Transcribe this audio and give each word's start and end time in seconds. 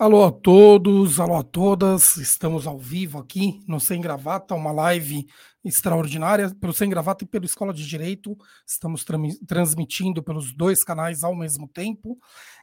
Alô 0.00 0.24
a 0.24 0.32
todos, 0.32 1.20
alô 1.20 1.36
a 1.36 1.42
todas, 1.42 2.16
estamos 2.16 2.66
ao 2.66 2.78
vivo 2.78 3.18
aqui 3.18 3.60
no 3.68 3.78
Sem 3.78 4.00
Gravata, 4.00 4.54
uma 4.54 4.72
live 4.72 5.26
extraordinária 5.62 6.50
pelo 6.58 6.72
Sem 6.72 6.88
Gravata 6.88 7.24
e 7.24 7.26
pela 7.26 7.44
Escola 7.44 7.70
de 7.70 7.86
Direito. 7.86 8.34
Estamos 8.66 9.04
transmitindo 9.46 10.22
pelos 10.22 10.54
dois 10.56 10.82
canais 10.82 11.22
ao 11.22 11.36
mesmo 11.36 11.68
tempo. 11.68 12.18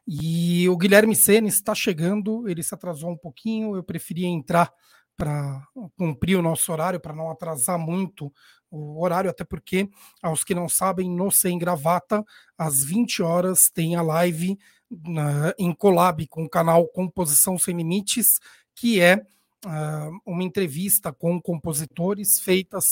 E 0.08 0.68
o 0.68 0.76
Guilherme 0.76 1.16
Sene 1.16 1.48
está 1.48 1.76
chegando, 1.76 2.50
ele 2.50 2.64
se 2.64 2.74
atrasou 2.74 3.12
um 3.12 3.18
pouquinho, 3.18 3.76
eu 3.76 3.84
preferi 3.84 4.26
entrar 4.26 4.74
para 5.16 5.62
cumprir 5.96 6.38
o 6.38 6.42
nosso 6.42 6.72
horário, 6.72 7.00
para 7.00 7.14
não 7.14 7.30
atrasar 7.30 7.78
muito 7.78 8.34
o 8.72 9.04
horário, 9.04 9.30
até 9.30 9.44
porque, 9.44 9.88
aos 10.24 10.44
que 10.44 10.56
não 10.56 10.68
sabem, 10.68 11.08
no 11.08 11.30
Sem 11.30 11.60
Gravata, 11.60 12.24
às 12.58 12.84
20 12.84 13.22
horas, 13.22 13.70
tem 13.72 13.96
a 13.96 14.02
live 14.02 14.58
na, 14.90 15.54
em 15.58 15.74
collab 15.74 16.26
com 16.28 16.44
o 16.44 16.50
canal 16.50 16.88
Composição 16.88 17.58
Sem 17.58 17.76
Limites, 17.76 18.40
que 18.76 19.02
é 19.02 19.18
uh, 19.66 20.20
uma 20.26 20.44
entrevista 20.44 21.12
com 21.12 21.42
compositores 21.42 22.40
feitas 22.40 22.86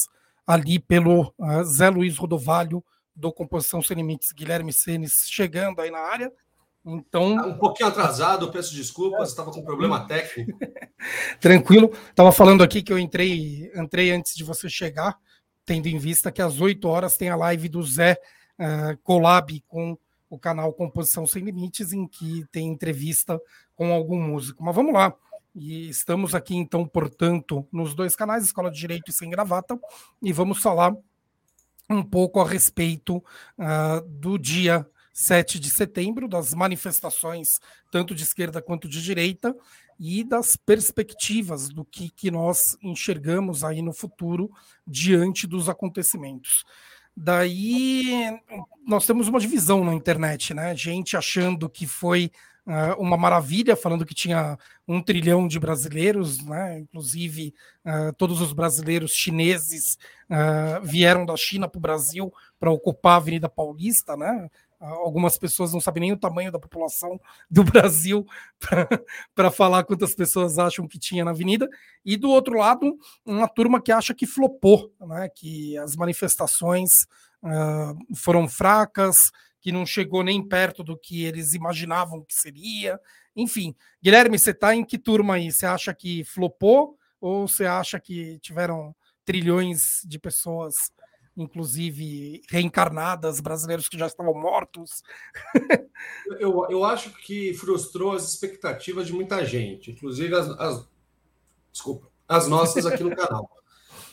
ali 0.45 0.80
pelo 0.80 1.34
uh, 1.38 1.63
Zé 1.63 1.89
Luiz 1.89 2.17
Rodovalho, 2.17 2.84
do 3.16 3.31
Composição 3.31 3.81
Sem 3.81 3.98
Limites, 3.98 4.31
Guilherme 4.31 4.73
Senes, 4.73 5.13
chegando 5.27 5.80
aí 5.80 5.89
na 5.89 6.00
área. 6.00 6.31
Então, 6.86 7.36
tá 7.36 7.48
um 7.48 7.58
pouquinho 7.58 7.89
atrasado, 7.89 8.52
peço 8.52 8.75
desculpas, 8.75 9.30
estava 9.30 9.52
com 9.52 9.64
problema 9.64 10.05
técnico. 10.05 10.59
Tranquilo. 11.39 11.91
Estava 12.09 12.31
falando 12.31 12.64
aqui 12.64 12.84
que 12.84 12.94
eu 12.94 13.00
entrei, 13.00 13.72
entrei 13.75 14.12
antes 14.12 14.36
de 14.36 14.44
você 14.44 14.70
chegar, 14.70 15.17
tendo 15.66 15.88
em 15.88 15.98
vista 15.98 16.31
que 16.31 16.41
às 16.41 16.59
8 16.59 16.88
horas 16.88 17.17
tem 17.17 17.30
a 17.30 17.36
live 17.36 17.70
do 17.70 17.81
Zé 17.81 18.20
uh, 18.59 18.98
Collab 19.02 19.64
com 19.67 19.98
o 20.29 20.38
canal 20.39 20.73
Composição 20.73 21.25
Sem 21.25 21.43
Limites, 21.43 21.93
em 21.93 22.07
que 22.07 22.45
tem 22.52 22.67
entrevista 22.67 23.39
com 23.75 23.91
algum 23.93 24.21
músico. 24.21 24.63
Mas 24.63 24.75
vamos 24.75 24.93
lá. 24.93 25.13
E 25.53 25.89
estamos 25.89 26.35
aqui, 26.35 26.55
então, 26.55 26.86
portanto, 26.86 27.66
nos 27.72 27.94
dois 27.95 28.16
canais, 28.16 28.44
Escola 28.44 28.69
de 28.69 28.77
Direito 28.77 29.09
e 29.09 29.13
Sem 29.13 29.30
Gravata, 29.30 29.80
e 30.22 30.33
vamos 30.33 30.61
falar 30.61 30.94
um 31.89 32.03
pouco 32.03 32.41
a 32.41 32.47
respeito 32.47 33.17
uh, 33.17 34.02
do 34.08 34.38
dia 34.38 34.85
7 35.13 35.59
de 35.59 35.69
setembro, 35.69 36.28
das 36.28 36.53
manifestações, 36.53 37.59
tanto 37.89 38.13
de 38.13 38.23
esquerda 38.23 38.61
quanto 38.61 38.89
de 38.89 39.02
direita, 39.02 39.55
e 39.97 40.25
das 40.25 40.57
perspectivas 40.57 41.69
do 41.69 41.85
que, 41.85 42.09
que 42.09 42.30
nós 42.30 42.78
enxergamos 42.81 43.63
aí 43.63 43.81
no 43.81 43.94
futuro 43.94 44.52
diante 44.85 45.47
dos 45.47 45.69
acontecimentos. 45.69 46.66
Daí 47.16 48.39
nós 48.85 49.05
temos 49.05 49.27
uma 49.27 49.39
divisão 49.39 49.83
na 49.83 49.94
internet, 49.94 50.53
né? 50.53 50.75
Gente 50.75 51.16
achando 51.16 51.69
que 51.69 51.88
foi 51.88 52.30
uh, 52.66 53.02
uma 53.02 53.16
maravilha, 53.16 53.75
falando 53.75 54.05
que 54.05 54.13
tinha 54.13 54.57
um 54.88 55.02
trilhão 55.02 55.47
de 55.47 55.59
brasileiros, 55.59 56.44
né? 56.44 56.80
Inclusive 56.80 57.53
uh, 57.85 58.13
todos 58.13 58.41
os 58.41 58.52
brasileiros 58.52 59.11
chineses 59.11 59.97
uh, 60.30 60.83
vieram 60.83 61.25
da 61.25 61.38
China 61.38 61.67
para 61.69 61.77
o 61.77 61.81
Brasil 61.81 62.33
para 62.59 62.72
ocupar 62.72 63.13
a 63.13 63.17
Avenida 63.17 63.47
Paulista, 63.47 64.17
né? 64.17 64.50
Algumas 64.86 65.38
pessoas 65.38 65.73
não 65.73 65.81
sabem 65.81 66.02
nem 66.02 66.11
o 66.11 66.17
tamanho 66.17 66.52
da 66.52 66.59
população 66.59 67.19
do 67.50 67.64
Brasil 67.66 68.25
para 69.33 69.52
falar 69.52 69.83
quantas 69.83 70.14
pessoas 70.14 70.59
acham 70.59 70.88
que 70.88 71.00
tinha 71.00 71.25
na 71.25 71.31
avenida. 71.31 71.67
E 72.03 72.17
do 72.17 72.30
outro 72.30 72.58
lado, 72.58 72.97
uma 73.25 73.47
turma 73.47 73.81
que 73.81 73.91
acha 73.91 74.13
que 74.13 74.25
flopou, 74.25 74.94
né? 75.02 75.30
que 75.33 75.78
as 75.78 75.95
manifestações 75.95 76.89
uh, 77.44 78.16
foram 78.16 78.47
fracas, 78.47 79.17
que 79.59 79.72
não 79.72 79.86
chegou 79.86 80.23
nem 80.23 80.47
perto 80.47 80.83
do 80.83 80.97
que 80.97 81.23
eles 81.23 81.53
imaginavam 81.53 82.23
que 82.23 82.36
seria. 82.36 83.00
Enfim, 83.36 83.75
Guilherme, 84.02 84.38
você 84.38 84.52
está 84.52 84.75
em 84.75 84.86
que 84.86 84.97
turma 84.97 85.36
aí? 85.36 85.52
Você 85.52 85.66
acha 85.66 85.94
que 85.94 86.23
flopou 86.23 86.97
ou 87.19 87.47
você 87.47 87.66
acha 87.66 88.00
que 88.00 88.39
tiveram 88.39 88.95
trilhões 89.25 90.02
de 90.06 90.19
pessoas 90.19 90.75
inclusive 91.38 92.41
reencarnadas, 92.50 93.40
brasileiros 93.40 93.90
que 93.90 93.97
já 93.97 94.07
estavam 94.07 94.34
mortos. 94.34 95.03
eu, 96.40 96.66
eu 96.69 96.84
acho 96.84 97.12
que 97.12 97.53
frustrou 97.53 98.13
as 98.13 98.29
expectativas 98.29 99.07
de 99.07 99.13
muita 99.13 99.46
gente, 99.46 99.91
inclusive 99.91 100.34
as, 100.35 100.50
as 100.59 100.88
desculpa, 101.72 102.07
as 102.28 102.47
nossas 102.47 102.85
aqui 102.85 103.03
no 103.03 103.16
canal. 103.16 103.50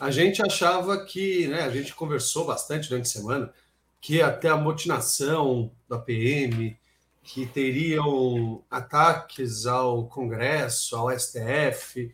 A 0.00 0.10
gente 0.10 0.42
achava 0.42 1.04
que, 1.04 1.46
né, 1.46 1.62
a 1.62 1.70
gente 1.70 1.94
conversou 1.94 2.44
bastante 2.44 2.88
durante 2.88 3.06
a 3.06 3.20
semana, 3.20 3.54
que 4.00 4.20
até 4.20 4.48
a 4.48 4.56
motinação 4.56 5.70
da 5.88 5.96
PM, 5.96 6.76
que 7.22 7.46
teriam 7.46 8.64
ataques 8.68 9.64
ao 9.64 10.08
Congresso, 10.08 10.96
ao 10.96 11.16
STF, 11.16 12.12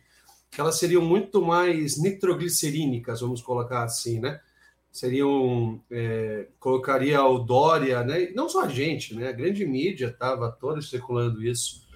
que 0.51 0.61
elas 0.61 0.77
seriam 0.77 1.01
muito 1.01 1.41
mais 1.41 1.97
nitroglicerínicas, 1.97 3.21
vamos 3.21 3.41
colocar 3.41 3.83
assim, 3.83 4.19
né? 4.19 4.39
Seriam 4.91 5.81
é, 5.91 6.47
colocaria 6.59 7.23
o 7.23 7.39
Dória, 7.39 8.03
né? 8.03 8.31
Não 8.35 8.49
só 8.49 8.63
a 8.63 8.67
gente, 8.67 9.15
né? 9.15 9.29
A 9.29 9.33
grande 9.33 9.65
mídia 9.65 10.07
estava 10.07 10.51
toda 10.51 10.81
circulando 10.81 11.43
isso. 11.43 11.87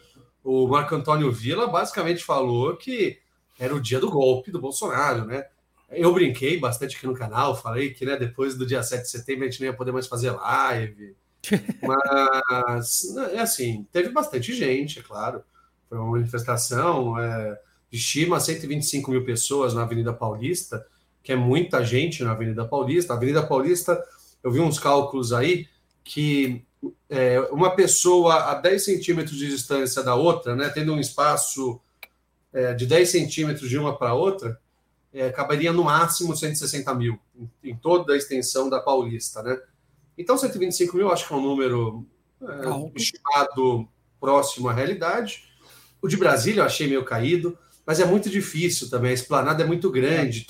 O 0.43 0.67
Marco 0.67 0.95
Antônio 0.95 1.31
Villa 1.31 1.67
basicamente 1.67 2.23
falou 2.23 2.75
que 2.75 3.19
era 3.57 3.73
o 3.73 3.81
dia 3.81 3.99
do 3.99 4.09
golpe 4.09 4.51
do 4.51 4.59
Bolsonaro, 4.59 5.25
né? 5.25 5.45
Eu 5.89 6.13
brinquei 6.13 6.59
bastante 6.59 6.97
aqui 6.97 7.05
no 7.05 7.13
canal, 7.13 7.55
falei 7.55 7.93
que 7.93 8.05
né, 8.05 8.17
depois 8.17 8.55
do 8.55 8.65
dia 8.65 8.81
7 8.81 9.03
de 9.03 9.09
setembro 9.09 9.45
a 9.45 9.49
gente 9.49 9.59
não 9.61 9.67
ia 9.67 9.75
poder 9.75 9.91
mais 9.91 10.07
fazer 10.07 10.31
live. 10.31 11.15
Mas 11.81 13.15
é 13.31 13.39
assim, 13.39 13.87
teve 13.91 14.09
bastante 14.09 14.53
gente, 14.53 14.99
é 14.99 15.01
claro. 15.01 15.43
Foi 15.87 15.97
uma 15.97 16.11
manifestação, 16.11 17.19
é, 17.19 17.59
estima 17.91 18.39
125 18.39 19.11
mil 19.11 19.23
pessoas 19.23 19.73
na 19.73 19.83
Avenida 19.83 20.13
Paulista 20.13 20.85
que 21.23 21.31
é 21.31 21.35
muita 21.35 21.83
gente 21.83 22.23
na 22.23 22.31
Avenida 22.31 22.65
Paulista. 22.65 23.13
A 23.13 23.15
Avenida 23.15 23.41
Paulista, 23.41 24.03
eu 24.43 24.51
vi 24.51 24.59
uns 24.59 24.77
cálculos 24.77 25.31
aí 25.31 25.67
que 26.03 26.63
é, 27.09 27.39
uma 27.51 27.75
pessoa 27.75 28.51
a 28.51 28.55
10 28.55 28.83
centímetros 28.83 29.37
de 29.37 29.47
distância 29.47 30.03
da 30.03 30.15
outra, 30.15 30.55
né, 30.55 30.69
tendo 30.69 30.93
um 30.93 30.99
espaço 30.99 31.79
é, 32.51 32.73
de 32.73 32.85
10 32.85 33.09
centímetros 33.09 33.69
de 33.69 33.77
uma 33.77 33.97
para 33.97 34.13
outra, 34.13 34.59
é, 35.13 35.29
caberia 35.29 35.71
no 35.71 35.85
máximo 35.85 36.35
160 36.35 36.93
mil 36.95 37.17
em, 37.35 37.49
em, 37.63 37.75
toda 37.75 38.13
a 38.13 38.17
extensão 38.17 38.69
da 38.69 38.79
Paulista, 38.79 39.41
né? 39.43 39.59
Então, 40.17 40.37
125 40.37 40.97
mil 40.97 41.11
acho 41.11 41.27
que 41.27 41.33
é 41.33 41.37
um 41.37 41.41
número 41.41 42.05
é, 42.41 42.99
estimado 42.99 43.87
próximo 44.19 44.69
à 44.69 44.73
realidade. 44.73 45.45
O 46.01 46.07
de 46.07 46.17
Brasília 46.17 46.61
eu 46.61 46.65
achei 46.65 46.87
meio 46.87 47.05
caído 47.05 47.57
mas 47.85 47.99
é 47.99 48.05
muito 48.05 48.29
difícil 48.29 48.89
também. 48.89 49.11
A 49.11 49.15
esplanada 49.15 49.63
é 49.63 49.67
muito 49.67 49.91
grande. 49.91 50.45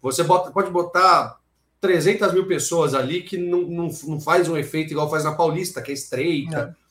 Você 0.00 0.22
bota, 0.22 0.50
pode 0.50 0.70
botar 0.70 1.40
300 1.80 2.32
mil 2.32 2.46
pessoas 2.46 2.94
ali 2.94 3.22
que 3.22 3.36
não, 3.36 3.62
não, 3.62 3.88
não 4.04 4.20
faz 4.20 4.48
um 4.48 4.56
efeito 4.56 4.92
igual 4.92 5.10
faz 5.10 5.24
na 5.24 5.34
Paulista, 5.34 5.82
que 5.82 5.90
é 5.90 5.94
estreita. 5.94 6.76
É. 6.82 6.86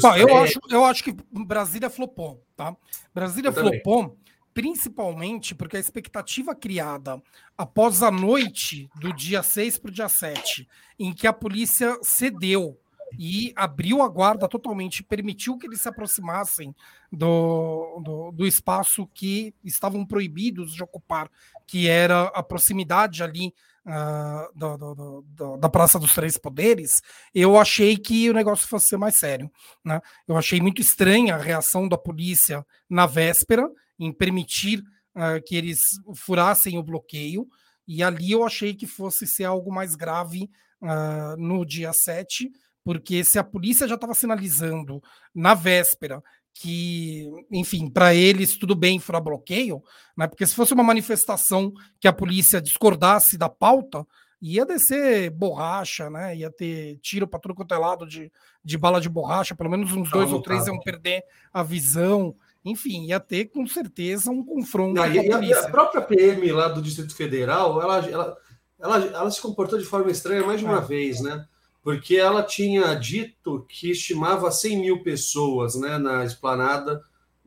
Bom, 0.00 0.16
eu, 0.16 0.36
acho, 0.36 0.60
eu 0.68 0.84
acho 0.84 1.04
que 1.04 1.14
Brasília 1.30 1.88
flopou, 1.88 2.44
tá? 2.56 2.76
Brasília 3.14 3.50
eu 3.50 3.52
flopou 3.52 4.02
também. 4.02 4.18
principalmente 4.52 5.54
porque 5.54 5.76
a 5.76 5.80
expectativa 5.80 6.56
criada 6.56 7.22
após 7.56 8.02
a 8.02 8.10
noite 8.10 8.90
do 8.96 9.12
dia 9.12 9.44
6 9.44 9.78
para 9.78 9.90
o 9.90 9.94
dia 9.94 10.08
7, 10.08 10.68
em 10.98 11.12
que 11.12 11.26
a 11.26 11.32
polícia 11.32 11.96
cedeu 12.02 12.79
e 13.18 13.52
abriu 13.56 14.02
a 14.02 14.08
guarda 14.08 14.48
totalmente, 14.48 15.02
permitiu 15.02 15.58
que 15.58 15.66
eles 15.66 15.80
se 15.80 15.88
aproximassem 15.88 16.74
do, 17.10 18.00
do, 18.04 18.32
do, 18.32 18.46
espaço 18.46 19.06
que 19.12 19.54
estavam 19.64 20.06
proibidos 20.06 20.72
de 20.72 20.82
ocupar, 20.82 21.30
que 21.66 21.88
era 21.88 22.24
a 22.28 22.42
proximidade 22.42 23.22
ali 23.22 23.52
uh, 23.86 24.58
do, 24.58 25.22
do, 25.22 25.56
da 25.56 25.68
Praça 25.68 25.98
dos 25.98 26.14
Três 26.14 26.38
Poderes, 26.38 27.00
eu 27.34 27.58
achei 27.58 27.96
que 27.96 28.30
o 28.30 28.34
negócio 28.34 28.68
fosse 28.68 28.88
ser 28.88 28.96
mais 28.96 29.16
sério. 29.16 29.50
Né? 29.84 30.00
Eu 30.26 30.36
achei 30.36 30.60
muito 30.60 30.80
estranha 30.80 31.34
a 31.34 31.38
reação 31.38 31.88
da 31.88 31.98
polícia 31.98 32.64
na 32.88 33.06
véspera 33.06 33.68
em 33.98 34.12
permitir 34.12 34.80
uh, 35.14 35.42
que 35.44 35.56
eles 35.56 35.80
furassem 36.14 36.78
o 36.78 36.82
bloqueio, 36.82 37.46
e 37.86 38.02
ali 38.02 38.30
eu 38.30 38.44
achei 38.44 38.72
que 38.72 38.86
fosse 38.86 39.26
ser 39.26 39.44
algo 39.44 39.72
mais 39.72 39.96
grave 39.96 40.48
uh, 40.80 41.36
no 41.36 41.64
dia 41.64 41.92
7 41.92 42.50
porque 42.84 43.24
se 43.24 43.38
a 43.38 43.44
polícia 43.44 43.86
já 43.86 43.94
estava 43.94 44.14
sinalizando 44.14 45.02
na 45.34 45.54
véspera 45.54 46.22
que, 46.52 47.30
enfim, 47.50 47.88
para 47.88 48.14
eles 48.14 48.58
tudo 48.58 48.74
bem 48.74 48.98
furar 48.98 49.22
bloqueio, 49.22 49.82
né? 50.16 50.26
Porque 50.26 50.46
se 50.46 50.54
fosse 50.54 50.74
uma 50.74 50.82
manifestação 50.82 51.72
que 51.98 52.08
a 52.08 52.12
polícia 52.12 52.60
discordasse 52.60 53.38
da 53.38 53.48
pauta, 53.48 54.06
ia 54.42 54.64
descer 54.64 55.30
borracha, 55.30 56.10
né? 56.10 56.36
Ia 56.36 56.50
ter 56.50 56.98
tiro 57.02 57.26
para 57.26 57.40
tudo 57.40 57.54
quanto 57.54 57.74
é 57.74 57.78
lado 57.78 58.06
de, 58.06 58.32
de 58.64 58.78
bala 58.78 59.00
de 59.00 59.08
borracha, 59.08 59.54
pelo 59.54 59.70
menos 59.70 59.92
uns 59.92 60.10
dois 60.10 60.32
ou 60.32 60.42
três 60.42 60.66
iam 60.66 60.78
perder 60.80 61.22
a 61.52 61.62
visão. 61.62 62.34
Enfim, 62.64 63.06
ia 63.06 63.20
ter 63.20 63.46
com 63.46 63.66
certeza 63.66 64.30
um 64.30 64.44
confronto. 64.44 64.94
Não, 64.94 65.10
e, 65.10 65.18
a, 65.18 65.40
e, 65.40 65.52
a, 65.52 65.70
própria 65.70 66.02
PM 66.02 66.52
lá 66.52 66.68
do 66.68 66.82
Distrito 66.82 67.14
Federal, 67.14 67.80
ela, 67.80 67.98
ela, 68.06 68.36
ela, 68.78 68.96
ela 68.98 69.30
se 69.30 69.40
comportou 69.40 69.78
de 69.78 69.84
forma 69.84 70.10
estranha 70.10 70.46
mais 70.46 70.60
de 70.60 70.66
uma 70.66 70.78
é. 70.78 70.84
vez, 70.84 71.20
né? 71.22 71.46
Porque 71.82 72.16
ela 72.16 72.42
tinha 72.42 72.94
dito 72.94 73.64
que 73.68 73.90
estimava 73.90 74.50
100 74.50 74.78
mil 74.78 75.02
pessoas 75.02 75.74
né, 75.74 75.98
na 75.98 76.24
esplanada 76.24 77.02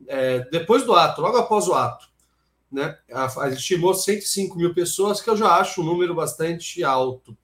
é, 0.06 0.40
depois 0.50 0.84
do 0.84 0.94
ato, 0.94 1.20
logo 1.20 1.36
após 1.36 1.68
o 1.68 1.74
ato, 1.74 2.06
né, 2.70 2.98
estimou 3.52 3.94
105 3.94 4.56
mil 4.56 4.74
pessoas, 4.74 5.20
que 5.20 5.30
eu 5.30 5.36
já 5.36 5.56
acho 5.56 5.80
um 5.80 5.84
número 5.84 6.14
bastante 6.14 6.82
alto. 6.82 7.36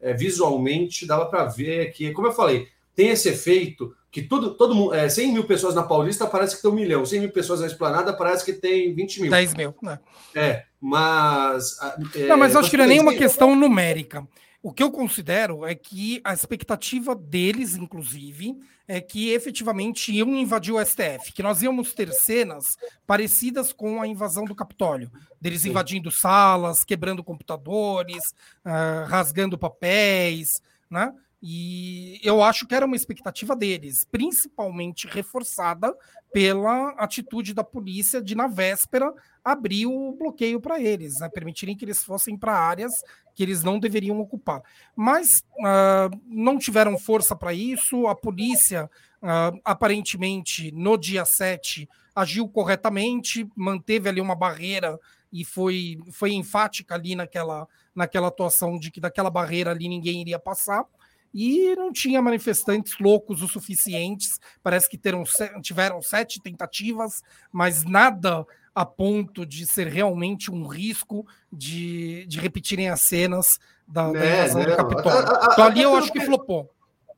É, 0.00 0.12
visualmente, 0.12 1.06
dava 1.06 1.26
para 1.26 1.46
ver 1.46 1.90
que, 1.92 2.12
como 2.12 2.28
eu 2.28 2.32
falei, 2.32 2.68
tem 2.94 3.08
esse 3.08 3.28
efeito 3.28 3.94
que 4.10 4.22
tudo, 4.22 4.54
todo 4.54 4.74
mundo, 4.74 4.94
é, 4.94 5.08
100 5.08 5.32
mil 5.32 5.44
pessoas 5.44 5.74
na 5.74 5.82
Paulista 5.82 6.26
parece 6.26 6.56
que 6.56 6.62
tem 6.62 6.70
um 6.70 6.74
milhão, 6.74 7.04
100 7.04 7.20
mil 7.20 7.30
pessoas 7.30 7.60
na 7.60 7.66
Esplanada 7.66 8.12
parece 8.12 8.44
que 8.44 8.52
tem 8.52 8.94
20 8.94 9.22
mil. 9.22 9.30
10 9.30 9.54
mil, 9.54 9.74
né? 9.82 9.98
É, 10.34 10.64
mas. 10.80 11.76
É, 12.14 12.26
não, 12.26 12.38
mas 12.38 12.56
acho 12.56 12.70
que 12.70 12.76
não 12.76 12.84
é 12.84 12.88
nenhuma 12.88 13.14
questão 13.14 13.54
numérica. 13.54 14.26
O 14.62 14.72
que 14.72 14.82
eu 14.82 14.90
considero 14.90 15.64
é 15.64 15.74
que 15.74 16.20
a 16.24 16.32
expectativa 16.32 17.14
deles, 17.14 17.76
inclusive, 17.76 18.58
é 18.88 19.00
que 19.00 19.30
efetivamente 19.30 20.12
iam 20.12 20.34
invadir 20.36 20.72
o 20.72 20.84
STF, 20.84 21.32
que 21.32 21.42
nós 21.42 21.62
íamos 21.62 21.92
ter 21.92 22.12
cenas 22.12 22.76
parecidas 23.06 23.72
com 23.72 24.00
a 24.00 24.06
invasão 24.06 24.44
do 24.44 24.54
Capitólio, 24.54 25.10
deles 25.40 25.62
Sim. 25.62 25.70
invadindo 25.70 26.10
salas, 26.10 26.84
quebrando 26.84 27.24
computadores, 27.24 28.34
uh, 28.64 29.06
rasgando 29.08 29.58
papéis, 29.58 30.60
né? 30.90 31.12
E 31.42 32.18
eu 32.24 32.42
acho 32.42 32.66
que 32.66 32.74
era 32.74 32.86
uma 32.86 32.96
expectativa 32.96 33.54
deles, 33.54 34.06
principalmente 34.10 35.06
reforçada 35.06 35.94
pela 36.32 36.90
atitude 36.92 37.54
da 37.54 37.62
polícia 37.62 38.22
de, 38.22 38.34
na 38.34 38.46
véspera, 38.46 39.12
abrir 39.46 39.86
o 39.86 40.10
bloqueio 40.10 40.60
para 40.60 40.80
eles, 40.80 41.20
né? 41.20 41.28
permitirem 41.28 41.76
que 41.76 41.84
eles 41.84 42.02
fossem 42.02 42.36
para 42.36 42.52
áreas 42.52 42.92
que 43.32 43.44
eles 43.44 43.62
não 43.62 43.78
deveriam 43.78 44.18
ocupar. 44.18 44.60
Mas 44.96 45.44
uh, 45.60 46.20
não 46.26 46.58
tiveram 46.58 46.98
força 46.98 47.36
para 47.36 47.54
isso, 47.54 48.08
a 48.08 48.14
polícia, 48.16 48.90
uh, 49.22 49.60
aparentemente, 49.64 50.72
no 50.72 50.96
dia 50.96 51.24
7, 51.24 51.88
agiu 52.12 52.48
corretamente, 52.48 53.48
manteve 53.54 54.08
ali 54.08 54.20
uma 54.20 54.34
barreira 54.34 54.98
e 55.32 55.44
foi, 55.44 56.00
foi 56.10 56.32
enfática 56.32 56.96
ali 56.96 57.14
naquela, 57.14 57.68
naquela 57.94 58.26
atuação 58.26 58.76
de 58.76 58.90
que 58.90 59.00
daquela 59.00 59.30
barreira 59.30 59.70
ali 59.70 59.88
ninguém 59.88 60.22
iria 60.22 60.40
passar 60.40 60.84
e 61.32 61.72
não 61.76 61.92
tinha 61.92 62.20
manifestantes 62.20 62.98
loucos 62.98 63.42
o 63.42 63.48
suficientes. 63.48 64.40
Parece 64.60 64.88
que 64.88 64.98
teram, 64.98 65.22
tiveram 65.62 66.02
sete 66.02 66.40
tentativas, 66.40 67.22
mas 67.52 67.84
nada 67.84 68.44
a 68.76 68.84
ponto 68.84 69.46
de 69.46 69.64
ser 69.64 69.86
realmente 69.86 70.50
um 70.50 70.66
risco 70.66 71.26
de, 71.50 72.26
de 72.26 72.38
repetirem 72.38 72.90
as 72.90 73.00
cenas 73.00 73.58
da, 73.88 74.12
da 74.12 74.22
é, 74.22 74.44
invasão 74.44 74.64
do 74.64 74.76
Capitólio. 74.76 75.28
Então 75.50 75.64
ali 75.64 75.82
eu 75.82 75.96
acho 75.96 76.12
que 76.12 76.20
flopou. 76.20 76.70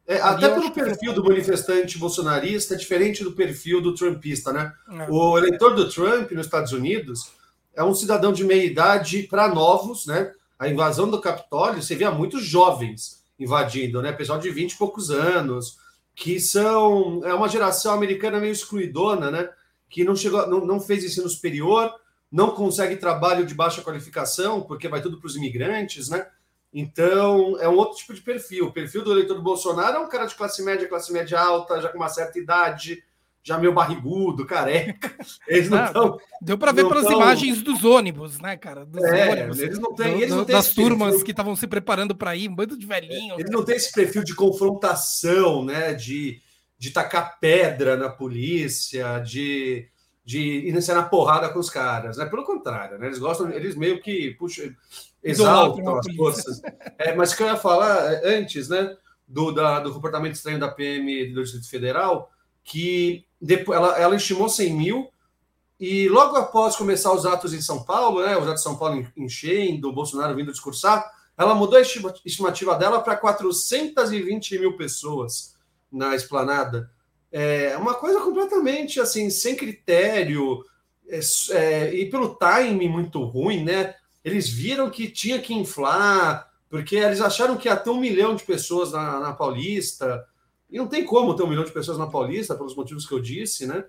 É, 0.06 0.20
até 0.20 0.48
pelo 0.48 0.70
perfil 0.70 1.12
do 1.12 1.24
manifestante 1.24 1.98
bolsonarista, 1.98 2.74
é 2.74 2.76
diferente 2.76 3.24
do 3.24 3.32
perfil 3.32 3.82
do 3.82 3.92
trumpista, 3.92 4.52
né? 4.52 4.72
É. 4.88 5.10
O 5.10 5.36
eleitor 5.36 5.74
do 5.74 5.90
Trump 5.90 6.30
nos 6.30 6.46
Estados 6.46 6.72
Unidos 6.72 7.32
é 7.74 7.82
um 7.82 7.92
cidadão 7.92 8.32
de 8.32 8.44
meia 8.44 8.64
idade 8.64 9.24
para 9.24 9.52
novos, 9.52 10.06
né? 10.06 10.32
A 10.60 10.68
invasão 10.68 11.10
do 11.10 11.20
Capitólio, 11.20 11.82
você 11.82 11.96
via 11.96 12.12
muitos 12.12 12.44
jovens 12.44 13.24
invadindo, 13.36 14.00
né? 14.00 14.12
Pessoal 14.12 14.38
de 14.38 14.48
20 14.48 14.72
e 14.72 14.78
poucos 14.78 15.10
anos, 15.10 15.76
que 16.14 16.38
são. 16.38 17.20
É 17.24 17.34
uma 17.34 17.48
geração 17.48 17.92
americana 17.92 18.38
meio 18.38 18.52
excluidona, 18.52 19.28
né? 19.28 19.50
Que 19.88 20.04
não 20.04 20.14
chegou, 20.14 20.46
não, 20.46 20.64
não 20.64 20.80
fez 20.80 21.04
ensino 21.04 21.28
superior, 21.28 21.92
não 22.30 22.50
consegue 22.50 22.96
trabalho 22.96 23.46
de 23.46 23.54
baixa 23.54 23.82
qualificação, 23.82 24.60
porque 24.60 24.88
vai 24.88 25.00
tudo 25.00 25.18
para 25.18 25.26
os 25.26 25.36
imigrantes, 25.36 26.08
né? 26.08 26.26
Então, 26.72 27.58
é 27.60 27.68
um 27.68 27.76
outro 27.76 27.96
tipo 27.96 28.12
de 28.12 28.20
perfil. 28.20 28.66
O 28.66 28.72
perfil 28.72 29.02
do 29.02 29.12
eleitor 29.12 29.34
do 29.34 29.42
Bolsonaro 29.42 29.96
é 29.96 30.00
um 30.00 30.08
cara 30.08 30.26
de 30.26 30.34
classe 30.34 30.62
média, 30.62 30.86
classe 30.86 31.12
média 31.12 31.40
alta, 31.40 31.80
já 31.80 31.88
com 31.88 31.96
uma 31.96 32.10
certa 32.10 32.38
idade, 32.38 33.02
já 33.42 33.56
meio 33.56 33.72
barrigudo, 33.72 34.44
careca. 34.44 35.16
Eles 35.48 35.70
não 35.70 35.82
estão. 35.82 36.18
Deu 36.42 36.58
para 36.58 36.72
ver 36.72 36.86
pelas 36.86 37.04
tão... 37.04 37.14
imagens 37.14 37.62
dos 37.62 37.84
ônibus, 37.84 38.38
né, 38.38 38.56
cara? 38.56 38.84
Dos 38.84 39.02
é, 39.02 39.30
ônibus. 39.30 39.58
Eles 39.60 39.78
não 39.78 39.94
têm. 39.94 40.20
Eles 40.20 40.30
não 40.30 40.44
têm 40.44 40.54
das 40.54 40.74
turmas 40.74 41.08
perfil... 41.08 41.24
que 41.24 41.30
estavam 41.30 41.56
se 41.56 41.66
preparando 41.66 42.14
para 42.14 42.36
ir, 42.36 42.48
um 42.48 42.54
bando 42.54 42.76
de 42.76 42.86
velhinhos. 42.86 43.38
Eles 43.38 43.50
não 43.50 43.64
têm 43.64 43.76
esse 43.76 43.90
perfil 43.92 44.22
de 44.22 44.34
confrontação, 44.34 45.64
né? 45.64 45.94
De, 45.94 46.40
de 46.78 46.90
tacar 46.90 47.38
pedra 47.40 47.96
na 47.96 48.08
polícia, 48.08 49.18
de, 49.18 49.88
de 50.24 50.68
iniciar 50.68 50.94
na 50.94 51.02
porrada 51.02 51.48
com 51.48 51.58
os 51.58 51.68
caras. 51.68 52.16
Né? 52.16 52.26
Pelo 52.26 52.44
contrário, 52.44 52.98
né? 52.98 53.06
Eles 53.06 53.18
gostam, 53.18 53.50
eles 53.50 53.74
meio 53.74 54.00
que 54.00 54.34
puxam, 54.38 54.72
exaltam 55.22 55.98
as 55.98 56.14
forças. 56.14 56.62
É, 56.96 57.14
mas 57.14 57.32
o 57.32 57.36
que 57.36 57.42
eu 57.42 57.48
ia 57.48 57.56
falar 57.56 58.12
é, 58.12 58.38
antes, 58.38 58.68
né? 58.68 58.96
Do, 59.26 59.52
da, 59.52 59.80
do 59.80 59.92
comportamento 59.92 60.34
estranho 60.34 60.58
da 60.58 60.70
PM 60.70 61.34
do 61.34 61.42
Distrito 61.42 61.68
Federal, 61.68 62.30
que 62.64 63.26
depois, 63.38 63.78
ela, 63.78 63.98
ela 63.98 64.16
estimou 64.16 64.48
100 64.48 64.72
mil, 64.72 65.10
e 65.78 66.08
logo 66.08 66.34
após 66.34 66.76
começar 66.76 67.12
os 67.12 67.26
atos 67.26 67.52
em 67.52 67.60
São 67.60 67.84
Paulo, 67.84 68.24
né, 68.24 68.38
os 68.38 68.44
atos 68.44 68.54
de 68.54 68.62
São 68.62 68.76
Paulo 68.76 69.06
enchendo, 69.14 69.90
o 69.90 69.92
Bolsonaro 69.92 70.34
vindo 70.34 70.50
discursar, 70.50 71.04
ela 71.36 71.54
mudou 71.54 71.78
a 71.78 71.82
estimativa 71.82 72.74
dela 72.74 73.02
para 73.02 73.16
420 73.16 74.58
mil 74.58 74.78
pessoas 74.78 75.57
na 75.90 76.14
esplanada. 76.14 76.90
É 77.30 77.76
uma 77.76 77.94
coisa 77.94 78.20
completamente 78.20 79.00
assim, 79.00 79.28
sem 79.28 79.54
critério, 79.54 80.64
é, 81.08 81.20
é, 81.50 81.94
e 81.94 82.10
pelo 82.10 82.36
time 82.36 82.88
muito 82.88 83.22
ruim, 83.24 83.64
né? 83.64 83.94
Eles 84.24 84.48
viram 84.48 84.90
que 84.90 85.08
tinha 85.08 85.38
que 85.38 85.54
inflar, 85.54 86.50
porque 86.68 86.96
eles 86.96 87.20
acharam 87.20 87.56
que 87.56 87.68
ia 87.68 87.76
ter 87.76 87.90
um 87.90 88.00
milhão 88.00 88.34
de 88.34 88.44
pessoas 88.44 88.92
na, 88.92 89.18
na 89.20 89.32
Paulista. 89.32 90.24
E 90.70 90.76
não 90.76 90.86
tem 90.86 91.04
como 91.04 91.34
ter 91.34 91.42
um 91.42 91.48
milhão 91.48 91.64
de 91.64 91.72
pessoas 91.72 91.96
na 91.96 92.06
Paulista, 92.06 92.54
pelos 92.54 92.76
motivos 92.76 93.06
que 93.06 93.14
eu 93.14 93.20
disse, 93.20 93.66
né? 93.66 93.84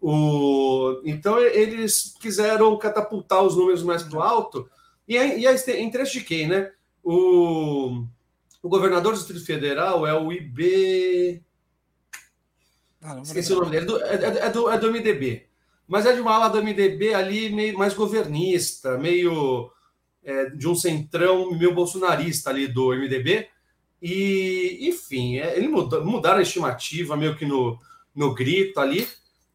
O... 0.00 1.00
Então, 1.04 1.38
eles 1.38 2.14
quiseram 2.20 2.76
catapultar 2.78 3.42
os 3.42 3.54
números 3.54 3.82
mais 3.82 4.02
para 4.02 4.18
o 4.18 4.22
alto. 4.22 4.68
E 5.06 5.14
e 5.14 5.46
é 5.46 5.82
interesse 5.82 6.12
de 6.12 6.22
quem, 6.22 6.48
né? 6.48 6.72
O, 7.04 8.04
o 8.62 8.68
governador 8.68 9.12
do 9.12 9.18
Distrito 9.18 9.44
Federal 9.44 10.06
é 10.06 10.14
o 10.14 10.32
IB. 10.32 11.42
Ah, 13.02 13.20
Esqueci 13.22 13.52
o 13.52 13.56
nome 13.56 13.72
dele. 13.72 13.92
É, 14.04 14.14
é, 14.14 14.46
é, 14.46 14.50
do, 14.50 14.70
é 14.70 14.78
do 14.78 14.90
MDB. 14.90 15.46
Mas 15.88 16.06
é 16.06 16.12
de 16.12 16.20
uma 16.20 16.32
ala 16.32 16.48
do 16.48 16.62
MDB 16.62 17.12
ali 17.12 17.50
meio 17.50 17.76
mais 17.76 17.92
governista, 17.92 18.96
meio 18.96 19.70
é, 20.22 20.46
de 20.50 20.68
um 20.68 20.74
centrão 20.76 21.50
meio 21.50 21.74
bolsonarista 21.74 22.50
ali 22.50 22.68
do 22.68 22.90
MDB. 22.90 23.48
E, 24.00 24.78
enfim, 24.88 25.38
é, 25.38 25.56
ele 25.56 25.68
mudou, 25.68 26.04
mudaram 26.04 26.38
a 26.38 26.42
estimativa 26.42 27.16
meio 27.16 27.36
que 27.36 27.44
no, 27.44 27.78
no 28.14 28.32
grito 28.32 28.78
ali. 28.78 29.08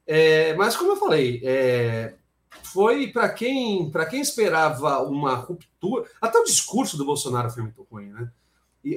É, 0.06 0.54
mas, 0.56 0.76
como 0.76 0.92
eu 0.92 0.98
falei, 0.98 1.42
é, 1.44 2.16
foi 2.64 3.08
para 3.08 3.30
quem, 3.30 3.90
quem 4.10 4.22
esperava 4.22 5.02
uma 5.04 5.36
ruptura. 5.36 6.10
Até 6.22 6.38
o 6.40 6.44
discurso 6.44 6.98
do 6.98 7.06
Bolsonaro 7.06 7.50
foi 7.50 7.64
muito 7.64 7.88
ruim, 7.90 8.08
né? 8.08 8.30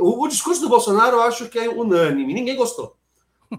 O, 0.00 0.24
o 0.24 0.28
discurso 0.28 0.60
do 0.60 0.68
Bolsonaro 0.68 1.16
eu 1.16 1.22
acho 1.22 1.48
que 1.48 1.58
é 1.58 1.68
unânime, 1.68 2.32
ninguém 2.32 2.56
gostou. 2.56 2.96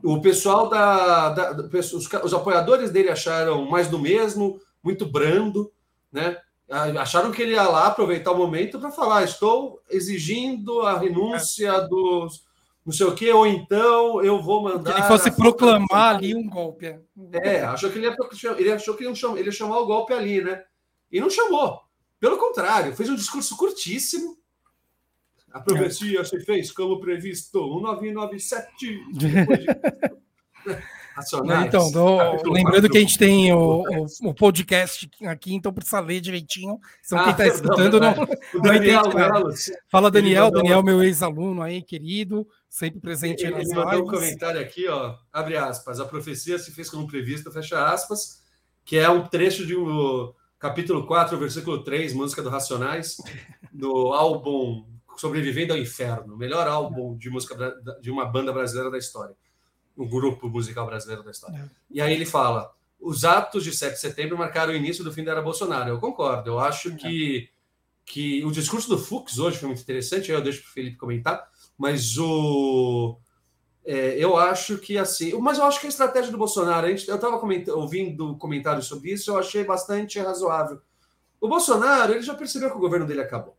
O 0.03 0.21
pessoal 0.21 0.69
da. 0.69 1.29
da, 1.29 1.51
da 1.53 1.79
os, 1.79 1.93
os 1.93 2.33
apoiadores 2.33 2.91
dele 2.91 3.09
acharam 3.09 3.65
mais 3.65 3.89
do 3.89 3.99
mesmo, 3.99 4.59
muito 4.81 5.05
brando, 5.05 5.71
né? 6.11 6.37
acharam 6.99 7.31
que 7.31 7.41
ele 7.41 7.51
ia 7.51 7.63
lá 7.63 7.87
aproveitar 7.87 8.31
o 8.31 8.37
momento 8.37 8.79
para 8.79 8.91
falar: 8.91 9.23
estou 9.23 9.81
exigindo 9.89 10.81
a 10.81 10.97
renúncia 10.97 11.69
é. 11.69 11.87
dos 11.87 12.45
não 12.85 12.91
sei 12.91 13.05
o 13.05 13.13
quê, 13.13 13.31
ou 13.31 13.45
então 13.45 14.23
eu 14.23 14.41
vou 14.41 14.63
mandar. 14.63 14.93
Que 14.93 15.01
ele 15.01 15.07
fosse 15.07 15.31
proclamar 15.31 16.15
ali 16.15 16.35
um 16.35 16.49
golpe. 16.49 16.99
É, 17.33 17.61
achou 17.61 17.91
que 17.91 17.99
ele 17.99 18.07
ia, 18.07 18.15
ele 18.57 18.71
achou 18.71 18.95
que 18.95 19.03
ele 19.03 19.09
ia, 19.09 19.15
chamar, 19.15 19.37
ele 19.37 19.47
ia 19.49 19.51
chamar 19.51 19.79
o 19.79 19.85
golpe 19.85 20.13
ali, 20.13 20.43
né? 20.43 20.63
E 21.11 21.21
não 21.21 21.29
chamou. 21.29 21.79
Pelo 22.19 22.37
contrário, 22.37 22.95
fez 22.95 23.09
um 23.09 23.15
discurso 23.15 23.55
curtíssimo. 23.55 24.35
A 25.53 25.60
profecia 25.60 26.24
se 26.24 26.39
fez 26.41 26.72
como 26.72 27.00
previsto, 27.00 27.60
1997. 27.60 29.00
Racionais. 31.15 31.65
Então, 31.67 31.91
do, 31.91 32.51
lembrando 32.51 32.89
que 32.89 32.98
a 32.98 33.01
gente 33.01 33.17
tem 33.17 33.51
o, 33.51 33.84
o, 33.84 34.29
o, 34.29 34.34
podcast 34.34 35.10
aqui, 35.25 35.53
então 35.53 35.74
precisa 35.74 36.00
ler 36.00 36.22
direitinho. 36.22 36.79
Então, 37.05 37.20
ah, 37.20 37.24
quem 37.24 37.31
está 37.31 37.48
escutando 37.48 38.00
não, 38.00 38.15
não, 38.15 38.27
não 38.53 38.62
Daniel, 38.62 39.05
entende. 39.08 39.77
Fala, 39.89 40.10
Daniel, 40.10 40.50
Daniel, 40.50 40.81
meu 40.81 41.03
ex-aluno 41.03 41.62
aí, 41.62 41.81
querido, 41.81 42.48
sempre 42.70 43.01
presente 43.01 43.43
ele, 43.43 43.55
nas 43.55 43.70
ele 43.70 43.75
mandou 43.75 44.03
um 44.03 44.08
comentário 44.08 44.62
aqui, 44.62 44.88
ó, 44.88 45.15
abre 45.34 45.58
aspas, 45.58 46.00
a 46.00 46.05
profecia 46.05 46.58
se 46.58 46.72
fez 46.72 46.89
como 46.89 47.08
previsto, 47.08 47.51
fecha 47.51 47.86
aspas, 47.86 48.41
que 48.86 48.98
é 48.98 49.10
um 49.10 49.27
trecho 49.27 49.65
de 49.65 49.75
um 49.75 50.34
capítulo 50.58 51.05
4, 51.05 51.38
versículo 51.38 51.84
3, 51.84 52.13
música 52.13 52.41
do 52.41 52.50
Racionais, 52.50 53.17
do 53.74 54.13
álbum 54.13 54.90
Sobrevivendo 55.21 55.73
ao 55.73 55.79
Inferno, 55.79 56.35
melhor 56.35 56.67
álbum 56.67 57.15
de 57.15 57.29
música 57.29 57.75
de 58.01 58.09
uma 58.09 58.25
banda 58.25 58.51
brasileira 58.51 58.89
da 58.89 58.97
história 58.97 59.35
o 59.95 60.07
grupo 60.07 60.49
musical 60.49 60.85
brasileiro 60.85 61.23
da 61.23 61.31
história. 61.31 61.57
É. 61.57 61.69
E 61.89 62.01
aí 62.01 62.13
ele 62.13 62.25
fala: 62.25 62.73
os 62.99 63.23
atos 63.23 63.63
de 63.63 63.71
7 63.71 63.93
de 63.93 63.99
setembro 63.99 64.37
marcaram 64.37 64.73
o 64.73 64.75
início 64.75 65.03
do 65.03 65.13
fim 65.13 65.23
da 65.23 65.31
era 65.31 65.41
Bolsonaro. 65.41 65.89
Eu 65.89 65.99
concordo. 65.99 66.49
Eu 66.49 66.59
acho 66.59 66.89
é. 66.89 66.95
que, 66.95 67.49
que 68.05 68.45
o 68.45 68.51
discurso 68.51 68.89
do 68.89 68.97
Fux 68.97 69.37
hoje 69.37 69.57
foi 69.57 69.67
muito 69.67 69.81
interessante. 69.81 70.31
Eu 70.31 70.41
deixo 70.41 70.61
para 70.63 70.69
o 70.69 70.73
Felipe 70.73 70.97
comentar. 70.97 71.49
Mas 71.77 72.17
o, 72.17 73.17
É, 73.83 74.15
eu 74.17 74.37
acho 74.37 74.77
que 74.77 74.97
assim, 74.97 75.33
mas 75.39 75.57
eu 75.57 75.65
acho 75.65 75.79
que 75.79 75.87
a 75.87 75.89
estratégia 75.89 76.31
do 76.31 76.37
Bolsonaro, 76.37 76.87
gente, 76.87 77.07
eu 77.07 77.15
estava 77.15 77.41
ouvindo 77.73 78.37
comentários 78.37 78.85
sobre 78.85 79.11
isso, 79.11 79.31
eu 79.31 79.37
achei 79.37 79.63
bastante 79.63 80.19
razoável. 80.19 80.79
O 81.39 81.47
Bolsonaro, 81.47 82.13
ele 82.13 82.21
já 82.21 82.35
percebeu 82.35 82.69
que 82.69 82.77
o 82.77 82.79
governo 82.79 83.07
dele 83.07 83.21
acabou. 83.21 83.57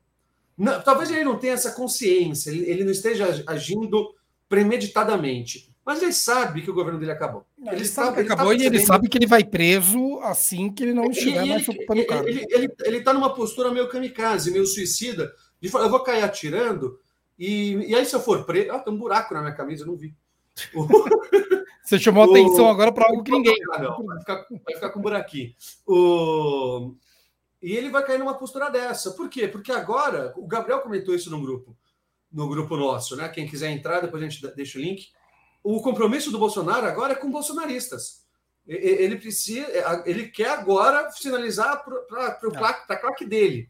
Não, 0.62 0.80
talvez 0.80 1.10
ele 1.10 1.24
não 1.24 1.38
tenha 1.38 1.54
essa 1.54 1.72
consciência, 1.72 2.50
ele, 2.50 2.70
ele, 2.70 2.84
não 2.84 2.92
esteja 2.92 3.42
agindo 3.46 4.14
premeditadamente, 4.48 5.74
mas 5.84 6.00
ele 6.00 6.12
sabe 6.12 6.62
que 6.62 6.70
o 6.70 6.74
governo 6.74 6.98
dele 7.00 7.10
acabou. 7.10 7.44
Ele, 7.58 7.76
ele 7.76 7.84
sabe 7.84 8.14
que 8.14 8.20
ele 8.20 8.32
acabou 8.32 8.56
tá 8.56 8.62
e 8.62 8.66
ele 8.66 8.78
sabe 8.78 9.08
que 9.08 9.18
ele 9.18 9.26
vai 9.26 9.44
preso 9.44 10.20
assim 10.20 10.70
que 10.70 10.84
ele 10.84 10.92
não 10.92 11.10
estiver 11.10 11.44
mais 11.44 11.66
ocupando 11.66 12.02
o 12.02 12.06
cargo. 12.06 12.28
Ele 12.28 12.98
está 12.98 13.12
numa 13.12 13.34
postura 13.34 13.72
meio 13.72 13.88
kamikaze, 13.88 14.52
meio 14.52 14.66
suicida, 14.66 15.32
de 15.60 15.68
falar, 15.68 15.86
eu 15.86 15.90
vou 15.90 16.00
cair 16.00 16.22
atirando, 16.22 16.98
e, 17.38 17.90
e 17.90 17.94
aí, 17.96 18.04
se 18.04 18.14
eu 18.14 18.20
for 18.20 18.44
preso. 18.44 18.70
Ah, 18.70 18.78
tem 18.78 18.94
um 18.94 18.98
buraco 18.98 19.34
na 19.34 19.40
minha 19.40 19.54
camisa, 19.54 19.82
eu 19.82 19.88
não 19.88 19.96
vi. 19.96 20.14
Você 21.82 21.98
chamou 21.98 22.24
o... 22.24 22.30
atenção 22.30 22.68
agora 22.68 22.92
para 22.92 23.08
algo 23.08 23.24
que 23.24 23.32
ninguém. 23.32 23.56
Não, 23.80 24.04
vai, 24.04 24.18
ficar, 24.20 24.46
vai 24.48 24.74
ficar 24.74 24.90
com 24.90 25.00
um 25.00 25.02
buraquinho. 25.02 25.52
O... 25.84 26.94
E 27.62 27.76
ele 27.76 27.90
vai 27.90 28.04
cair 28.04 28.18
numa 28.18 28.36
postura 28.36 28.68
dessa. 28.68 29.12
Por 29.12 29.28
quê? 29.28 29.46
Porque 29.46 29.70
agora, 29.70 30.34
o 30.36 30.46
Gabriel 30.46 30.80
comentou 30.80 31.14
isso 31.14 31.30
no 31.30 31.40
grupo, 31.40 31.76
no 32.30 32.48
grupo 32.48 32.76
nosso, 32.76 33.14
né? 33.14 33.28
Quem 33.28 33.46
quiser 33.46 33.70
entrar, 33.70 34.00
depois 34.00 34.22
a 34.22 34.28
gente 34.28 34.44
deixa 34.56 34.78
o 34.78 34.82
link. 34.82 35.10
O 35.62 35.80
compromisso 35.80 36.32
do 36.32 36.40
Bolsonaro 36.40 36.86
agora 36.86 37.12
é 37.12 37.16
com 37.16 37.30
bolsonaristas. 37.30 38.22
Ele 38.66 39.16
precisa, 39.16 39.66
ele 40.06 40.28
quer 40.28 40.50
agora 40.50 41.10
sinalizar 41.10 41.84
para 41.84 42.26
a 42.88 42.96
claque 42.96 43.24
dele, 43.24 43.68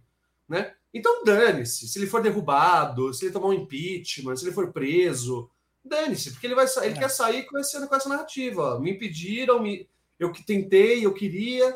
né? 0.49 0.75
Então 0.93 1.25
dane-se, 1.25 1.89
se 1.89 1.99
ele 1.99 2.07
for 2.07 2.23
derrubado, 2.23 3.13
se 3.15 3.25
ele 3.25 3.33
tomar 3.33 3.49
um 3.49 3.55
impeachment, 3.55 4.37
se 4.37 4.45
ele 4.45 4.53
for 4.53 4.71
preso, 4.71 5.51
dane-se, 5.83 6.33
porque 6.33 6.47
ele 6.47 6.55
vai 6.55 6.67
ele 6.83 6.95
é. 6.95 6.99
quer 6.99 7.09
sair 7.09 7.45
com, 7.45 7.59
esse, 7.59 7.87
com 7.87 7.95
essa 7.95 8.09
narrativa. 8.09 8.79
Me 8.79 8.91
impediram, 8.91 9.63
me, 9.63 9.89
eu 10.19 10.31
que 10.31 10.45
tentei, 10.45 11.05
eu 11.05 11.15
queria, 11.15 11.75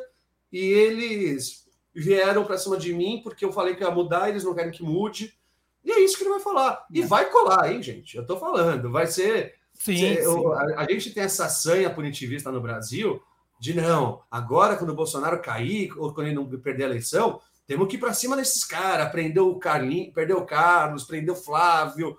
e 0.53 0.59
eles 0.59 1.66
vieram 1.97 2.45
para 2.45 2.59
cima 2.59 2.77
de 2.77 2.93
mim 2.93 3.21
porque 3.25 3.45
eu 3.45 3.53
falei 3.53 3.75
que 3.75 3.83
ia 3.83 3.91
mudar, 3.91 4.29
eles 4.29 4.45
não 4.45 4.55
querem 4.55 4.71
que 4.71 4.83
mude. 4.83 5.35
E 5.83 5.91
é 5.91 6.01
isso 6.01 6.19
que 6.19 6.25
ele 6.25 6.31
vai 6.31 6.41
falar. 6.41 6.85
E 6.93 7.03
é. 7.03 7.07
vai 7.07 7.31
colar, 7.31 7.73
hein, 7.73 7.83
gente? 7.83 8.17
Eu 8.17 8.27
tô 8.27 8.37
falando, 8.37 8.91
vai 8.91 9.07
ser. 9.07 9.55
Sim, 9.73 9.97
ser, 9.97 10.17
sim. 10.17 10.23
Eu, 10.23 10.53
a, 10.53 10.81
a, 10.81 10.91
gente 10.91 11.13
tem 11.13 11.23
essa 11.23 11.49
sanha 11.49 11.89
punitivista 11.89 12.51
no 12.51 12.61
Brasil 12.61 13.23
de 13.59 13.73
não, 13.73 14.23
agora 14.31 14.77
quando 14.77 14.91
o 14.91 14.95
Bolsonaro 14.95 15.41
cair, 15.41 15.91
ou 15.99 16.13
quando 16.13 16.27
ele 16.27 16.37
não 16.37 16.47
perder 16.47 16.85
a 16.85 16.89
eleição, 16.89 17.41
temos 17.67 17.89
que 17.89 17.97
ir 17.97 17.99
para 17.99 18.13
cima 18.13 18.37
desses 18.37 18.65
caras. 18.65 19.11
Prendeu 19.11 19.49
o 19.49 19.59
Carlinhos, 19.59 20.13
perdeu 20.13 20.39
o 20.39 20.47
Carlos, 20.47 21.05
prendeu 21.05 21.35
o 21.35 21.39
Flávio, 21.39 22.17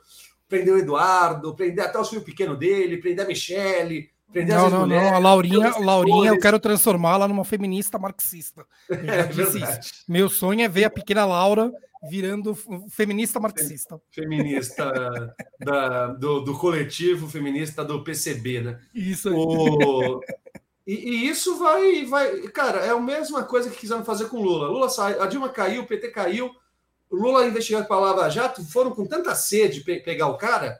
prendeu 0.48 0.76
o 0.76 0.80
Eduardo, 0.80 1.56
prendeu 1.56 1.86
até 1.86 2.00
o 2.00 2.06
filho 2.06 2.24
pequeno 2.24 2.56
dele, 2.56 2.98
prendeu 2.98 3.26
a 3.26 3.28
Michele. 3.28 4.10
Prendeu 4.32 4.58
não, 4.58 4.70
não, 4.70 4.80
mulheres, 4.82 5.10
não. 5.10 5.16
A 5.16 5.20
Laurinha, 5.20 5.78
Laurinha 5.80 6.32
eu 6.32 6.40
quero 6.40 6.60
transformá-la 6.60 7.28
numa 7.28 7.46
feminista 7.46 7.98
marxista. 7.98 8.66
É 8.90 9.80
Meu 10.08 10.30
sonho 10.30 10.62
é 10.62 10.68
ver 10.68 10.86
a 10.86 10.90
pequena 10.90 11.26
Laura 11.26 11.72
virando 12.10 12.56
feminista 12.90 13.40
marxista. 13.40 14.00
Feminista 14.12 15.36
da, 15.60 16.08
do, 16.08 16.42
do 16.42 16.58
coletivo 16.58 17.28
feminista 17.28 17.84
do 17.84 18.04
PCB, 18.04 18.62
né? 18.62 18.80
Isso 18.94 19.30
aí. 19.30 19.36
O, 19.36 20.22
e, 20.86 20.94
e, 20.94 21.30
isso 21.30 21.58
vai, 21.58 22.06
vai. 22.06 22.42
Cara, 22.50 22.80
é 22.80 22.90
a 22.90 23.00
mesma 23.00 23.44
coisa 23.44 23.70
que 23.70 23.78
quiseram 23.78 24.06
fazer 24.06 24.30
com 24.30 24.42
Lula. 24.42 24.68
Lula 24.68 24.90
sai, 24.90 25.20
a 25.20 25.26
Dilma 25.26 25.50
caiu, 25.50 25.84
o 25.84 25.88
PT 25.88 26.10
caiu, 26.10 26.52
Lula 27.12 27.46
investigado 27.46 27.88
pela 27.88 28.00
Lava 28.00 28.30
Jato, 28.30 28.64
foram 28.64 28.92
com 28.92 29.06
tanta 29.06 29.36
sede 29.36 29.82
pe 29.82 30.00
pegar 30.00 30.28
o 30.28 30.38
cara 30.38 30.80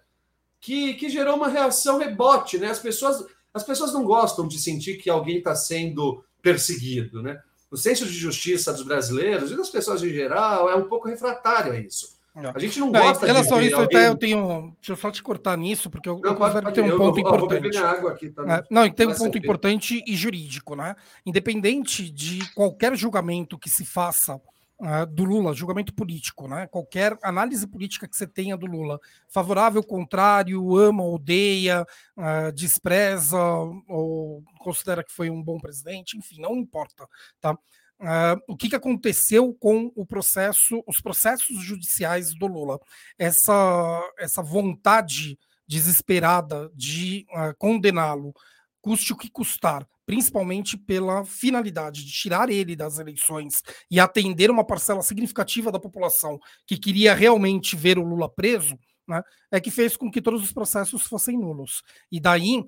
que, 0.60 0.94
que 0.94 1.10
gerou 1.10 1.36
uma 1.36 1.50
reação 1.50 1.98
rebote, 1.98 2.58
né? 2.58 2.70
As 2.70 2.80
pessoas, 2.80 3.26
as 3.54 3.64
pessoas 3.64 3.94
não 3.94 4.04
gostam 4.04 4.48
de 4.48 4.60
sentir 4.60 4.98
que 4.98 5.10
alguém 5.10 5.38
está 5.38 5.56
sendo 5.56 6.24
perseguido, 6.42 7.22
né? 7.22 7.42
O 7.70 7.76
senso 7.76 8.06
de 8.06 8.14
justiça 8.14 8.72
dos 8.72 8.84
brasileiros 8.84 9.52
e 9.52 9.58
das 9.58 9.70
pessoas 9.70 10.02
em 10.02 10.10
geral 10.10 10.70
é 10.70 10.76
um 10.76 10.88
pouco 10.88 11.08
refratário 11.08 11.74
a 11.74 11.80
isso. 11.80 12.18
A 12.54 12.60
gente 12.60 12.80
não 12.80 12.92
gosta 12.92 13.26
em 13.26 13.28
relação 13.28 13.58
a 13.58 13.64
isso, 13.64 13.76
alguém... 13.76 14.04
eu 14.04 14.16
tenho. 14.16 14.76
Deixa 14.80 14.92
eu 14.92 14.96
só 14.96 15.10
te 15.10 15.24
cortar 15.24 15.58
nisso, 15.58 15.90
porque 15.90 16.08
eu, 16.08 16.20
não, 16.20 16.32
eu 16.32 16.36
considero 16.36 16.68
que 16.68 16.74
tem 16.74 16.84
um 16.84 16.96
ponto 16.98 17.18
eu, 17.18 17.22
importante. 17.22 17.78
Eu 17.78 17.88
água 17.88 18.12
aqui 18.12 18.28
É, 18.28 18.64
não, 18.70 18.90
tem 18.92 19.08
um 19.08 19.16
ponto 19.16 19.38
importante 19.40 20.04
e 20.06 20.16
jurídico, 20.16 20.76
né? 20.76 20.96
Independente 21.26 22.08
de 22.12 22.48
qualquer 22.54 22.96
julgamento 22.96 23.58
que 23.58 23.70
se 23.72 23.84
faça 23.84 24.40
uh, 24.80 25.06
do 25.06 25.24
Lula, 25.24 25.54
julgamento 25.54 25.94
político, 25.94 26.48
né? 26.48 26.68
Qualquer 26.68 27.18
análise 27.24 27.66
política 27.68 28.08
que 28.08 28.16
você 28.16 28.28
tenha 28.28 28.58
do 28.58 28.66
Lula, 28.66 29.00
favorável, 29.28 29.84
contrário, 29.84 30.78
ama, 30.78 31.04
odeia, 31.04 31.86
uh, 32.16 32.52
despreza 32.54 33.40
ou 33.88 34.44
considera 34.60 35.04
que 35.04 35.12
foi 35.12 35.30
um 35.30 35.42
bom 35.42 35.60
presidente, 35.60 36.18
enfim, 36.18 36.40
não 36.40 36.56
importa, 36.56 37.08
tá? 37.40 37.58
Uh, 38.00 38.40
o 38.48 38.56
que, 38.56 38.70
que 38.70 38.76
aconteceu 38.76 39.56
com 39.56 39.92
o 39.96 40.06
processo, 40.06 40.84
os 40.86 41.02
processos 41.02 41.64
judiciais 41.64 42.32
do 42.36 42.46
Lula. 42.46 42.80
Essa, 43.18 44.02
essa 44.20 44.44
vontade 44.44 45.38
desesperada 45.68 46.72
de 46.76 47.26
uh, 47.32 47.56
condená-lo, 47.58 48.34
custe 48.82 49.14
o 49.14 49.18
que 49.18 49.30
custar, 49.30 49.86
principalmente 50.08 50.78
pela 50.78 51.26
finalidade 51.26 52.06
de 52.06 52.12
tirar 52.14 52.50
ele 52.50 52.78
das 52.78 52.98
eleições 52.98 53.62
e 53.92 54.00
atender 54.00 54.50
uma 54.50 54.66
parcela 54.66 55.04
significativa 55.04 55.70
da 55.70 55.80
população 55.80 56.40
que 56.66 56.78
queria 56.78 57.14
realmente 57.14 57.76
ver 57.76 58.00
o 58.00 58.04
Lula 58.04 58.30
preso, 58.30 58.80
né, 59.06 59.22
é 59.52 59.60
que 59.60 59.70
fez 59.70 59.98
com 59.98 60.10
que 60.10 60.22
todos 60.22 60.42
os 60.42 60.54
processos 60.54 61.04
fossem 61.04 61.38
nulos. 61.38 61.84
E 62.10 62.22
daí 62.22 62.64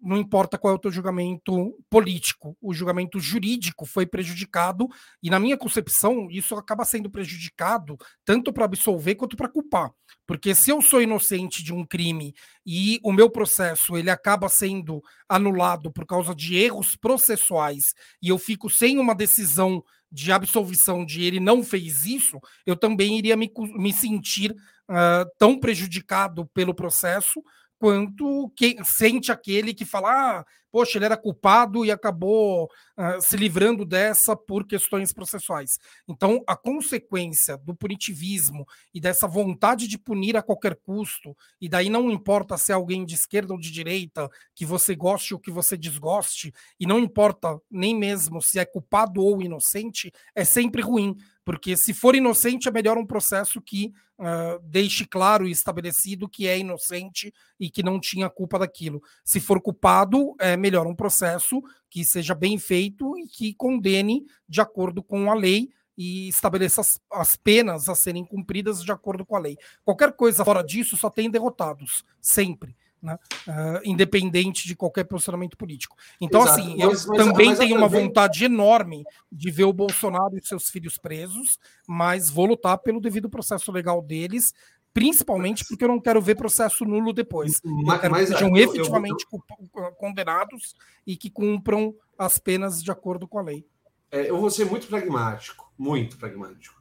não 0.00 0.16
importa 0.16 0.56
qual 0.56 0.72
é 0.72 0.76
o 0.76 0.78
teu 0.78 0.90
julgamento 0.90 1.76
político, 1.90 2.56
o 2.60 2.72
julgamento 2.72 3.18
jurídico 3.18 3.84
foi 3.84 4.06
prejudicado, 4.06 4.88
e 5.22 5.28
na 5.30 5.40
minha 5.40 5.56
concepção, 5.56 6.28
isso 6.30 6.54
acaba 6.54 6.84
sendo 6.84 7.10
prejudicado 7.10 7.96
tanto 8.24 8.52
para 8.52 8.64
absolver 8.64 9.14
quanto 9.14 9.36
para 9.36 9.48
culpar. 9.48 9.90
Porque 10.26 10.54
se 10.54 10.70
eu 10.70 10.80
sou 10.80 11.02
inocente 11.02 11.62
de 11.62 11.72
um 11.72 11.84
crime 11.84 12.34
e 12.64 13.00
o 13.02 13.12
meu 13.12 13.28
processo 13.28 13.96
ele 13.96 14.10
acaba 14.10 14.48
sendo 14.48 15.02
anulado 15.28 15.92
por 15.92 16.06
causa 16.06 16.34
de 16.34 16.56
erros 16.56 16.96
processuais 16.96 17.94
e 18.22 18.28
eu 18.28 18.38
fico 18.38 18.70
sem 18.70 18.98
uma 18.98 19.14
decisão 19.14 19.82
de 20.10 20.30
absolvição 20.30 21.04
de 21.04 21.24
ele 21.24 21.40
não 21.40 21.64
fez 21.64 22.04
isso, 22.04 22.38
eu 22.66 22.76
também 22.76 23.18
iria 23.18 23.36
me, 23.36 23.50
me 23.74 23.92
sentir 23.92 24.52
uh, 24.52 25.26
tão 25.38 25.58
prejudicado 25.58 26.46
pelo 26.52 26.74
processo 26.74 27.42
quanto 27.82 28.48
quem 28.56 28.76
sente 28.84 29.32
aquele 29.32 29.74
que 29.74 29.84
fala, 29.84 30.38
ah, 30.38 30.44
poxa, 30.72 30.96
ele 30.98 31.04
era 31.04 31.16
culpado 31.16 31.84
e 31.84 31.90
acabou 31.90 32.64
uh, 32.64 33.20
se 33.20 33.36
livrando 33.36 33.84
dessa 33.84 34.34
por 34.34 34.66
questões 34.66 35.12
processuais. 35.12 35.78
Então, 36.08 36.42
a 36.46 36.56
consequência 36.56 37.58
do 37.58 37.74
punitivismo 37.74 38.66
e 38.94 39.00
dessa 39.00 39.28
vontade 39.28 39.86
de 39.86 39.98
punir 39.98 40.36
a 40.36 40.42
qualquer 40.42 40.74
custo, 40.76 41.36
e 41.60 41.68
daí 41.68 41.90
não 41.90 42.10
importa 42.10 42.56
se 42.56 42.72
é 42.72 42.74
alguém 42.74 43.04
de 43.04 43.14
esquerda 43.14 43.52
ou 43.52 43.60
de 43.60 43.70
direita, 43.70 44.28
que 44.54 44.64
você 44.64 44.96
goste 44.96 45.34
ou 45.34 45.40
que 45.40 45.50
você 45.50 45.76
desgoste, 45.76 46.52
e 46.80 46.86
não 46.86 46.98
importa 46.98 47.60
nem 47.70 47.94
mesmo 47.94 48.40
se 48.40 48.58
é 48.58 48.64
culpado 48.64 49.22
ou 49.22 49.42
inocente, 49.42 50.10
é 50.34 50.44
sempre 50.44 50.80
ruim, 50.80 51.14
porque 51.44 51.76
se 51.76 51.92
for 51.92 52.14
inocente, 52.14 52.68
é 52.68 52.72
melhor 52.72 52.96
um 52.96 53.06
processo 53.06 53.60
que 53.60 53.92
uh, 54.18 54.60
deixe 54.62 55.04
claro 55.04 55.46
e 55.46 55.50
estabelecido 55.50 56.28
que 56.28 56.46
é 56.46 56.58
inocente 56.58 57.34
e 57.58 57.68
que 57.68 57.82
não 57.82 57.98
tinha 57.98 58.30
culpa 58.30 58.58
daquilo. 58.58 59.02
Se 59.24 59.40
for 59.40 59.60
culpado, 59.60 60.34
é 60.38 60.56
melhor 60.62 60.86
um 60.86 60.94
processo 60.94 61.62
que 61.90 62.04
seja 62.04 62.34
bem 62.34 62.58
feito 62.58 63.18
e 63.18 63.26
que 63.26 63.54
condene 63.54 64.24
de 64.48 64.60
acordo 64.60 65.02
com 65.02 65.30
a 65.30 65.34
lei 65.34 65.68
e 65.98 66.28
estabeleça 66.28 66.80
as, 66.80 67.00
as, 67.12 67.36
penas 67.36 67.88
a 67.88 67.94
serem 67.94 68.24
cumpridas 68.24 68.82
de 68.82 68.90
acordo 68.90 69.26
com 69.26 69.36
a 69.36 69.38
lei. 69.38 69.58
Qualquer 69.84 70.12
coisa 70.12 70.44
fora 70.44 70.62
disso 70.62 70.96
só 70.96 71.10
tem 71.10 71.30
derrotados, 71.30 72.04
sempre 72.20 72.74
né? 73.02 73.18
Uh, 73.48 73.80
independente 73.84 74.66
de 74.66 74.76
qualquer 74.76 75.04
posicionamento 75.04 75.56
político. 75.56 75.96
Então, 76.20 76.42
Exato. 76.42 76.60
assim, 76.60 76.80
eu 76.80 76.90
mas, 76.90 77.04
também 77.04 77.48
mas 77.48 77.58
tenho 77.58 77.76
uma 77.76 77.88
também... 77.88 78.06
vontade 78.06 78.44
enorme 78.44 79.04
de 79.30 79.50
ver 79.50 79.64
o 79.64 79.72
Bolsonaro 79.72 80.38
e 80.38 80.46
seus 80.46 80.70
filhos 80.70 80.96
presos, 80.96 81.58
mas 81.86 82.30
vou 82.30 82.46
lutar 82.46 82.78
pelo 82.78 83.00
devido 83.00 83.28
processo 83.28 83.72
legal 83.72 84.00
deles, 84.00 84.54
principalmente 84.92 85.64
porque 85.66 85.84
eu 85.84 85.88
não 85.88 86.00
quero 86.00 86.20
ver 86.20 86.36
processo 86.36 86.84
nulo 86.84 87.12
depois. 87.12 87.60
Mas, 87.64 87.94
eu 87.94 88.00
quero 88.00 88.14
que 88.14 88.26
sejam 88.26 88.56
eu, 88.56 88.70
efetivamente 88.70 89.26
eu... 89.32 89.92
condenados 89.92 90.74
e 91.06 91.16
que 91.16 91.30
cumpram 91.30 91.94
as 92.18 92.38
penas 92.38 92.82
de 92.82 92.90
acordo 92.90 93.26
com 93.26 93.38
a 93.38 93.42
lei. 93.42 93.66
É, 94.10 94.28
eu 94.28 94.38
vou 94.38 94.50
ser 94.50 94.66
muito 94.66 94.86
pragmático, 94.86 95.72
muito 95.78 96.18
pragmático. 96.18 96.80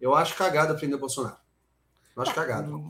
Eu 0.00 0.14
acho 0.14 0.34
cagada 0.34 0.74
prender 0.74 0.98
Bolsonaro. 0.98 1.36
Eu 2.16 2.22
acho 2.22 2.34
cagado. 2.34 2.84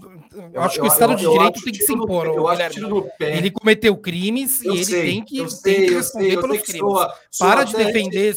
Eu 0.52 0.62
acho 0.62 0.80
que 0.80 0.86
o 0.86 0.86
Estado 0.86 1.12
eu, 1.12 1.16
de 1.16 1.28
Direito 1.28 1.62
tem 1.62 1.72
que 1.72 1.84
se 1.84 1.92
impor. 1.92 2.26
No, 2.26 2.34
eu 2.34 2.48
acho 2.48 2.80
no 2.80 3.02
pé. 3.18 3.36
Ele 3.36 3.50
cometeu 3.50 3.96
crimes 3.96 4.64
eu 4.64 4.72
e 4.72 4.76
ele 4.76 4.84
sei, 4.84 5.02
tem, 5.02 5.24
que, 5.24 5.50
sei, 5.50 5.74
tem 5.74 5.86
que 5.86 5.94
responder 5.94 6.30
sei, 6.30 6.40
pelos 6.40 6.62
crimes. 6.62 6.80
Soa, 6.80 7.14
Para 7.38 7.64
de 7.64 7.76
defender 7.76 8.36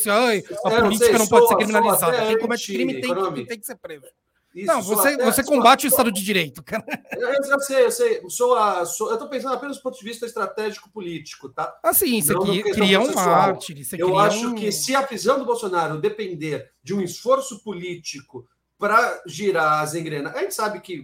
a 0.66 0.82
política 0.82 1.18
não 1.18 1.28
pode 1.28 1.48
ser 1.48 1.56
criminalizada. 1.56 2.28
Quem 2.28 2.38
comete 2.38 2.74
crime 2.74 3.02
tem, 3.02 3.16
que, 3.16 3.46
tem 3.46 3.60
que 3.60 3.66
ser 3.66 3.78
preso. 3.78 4.06
Isso, 4.54 4.68
não, 4.68 4.82
você, 4.82 5.10
até, 5.10 5.26
você 5.26 5.44
combate 5.44 5.86
o 5.86 5.90
Estado 5.90 6.12
de 6.12 6.24
Direito, 6.24 6.62
cara. 6.62 6.86
Eu, 7.12 7.30
eu 7.30 7.60
sei, 7.60 7.86
eu 7.86 7.92
sei. 7.92 8.22
Sou 8.30 8.56
a, 8.56 8.86
sou, 8.86 9.08
eu 9.08 9.14
estou 9.14 9.28
pensando 9.28 9.56
apenas 9.56 9.78
do 9.78 9.84
ponto 9.84 9.98
de 9.98 10.06
vista 10.06 10.28
estratégico-político, 10.28 11.50
tá? 11.50 11.76
Assim, 11.82 12.18
isso 12.18 12.38
aqui 12.38 12.62
cria 12.64 13.00
um 13.00 13.14
mártir. 13.14 13.84
Eu 13.98 14.18
acho 14.20 14.50
um... 14.50 14.56
que 14.56 14.72
se 14.72 14.96
a 14.96 15.02
prisão 15.02 15.40
do 15.40 15.46
Bolsonaro 15.46 16.00
depender 16.00 16.72
de 16.84 16.94
um 16.94 17.02
esforço 17.02 17.64
político 17.64 18.48
para 18.78 19.24
girar 19.26 19.82
as 19.82 19.96
engrenagens. 19.96 20.38
A 20.38 20.42
gente 20.44 20.54
sabe 20.54 20.82
que 20.82 21.04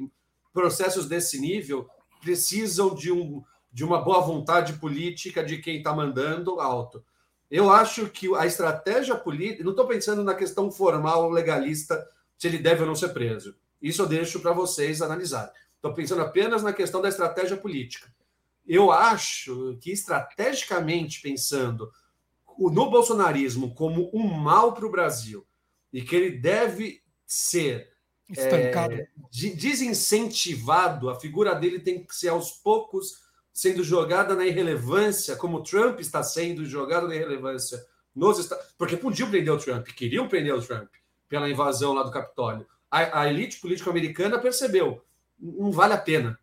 processos 0.54 1.08
desse 1.08 1.40
nível 1.40 1.88
precisam 2.22 2.94
de, 2.94 3.12
um, 3.12 3.42
de 3.72 3.84
uma 3.84 4.02
boa 4.02 4.20
vontade 4.22 4.74
política 4.74 5.44
de 5.44 5.58
quem 5.60 5.78
está 5.78 5.94
mandando 5.94 6.60
alto. 6.60 7.04
Eu 7.50 7.72
acho 7.72 8.10
que 8.10 8.36
a 8.36 8.46
estratégia 8.46 9.16
política. 9.16 9.64
Não 9.64 9.72
estou 9.72 9.88
pensando 9.88 10.24
na 10.24 10.36
questão 10.36 10.70
formal 10.70 11.30
legalista 11.30 12.06
se 12.40 12.48
ele 12.48 12.58
deve 12.58 12.82
ou 12.82 12.88
não 12.88 12.96
ser 12.96 13.10
preso. 13.10 13.54
Isso 13.82 14.02
eu 14.02 14.08
deixo 14.08 14.40
para 14.40 14.54
vocês 14.54 15.02
analisarem. 15.02 15.54
Estou 15.76 15.94
pensando 15.94 16.22
apenas 16.22 16.64
na 16.64 16.72
questão 16.72 17.02
da 17.02 17.10
estratégia 17.10 17.58
política. 17.58 18.12
Eu 18.66 18.92
acho 18.92 19.78
que, 19.82 19.92
estrategicamente 19.92 21.22
pensando 21.22 21.92
no 22.58 22.90
bolsonarismo 22.90 23.74
como 23.74 24.10
um 24.14 24.24
mal 24.24 24.74
para 24.74 24.86
o 24.86 24.92
Brasil 24.92 25.46
e 25.92 26.02
que 26.02 26.16
ele 26.16 26.32
deve 26.38 27.02
ser 27.26 27.90
estancado, 28.30 28.94
é, 28.94 29.08
desincentivado, 29.56 31.10
a 31.10 31.20
figura 31.20 31.56
dele 31.56 31.80
tem 31.80 32.06
que 32.06 32.16
ser 32.16 32.30
aos 32.30 32.52
poucos 32.52 33.22
sendo 33.52 33.84
jogada 33.84 34.36
na 34.36 34.46
irrelevância, 34.46 35.36
como 35.36 35.64
Trump 35.64 36.00
está 36.00 36.24
sendo 36.24 36.66
jogado 36.66 37.08
na 37.08 37.16
irrelevância 37.16 37.84
nos 38.16 38.40
Estados 38.40 38.74
Porque 38.78 38.96
podiam 38.96 39.30
prender 39.30 39.54
o 39.54 39.58
Trump, 39.58 39.88
queriam 39.88 40.28
prender 40.28 40.54
o 40.54 40.62
Trump 40.62 40.90
pela 41.30 41.50
invasão 41.50 41.94
lá 41.94 42.04
do 42.04 42.12
Capitólio. 42.12 42.66
A, 42.92 43.22
a 43.22 43.30
elite 43.30 43.62
política 43.62 43.90
americana 43.90 44.40
percebeu, 44.40 45.04
não 45.40 45.72
vale 45.72 45.94
a 45.94 45.98
pena. 45.98 46.38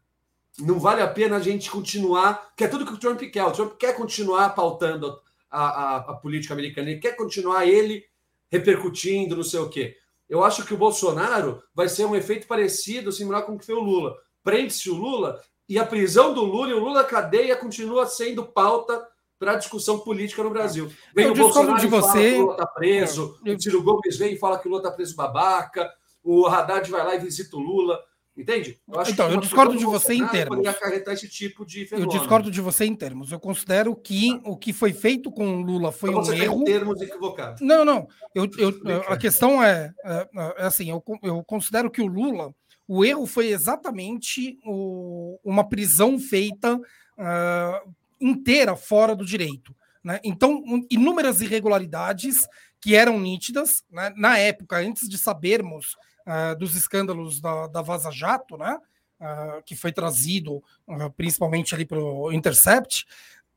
Não 0.58 0.80
vale 0.80 1.02
a 1.02 1.08
pena 1.08 1.36
a 1.36 1.40
gente 1.40 1.70
continuar, 1.70 2.54
que 2.56 2.64
é 2.64 2.68
tudo 2.68 2.86
que 2.86 2.94
o 2.94 2.98
Trump 2.98 3.20
quer. 3.20 3.44
O 3.44 3.52
Trump 3.52 3.74
quer 3.76 3.94
continuar 3.94 4.54
pautando 4.54 5.20
a, 5.50 5.64
a, 5.64 5.96
a 5.96 6.14
política 6.14 6.54
americana, 6.54 6.90
ele 6.90 7.00
quer 7.00 7.14
continuar 7.14 7.66
ele 7.66 8.04
repercutindo, 8.50 9.36
não 9.36 9.42
sei 9.42 9.60
o 9.60 9.68
quê. 9.68 9.96
Eu 10.28 10.42
acho 10.42 10.64
que 10.64 10.74
o 10.74 10.78
Bolsonaro 10.78 11.62
vai 11.74 11.88
ser 11.88 12.04
um 12.04 12.16
efeito 12.16 12.46
parecido, 12.46 13.12
similar 13.12 13.42
com 13.42 13.54
o 13.54 13.58
que 13.58 13.66
foi 13.66 13.74
o 13.74 13.82
Lula. 13.82 14.16
Prende-se 14.42 14.88
o 14.90 14.94
Lula 14.94 15.40
e 15.68 15.78
a 15.78 15.84
prisão 15.84 16.32
do 16.32 16.44
Lula 16.44 16.70
e 16.70 16.74
o 16.74 16.80
Lula 16.80 17.04
cadeia 17.04 17.56
continua 17.56 18.06
sendo 18.06 18.44
pauta 18.44 19.06
para 19.38 19.52
a 19.52 19.56
discussão 19.56 19.98
política 19.98 20.42
no 20.42 20.50
Brasil. 20.50 20.90
Vem 21.14 21.26
eu 21.26 21.32
o 21.32 21.36
Bolsonaro 21.36 21.80
de 21.80 21.86
você. 21.86 22.06
fala 22.06 22.12
que 22.12 22.34
o 22.34 22.40
Lula 22.40 22.52
está 22.52 22.66
preso, 22.66 23.38
eu... 23.44 23.54
o 23.54 23.60
Ciro 23.60 23.82
Gomes 23.82 24.16
vem 24.16 24.34
e 24.34 24.38
fala 24.38 24.58
que 24.58 24.66
o 24.66 24.70
Lula 24.70 24.82
está 24.82 24.94
preso 24.94 25.14
babaca, 25.14 25.90
o 26.22 26.46
Haddad 26.46 26.90
vai 26.90 27.04
lá 27.04 27.14
e 27.14 27.20
visita 27.20 27.56
o 27.56 27.60
Lula. 27.60 27.98
Entende? 28.36 28.78
Eu 28.86 29.02
então, 29.08 29.30
eu 29.30 29.40
discordo 29.40 29.78
de 29.78 29.86
você 29.86 30.12
em 30.12 30.26
termos. 30.28 30.66
acarretar 30.66 31.14
esse 31.14 31.26
tipo 31.26 31.64
de 31.64 31.86
fenômeno. 31.86 32.12
Eu 32.12 32.18
discordo 32.18 32.50
de 32.50 32.60
você 32.60 32.84
em 32.84 32.94
termos. 32.94 33.32
Eu 33.32 33.40
considero 33.40 33.96
que 33.96 34.38
o 34.44 34.58
que 34.58 34.74
foi 34.74 34.92
feito 34.92 35.32
com 35.32 35.56
o 35.56 35.62
Lula 35.62 35.90
foi 35.90 36.10
então, 36.10 36.22
um 36.22 36.32
erro. 36.34 36.60
Em 36.60 36.64
termos 36.64 37.00
equivocados. 37.00 37.62
Não, 37.62 37.82
não. 37.82 38.06
Eu, 38.34 38.46
eu, 38.58 38.74
a 39.08 39.16
questão 39.16 39.64
é, 39.64 39.90
é, 40.04 40.28
é 40.58 40.66
assim, 40.66 40.90
eu, 40.90 41.02
eu 41.22 41.42
considero 41.44 41.90
que 41.90 42.02
o 42.02 42.06
Lula, 42.06 42.54
o 42.86 43.02
erro 43.02 43.24
foi 43.26 43.48
exatamente 43.48 44.58
o, 44.66 45.40
uma 45.42 45.66
prisão 45.66 46.18
feita 46.18 46.76
uh, 46.76 47.94
inteira 48.20 48.76
fora 48.76 49.14
do 49.14 49.25
direito. 49.25 49.75
Né? 50.02 50.20
Então, 50.23 50.62
inúmeras 50.90 51.40
irregularidades 51.40 52.46
que 52.80 52.94
eram 52.94 53.18
nítidas 53.18 53.82
né? 53.90 54.12
na 54.16 54.38
época, 54.38 54.78
antes 54.78 55.08
de 55.08 55.18
sabermos 55.18 55.96
uh, 56.26 56.56
dos 56.58 56.76
escândalos 56.76 57.40
da, 57.40 57.66
da 57.66 57.82
Vaza 57.82 58.11
Jato, 58.11 58.56
né? 58.56 58.78
Uh, 59.18 59.62
que 59.64 59.75
foi 59.75 59.92
trazido 59.92 60.56
uh, 60.87 61.11
principalmente 61.16 61.75
ali 61.75 61.87
para 61.87 61.99
o 61.99 62.30
Intercept. 62.30 63.06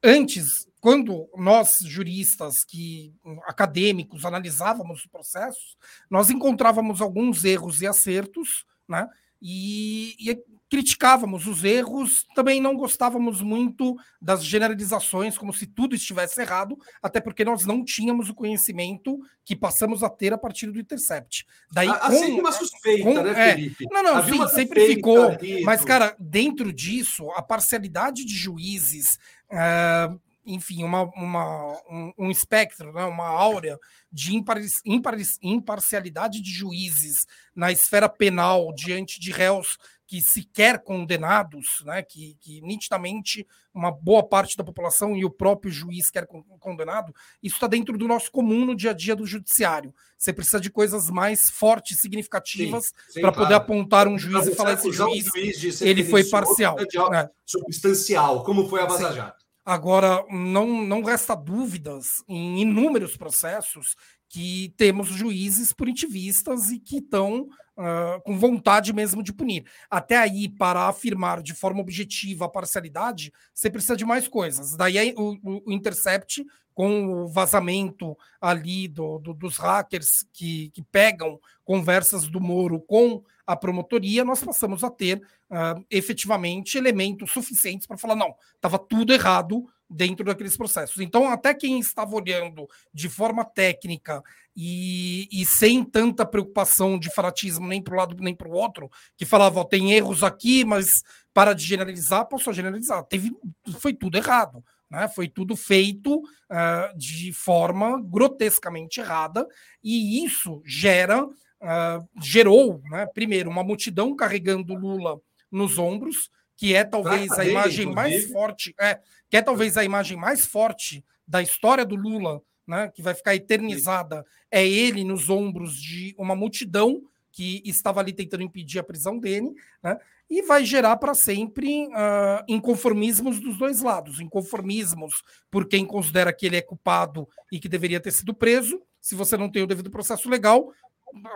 Antes, 0.02 0.66
quando 0.80 1.30
nós, 1.36 1.80
juristas, 1.82 2.64
que 2.64 3.14
acadêmicos, 3.46 4.24
analisávamos 4.24 5.02
os 5.02 5.08
processos, 5.08 5.78
nós 6.10 6.30
encontrávamos 6.30 7.02
alguns 7.02 7.44
erros 7.44 7.82
e 7.82 7.88
acertos, 7.88 8.66
né? 8.88 9.08
E, 9.42 10.16
e 10.20 10.30
criticávamos 10.70 11.48
os 11.48 11.64
erros, 11.64 12.26
também 12.36 12.62
não 12.62 12.76
gostávamos 12.76 13.42
muito 13.42 13.98
das 14.22 14.46
generalizações, 14.46 15.38
como 15.38 15.52
se 15.52 15.66
tudo 15.66 15.96
estivesse 15.96 16.40
errado, 16.40 16.78
até 17.02 17.20
porque 17.20 17.44
nós 17.44 17.66
não 17.66 17.84
tínhamos 17.84 18.30
o 18.30 18.36
conhecimento 18.36 19.20
que 19.44 19.56
passamos 19.56 20.04
a 20.04 20.10
ter 20.10 20.32
a 20.32 20.38
partir 20.38 20.72
do 20.72 20.80
Intercept. 20.80 21.46
Daí, 21.72 21.90
Há 21.90 22.00
com, 22.00 22.20
sempre 22.20 22.40
uma 22.40 22.52
suspeita, 22.52 23.04
com, 23.04 23.24
né, 23.24 23.32
é, 23.32 23.56
Felipe? 23.56 23.88
Não, 23.92 24.04
não, 24.04 24.16
Havia 24.18 24.48
sim, 24.48 24.56
sempre 24.56 24.88
ficou. 24.88 25.32
Mas, 25.64 25.84
cara, 25.84 26.16
dentro 26.20 26.72
disso, 26.72 27.32
a 27.32 27.42
parcialidade 27.42 28.24
de 28.24 28.36
juízes. 28.36 29.18
Uh, 29.50 30.20
enfim, 30.46 30.84
uma, 30.84 31.04
uma, 31.16 31.80
um, 31.90 32.14
um 32.18 32.32
espectro, 32.32 32.92
né, 32.92 33.06
uma 33.06 33.28
áurea 33.28 33.78
de 34.12 34.36
impar, 34.36 34.58
impar, 34.84 35.16
imparcialidade 35.44 36.42
de 36.42 36.52
juízes 36.52 37.28
na 37.56 37.72
esfera 37.72 38.10
penal 38.10 38.74
diante 38.74 39.20
de 39.20 39.32
réus 39.32 39.78
que 40.10 40.24
sequer 40.24 40.80
condenados, 40.80 41.84
né, 41.86 42.02
que, 42.02 42.36
que, 42.42 42.62
nitidamente 42.62 43.46
uma 43.72 43.92
boa 43.92 44.28
parte 44.28 44.58
da 44.58 44.64
população 44.64 45.16
e 45.16 45.24
o 45.24 45.30
próprio 45.30 45.72
juiz 45.72 46.10
quer 46.10 46.28
condenado, 46.60 47.14
isso 47.44 47.58
está 47.58 47.68
dentro 47.68 47.96
do 47.96 48.08
nosso 48.08 48.32
comum 48.32 48.66
no 48.66 48.76
dia 48.76 48.90
a 48.90 48.94
dia 48.94 49.16
do 49.16 49.24
judiciário. 49.24 49.94
Você 50.18 50.34
precisa 50.34 50.60
de 50.60 50.72
coisas 50.72 51.12
mais 51.12 51.52
fortes, 51.52 52.02
significativas, 52.02 52.92
para 53.22 53.32
poder 53.32 53.54
apontar 53.54 54.08
um 54.08 54.18
juiz 54.18 54.48
e 54.48 54.56
falar 54.56 54.74
esse 54.74 54.92
juiz, 54.92 55.26
juiz 55.26 55.80
ele 55.80 56.04
foi 56.04 56.24
parcial. 56.24 56.76
Né? 57.12 57.30
Substancial, 57.46 58.44
como 58.44 58.68
foi 58.68 58.82
a 58.82 58.86
Vaza 58.88 59.14
Jato. 59.14 59.46
Agora, 59.64 60.26
não, 60.32 60.84
não 60.84 61.04
resta 61.04 61.36
dúvidas 61.36 62.24
em 62.28 62.62
inúmeros 62.62 63.16
processos 63.16 63.96
que 64.28 64.74
temos 64.76 65.10
juízes 65.10 65.72
punitivistas 65.72 66.72
e 66.72 66.80
que 66.80 66.98
estão 66.98 67.48
uh, 67.80 68.22
com 68.22 68.38
vontade 68.38 68.92
mesmo 68.92 69.24
de 69.24 69.32
punir. 69.32 69.66
Até 69.90 70.18
aí, 70.18 70.50
para 70.50 70.88
afirmar 70.88 71.42
de 71.42 71.54
forma 71.54 71.80
objetiva 71.80 72.46
a 72.46 72.50
parcialidade, 72.50 73.32
você 73.54 73.70
precisa 73.70 73.96
de 73.96 74.06
mais 74.06 74.28
coisas. 74.28 74.76
Daí 74.76 75.14
o, 75.18 75.38
o, 75.66 75.72
Intercept, 75.72 76.46
com 76.74 77.24
o 77.24 77.28
vazamento 77.28 78.18
ali 78.40 78.88
do, 78.88 79.20
do, 79.20 79.34
dos 79.34 79.58
hackers 79.58 80.26
que, 80.34 80.70
que 80.70 80.82
pegam 80.82 81.40
conversas 81.64 82.28
do 82.28 82.40
Moro 82.40 82.80
com 82.82 83.24
a 83.48 83.56
promotoria, 83.56 84.24
nós 84.24 84.44
passamos 84.44 84.84
a 84.84 84.92
ter 84.92 85.18
uh, 85.50 85.84
efetivamente 85.90 86.78
elementos 86.78 87.32
suficientes 87.32 87.88
para 87.88 87.98
falar: 87.98 88.16
não, 88.16 88.36
estava 88.56 88.78
tudo 88.78 89.14
errado 89.14 89.66
dentro 89.90 90.24
daqueles 90.24 90.56
processos. 90.56 91.02
Então, 91.02 91.28
até 91.28 91.54
quem 91.54 91.80
estava 91.80 92.16
olhando 92.16 92.68
de 92.94 93.10
forma 93.10 93.44
técnica 93.44 94.22
e, 94.56 95.28
e 95.32 95.46
sem 95.46 95.84
tanta 95.84 96.26
preocupação 96.26 97.00
de 97.00 97.14
fanatismo 97.14 97.68
nem 97.68 97.82
para 97.82 97.96
um 97.96 97.98
lado 97.98 98.16
nem 98.20 98.36
para 98.36 98.48
o 98.48 98.54
outro, 98.54 98.90
que 99.18 99.26
falava, 99.26 99.68
tem 99.68 99.94
erros 99.94 100.24
aqui, 100.24 100.64
mas 100.64 100.88
para 101.34 101.54
de 101.54 101.66
generalizar, 101.66 102.28
posso 102.28 102.54
generalizar. 102.54 103.04
Teve, 103.06 103.32
foi 103.80 103.94
tudo 103.94 104.18
errado. 104.18 104.64
Né? 104.90 105.08
Foi 105.08 105.28
tudo 105.28 105.56
feito 105.56 106.18
uh, 106.18 106.98
de 106.98 107.32
forma 107.32 108.02
grotescamente 108.02 109.00
errada, 109.00 109.48
e 109.84 110.26
isso 110.26 110.62
gera, 110.66 111.24
uh, 111.24 112.10
gerou, 112.22 112.82
né, 112.90 113.06
primeiro, 113.14 113.50
uma 113.50 113.64
multidão 113.64 114.16
carregando 114.16 114.74
Lula 114.74 115.20
nos 115.52 115.78
ombros, 115.78 116.30
que 116.60 116.76
é 116.76 116.84
talvez 116.84 117.32
a 117.32 117.46
imagem 117.46 117.86
mais 117.86 118.30
forte, 118.30 118.76
é, 118.78 119.00
que 119.30 119.38
é 119.38 119.42
talvez 119.42 119.78
a 119.78 119.84
imagem 119.86 120.18
mais 120.18 120.46
forte 120.46 121.06
da 121.26 121.42
história 121.42 121.86
do 121.86 121.96
Lula, 121.96 122.42
né, 122.68 122.92
que 122.94 123.02
vai 123.02 123.14
ficar 123.14 123.34
eternizada, 123.34 124.26
é 124.52 124.68
ele 124.68 125.06
nos 125.06 125.30
ombros 125.30 125.82
de 125.82 126.14
uma 126.18 126.36
multidão 126.36 127.02
que 127.32 127.62
estava 127.64 128.02
ali 128.02 128.12
tentando 128.12 128.44
impedir 128.44 128.78
a 128.78 128.84
prisão 128.84 129.18
dele, 129.18 129.54
né, 129.82 129.98
e 130.30 130.42
vai 130.42 130.66
gerar 130.66 130.98
para 130.98 131.14
sempre 131.14 131.88
uh, 131.88 132.44
inconformismos 132.46 133.40
dos 133.40 133.58
dois 133.58 133.82
lados, 133.82 134.20
inconformismos 134.20 135.24
por 135.50 135.66
quem 135.66 135.86
considera 135.86 136.34
que 136.34 136.46
ele 136.46 136.58
é 136.58 136.62
culpado 136.62 137.26
e 137.50 137.58
que 137.58 137.70
deveria 137.70 138.02
ter 138.02 138.12
sido 138.12 138.34
preso. 138.34 138.82
Se 139.00 139.16
você 139.16 139.38
não 139.38 139.50
tem 139.50 139.64
o 139.64 139.68
devido 139.68 139.90
processo 139.90 140.30
legal, 140.30 140.74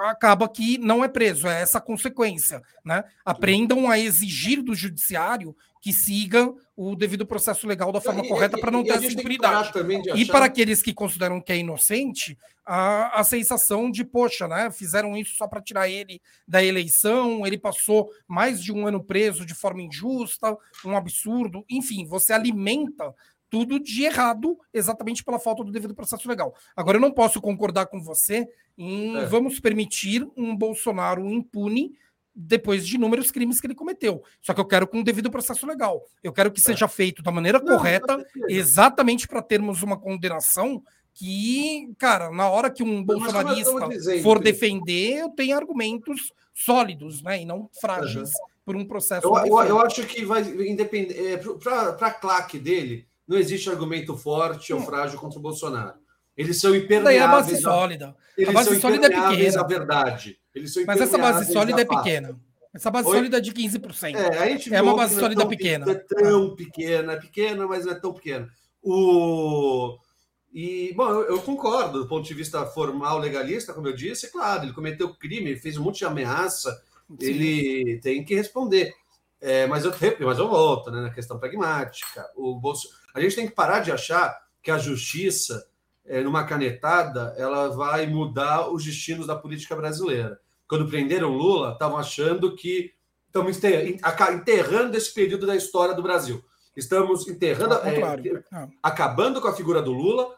acaba 0.02 0.48
que 0.48 0.78
não 0.78 1.04
é 1.04 1.08
preso, 1.08 1.48
é 1.48 1.62
essa 1.62 1.82
consequência. 1.82 2.62
Né? 2.84 3.04
Aprendam 3.26 3.90
a 3.90 3.98
exigir 3.98 4.62
do 4.62 4.76
judiciário 4.76 5.56
que 5.82 5.92
siga 5.92 6.50
o 6.78 6.96
devido 6.96 7.26
processo 7.26 7.68
legal 7.68 7.92
da 7.92 8.00
forma 8.00 8.26
e, 8.26 8.28
correta 8.30 8.58
para 8.58 8.72
não 8.72 8.84
ter 8.84 8.92
essa 8.94 9.06
impunidade. 9.06 9.72
E 10.16 10.26
para 10.26 10.46
aqueles 10.46 10.82
que 10.82 10.94
consideram 10.94 11.42
que 11.42 11.52
é 11.52 11.58
inocente, 11.58 12.38
a, 12.66 13.20
a 13.20 13.24
sensação 13.24 13.92
de, 13.92 14.06
poxa, 14.06 14.48
né, 14.48 14.72
fizeram 14.72 15.18
isso 15.18 15.36
só 15.36 15.48
para 15.48 15.62
tirar 15.62 15.90
ele 15.90 16.22
da 16.48 16.64
eleição, 16.64 17.46
ele 17.46 17.58
passou 17.58 18.10
mais 18.26 18.64
de 18.64 18.72
um 18.72 18.88
ano 18.88 19.04
preso 19.04 19.46
de 19.46 19.54
forma 19.54 19.82
injusta, 19.82 20.58
um 20.86 20.96
absurdo. 20.96 21.66
Enfim, 21.70 22.06
você 22.06 22.32
alimenta 22.32 23.14
tudo 23.54 23.80
de 23.80 24.04
errado, 24.04 24.58
exatamente 24.74 25.24
pela 25.24 25.38
falta 25.38 25.64
do 25.64 25.72
devido 25.72 25.94
processo 25.94 26.28
legal. 26.28 26.56
Agora, 26.76 26.98
eu 26.98 27.02
não 27.02 27.12
posso 27.12 27.40
concordar 27.40 27.86
com 27.86 28.02
você 28.02 28.50
em 28.76 29.16
é. 29.16 29.26
vamos 29.28 29.60
permitir 29.60 30.28
um 30.36 30.58
Bolsonaro 30.58 31.30
impune 31.30 31.96
depois 32.36 32.88
de 32.88 32.96
inúmeros 32.96 33.30
crimes 33.30 33.62
que 33.62 33.68
ele 33.68 33.76
cometeu. 33.76 34.24
Só 34.42 34.56
que 34.56 34.60
eu 34.60 34.66
quero 34.66 34.88
com 34.88 35.02
o 35.02 35.04
devido 35.04 35.30
processo 35.30 35.68
legal. 35.68 36.04
Eu 36.24 36.34
quero 36.34 36.52
que 36.52 36.60
é. 36.62 36.64
seja 36.64 36.88
feito 36.88 37.22
da 37.22 37.30
maneira 37.30 37.60
não, 37.60 37.78
correta, 37.78 38.26
exatamente 38.50 39.28
para 39.28 39.40
termos 39.40 39.84
uma 39.84 40.00
condenação 40.00 40.82
que, 41.14 41.94
cara, 42.00 42.32
na 42.32 42.50
hora 42.50 42.72
que 42.72 42.82
um 42.82 43.04
bolsonarista 43.04 43.72
for 44.24 44.40
defender, 44.40 45.18
eu 45.20 45.30
tenho 45.30 45.56
argumentos 45.56 46.34
sólidos, 46.56 47.22
né, 47.22 47.44
e 47.44 47.46
não 47.46 47.70
frágeis 47.80 48.30
uhum. 48.30 48.48
por 48.66 48.76
um 48.76 48.84
processo. 48.84 49.28
Eu, 49.28 49.46
eu, 49.46 49.64
eu, 49.68 49.80
acho 49.80 50.08
que 50.08 50.26
vai 50.26 50.42
independer 50.42 51.34
é, 51.34 51.38
para 51.38 52.08
a 52.08 52.12
claque 52.12 52.58
dele, 52.58 53.08
não 53.28 53.38
existe 53.38 53.70
argumento 53.70 54.18
forte 54.18 54.74
ou 54.74 54.82
frágil 54.82 55.20
contra 55.20 55.40
o 55.40 55.42
Bolsonaro. 55.42 55.98
Eles 56.36 56.60
são 56.60 56.76
impermeáveis. 56.76 57.04
Daí 57.04 57.20
a 57.20 57.28
base 57.28 57.62
sólida. 57.62 58.16
Eles 58.38 58.50
a 58.50 58.54
base 58.54 58.80
sólida 58.80 59.08
é 59.08 59.10
pequena. 59.10 59.62
A 59.62 59.68
verdade. 59.68 60.40
Mas 60.88 61.02
essa 61.02 61.18
base 61.18 61.52
sólida 61.52 61.82
é 61.82 61.86
pequena. 61.86 62.40
Essa 62.74 62.90
base 62.90 63.08
Oi? 63.08 63.16
sólida 63.16 63.38
é 63.38 63.42
de 63.42 63.52
15%. 63.52 64.16
É, 64.16 64.76
é 64.76 64.82
uma 64.82 64.96
base 64.96 65.20
sólida 65.20 65.44
é 65.44 65.48
pequena. 65.48 65.92
É 65.92 65.96
tão 65.96 66.56
pequena, 66.56 67.14
é 67.14 67.18
pequena, 67.18 67.68
mas 67.68 67.86
não 67.86 67.92
é 67.92 67.96
tão 67.96 68.14
pequena. 68.14 68.50
O... 68.82 69.96
E, 70.52 70.92
bom, 70.96 71.08
eu, 71.10 71.36
eu, 71.36 71.42
concordo, 71.42 72.00
do 72.02 72.08
ponto 72.08 72.28
de 72.28 72.34
vista 72.34 72.66
formal, 72.66 73.20
legalista, 73.20 73.74
como 73.74 73.88
eu 73.88 73.96
disse, 73.96 74.32
claro, 74.32 74.64
ele 74.64 74.74
cometeu 74.74 75.14
crime, 75.16 75.52
ele 75.52 75.60
fez 75.60 75.78
um 75.78 75.84
monte 75.84 76.00
de 76.00 76.06
ameaça, 76.06 76.72
Sim. 77.20 77.28
ele 77.28 78.00
tem 78.02 78.24
que 78.24 78.36
responder. 78.36 78.94
É, 79.40 79.68
mas, 79.68 79.86
eu, 79.86 79.94
mas 80.22 80.40
eu 80.40 80.48
volto 80.48 80.90
né, 80.90 81.02
na 81.02 81.10
questão 81.12 81.38
pragmática. 81.38 82.28
O 82.36 82.56
Bolso... 82.56 82.88
A 83.14 83.22
gente 83.22 83.36
tem 83.36 83.48
que 83.48 83.54
parar 83.54 83.80
de 83.80 83.92
achar 83.92 84.36
que 84.62 84.72
a 84.72 84.78
justiça, 84.78 85.68
é, 86.06 86.22
numa 86.22 86.46
canetada, 86.46 87.34
ela 87.38 87.68
vai 87.70 88.08
mudar 88.08 88.70
os 88.70 88.84
destinos 88.84 89.28
da 89.28 89.36
política 89.36 89.76
brasileira. 89.76 90.40
Quando 90.68 90.88
prenderam 90.88 91.30
Lula, 91.30 91.74
estavam 91.74 91.98
achando 91.98 92.56
que 92.56 92.94
estamos 93.28 93.60
enterrando 94.34 94.98
esse 94.98 95.14
período 95.14 95.46
da 95.46 95.56
história 95.56 95.94
do 95.94 96.02
Brasil. 96.02 96.44
Estamos 96.76 97.28
enterrando, 97.28 97.76
é, 97.76 98.00
é, 98.00 98.44
acabando 98.82 99.40
com 99.40 99.48
a 99.48 99.56
figura 99.56 99.82
do 99.82 99.92
Lula, 99.92 100.34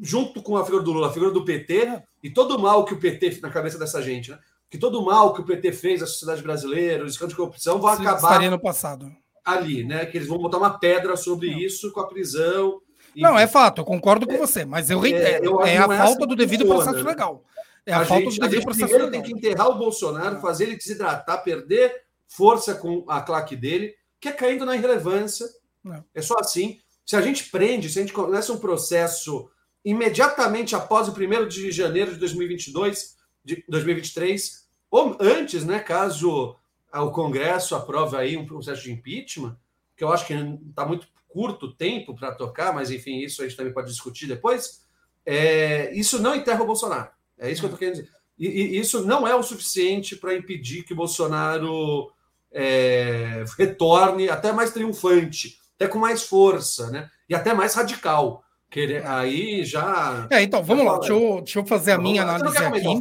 junto 0.00 0.42
com 0.42 0.56
a 0.56 0.64
figura 0.64 0.82
do 0.82 0.92
Lula, 0.92 1.08
a 1.08 1.12
figura 1.12 1.30
do 1.30 1.44
PT, 1.44 1.78
é. 1.82 2.02
e 2.22 2.30
todo 2.30 2.56
o 2.56 2.62
mal 2.62 2.84
que 2.84 2.94
o 2.94 2.98
PT 2.98 3.40
na 3.42 3.50
cabeça 3.50 3.78
dessa 3.78 4.00
gente, 4.00 4.30
né? 4.30 4.38
Que 4.70 4.78
todo 4.78 5.00
o 5.00 5.04
mal 5.04 5.32
que 5.34 5.40
o 5.40 5.44
PT 5.44 5.72
fez 5.72 6.02
à 6.02 6.06
sociedade 6.06 6.42
brasileira, 6.42 7.04
os 7.04 7.12
escândalos 7.12 7.34
de 7.34 7.36
corrupção, 7.36 7.78
vão 7.78 7.90
acabar 7.90 8.16
estaria 8.16 8.50
no 8.50 8.60
passado. 8.60 9.14
Ali, 9.46 9.84
né? 9.84 10.04
Que 10.04 10.18
eles 10.18 10.26
vão 10.26 10.38
botar 10.38 10.58
uma 10.58 10.76
pedra 10.76 11.16
sobre 11.16 11.52
Não. 11.52 11.58
isso 11.58 11.92
com 11.92 12.00
a 12.00 12.08
prisão. 12.08 12.82
Não, 13.14 13.38
é 13.38 13.46
fato, 13.46 13.80
eu 13.80 13.84
concordo 13.84 14.26
com 14.26 14.34
é, 14.34 14.38
você, 14.38 14.64
mas 14.64 14.90
eu 14.90 14.98
reitero, 14.98 15.62
é, 15.62 15.74
é 15.74 15.78
a 15.78 15.86
falta 15.86 16.02
assim 16.02 16.26
do 16.26 16.36
devido 16.36 16.66
funciona, 16.66 16.84
processo 16.84 17.04
né? 17.04 17.10
legal. 17.10 17.44
É 17.86 17.92
a, 17.92 18.00
a 18.00 18.04
falta 18.04 18.24
gente, 18.24 18.40
do 18.40 18.48
devido 18.48 18.64
processo 18.64 18.92
legal. 18.92 19.10
tem 19.10 19.22
que 19.22 19.32
enterrar 19.32 19.68
o 19.68 19.78
Bolsonaro, 19.78 20.40
fazer 20.40 20.64
ele 20.64 20.76
desidratar, 20.76 21.42
perder 21.42 22.02
força 22.28 22.74
com 22.74 23.04
a 23.08 23.22
claque 23.22 23.56
dele, 23.56 23.94
que 24.20 24.28
é 24.28 24.32
caindo 24.32 24.66
na 24.66 24.76
irrelevância. 24.76 25.46
Não. 25.82 26.04
É 26.14 26.20
só 26.20 26.34
assim. 26.40 26.80
Se 27.06 27.16
a 27.16 27.22
gente 27.22 27.48
prende, 27.50 27.88
se 27.88 27.98
a 27.98 28.02
gente 28.02 28.12
começa 28.12 28.52
um 28.52 28.58
processo 28.58 29.48
imediatamente 29.84 30.74
após 30.74 31.08
o 31.08 31.12
1 31.12 31.46
de 31.46 31.70
janeiro 31.70 32.12
de 32.12 32.18
2022, 32.18 33.14
de 33.44 33.64
2023, 33.68 34.66
ou 34.90 35.16
antes, 35.20 35.64
né, 35.64 35.78
caso 35.78 36.56
o 36.92 37.10
Congresso 37.10 37.74
aprove 37.74 38.16
aí 38.16 38.36
um 38.36 38.46
processo 38.46 38.82
de 38.82 38.92
impeachment, 38.92 39.56
que 39.96 40.04
eu 40.04 40.12
acho 40.12 40.26
que 40.26 40.34
está 40.34 40.86
muito 40.86 41.08
curto 41.28 41.74
tempo 41.74 42.14
para 42.14 42.34
tocar, 42.34 42.72
mas 42.72 42.90
enfim, 42.90 43.18
isso 43.18 43.42
a 43.42 43.46
gente 43.46 43.56
também 43.56 43.72
pode 43.72 43.90
discutir 43.90 44.26
depois. 44.26 44.82
É, 45.24 45.92
isso 45.94 46.20
não 46.20 46.34
enterra 46.34 46.62
o 46.62 46.66
Bolsonaro. 46.66 47.10
É 47.38 47.50
isso 47.50 47.60
que 47.60 47.66
eu 47.66 47.68
estou 47.68 47.78
querendo 47.78 47.96
dizer. 47.96 48.10
E, 48.38 48.46
e, 48.46 48.78
isso 48.78 49.04
não 49.04 49.26
é 49.26 49.34
o 49.34 49.42
suficiente 49.42 50.16
para 50.16 50.34
impedir 50.34 50.84
que 50.84 50.92
o 50.92 50.96
Bolsonaro 50.96 52.10
é, 52.52 53.44
retorne 53.58 54.28
até 54.28 54.52
mais 54.52 54.72
triunfante, 54.72 55.58
até 55.74 55.88
com 55.88 55.98
mais 55.98 56.22
força, 56.22 56.90
né? 56.90 57.10
E 57.28 57.34
até 57.34 57.52
mais 57.52 57.74
radical. 57.74 58.42
Querer, 58.70 59.06
aí 59.06 59.64
já. 59.64 60.26
É, 60.30 60.42
então, 60.42 60.62
vamos 60.62 60.84
lá, 60.84 60.98
deixa 60.98 61.12
eu, 61.12 61.36
deixa 61.36 61.58
eu 61.60 61.66
fazer 61.66 61.92
a 61.92 61.98
minha 61.98 62.22
análise 62.22 62.56
aqui. 62.58 63.00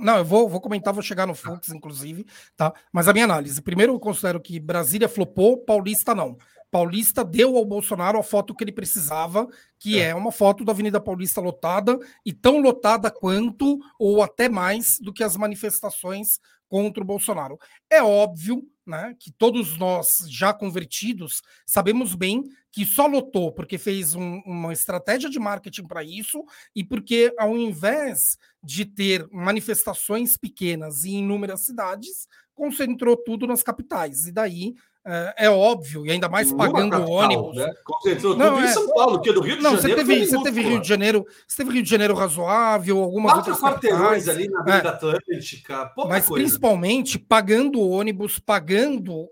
Não, 0.00 0.18
eu 0.18 0.24
vou, 0.24 0.48
vou 0.48 0.60
comentar, 0.60 0.92
vou 0.92 1.02
chegar 1.02 1.26
no 1.26 1.34
Fux, 1.34 1.68
inclusive, 1.68 2.26
tá? 2.56 2.72
Mas 2.92 3.08
a 3.08 3.12
minha 3.12 3.24
análise. 3.24 3.60
Primeiro, 3.62 3.94
eu 3.94 4.00
considero 4.00 4.40
que 4.40 4.58
Brasília 4.58 5.08
flopou, 5.08 5.58
Paulista 5.58 6.14
não. 6.14 6.36
Paulista 6.70 7.24
deu 7.24 7.56
ao 7.56 7.64
Bolsonaro 7.64 8.18
a 8.18 8.22
foto 8.22 8.54
que 8.54 8.62
ele 8.62 8.72
precisava, 8.72 9.48
que 9.78 9.98
é. 9.98 10.08
é. 10.08 10.14
uma 10.14 10.30
foto 10.30 10.64
da 10.64 10.72
Avenida 10.72 11.00
Paulista 11.00 11.40
lotada, 11.40 11.98
e 12.24 12.32
tão 12.32 12.60
lotada 12.60 13.10
quanto, 13.10 13.78
ou 13.98 14.22
até 14.22 14.48
mais, 14.48 14.98
do 15.00 15.12
que 15.12 15.24
as 15.24 15.36
manifestações 15.36 16.38
contra 16.70 17.02
o 17.02 17.06
Bolsonaro. 17.06 17.58
É 17.90 18.00
óbvio 18.00 18.62
né, 18.86 19.14
que 19.18 19.30
todos 19.32 19.76
nós, 19.76 20.08
já 20.28 20.54
convertidos, 20.54 21.42
sabemos 21.66 22.14
bem 22.14 22.44
que 22.72 22.86
só 22.86 23.06
lotou 23.06 23.52
porque 23.52 23.76
fez 23.76 24.14
um, 24.14 24.40
uma 24.46 24.72
estratégia 24.72 25.28
de 25.28 25.38
marketing 25.38 25.86
para 25.86 26.04
isso 26.04 26.42
e 26.74 26.84
porque, 26.84 27.34
ao 27.36 27.56
invés 27.56 28.38
de 28.62 28.84
ter 28.84 29.28
manifestações 29.32 30.36
pequenas 30.36 31.04
em 31.04 31.18
inúmeras 31.18 31.64
cidades, 31.64 32.28
concentrou 32.54 33.16
tudo 33.16 33.46
nas 33.46 33.62
capitais. 33.62 34.26
E 34.26 34.32
daí 34.32 34.74
é, 35.02 35.46
é, 35.46 35.50
óbvio, 35.50 36.04
e 36.04 36.10
ainda 36.10 36.28
mais 36.28 36.52
pagando 36.52 36.90
capital, 36.90 37.10
ônibus. 37.10 37.56
Né? 37.56 37.72
Concentrou 37.84 38.36
não, 38.36 38.54
tudo 38.54 38.60
é... 38.60 38.70
em 38.70 38.72
São 38.72 38.92
Paulo, 38.92 39.20
que 39.22 39.30
é 39.30 39.32
do 39.32 39.40
Rio 39.40 39.56
de 39.56 39.62
não, 39.62 39.76
Janeiro. 39.76 40.00
Você 40.00 40.06
teve, 40.06 40.26
você 40.26 40.42
teve 40.42 40.60
Rio 40.60 40.80
de 40.80 40.88
Janeiro, 40.88 41.26
você 41.48 41.56
teve 41.56 41.72
Rio 41.72 41.82
de 41.82 41.88
Janeiro 41.88 42.14
razoável, 42.14 42.98
algumas 42.98 43.32
Quatro 43.32 43.52
outras 43.52 43.70
quarteirões 43.70 44.28
ali 44.28 44.48
na 44.48 44.60
Avenida 44.60 44.88
é. 44.88 44.92
Atlântica, 44.92 45.92
Mas 46.06 46.26
coisa. 46.26 46.44
principalmente 46.44 47.18
pagando 47.18 47.80
ônibus, 47.80 48.38
pagando 48.38 49.22
uh, 49.22 49.30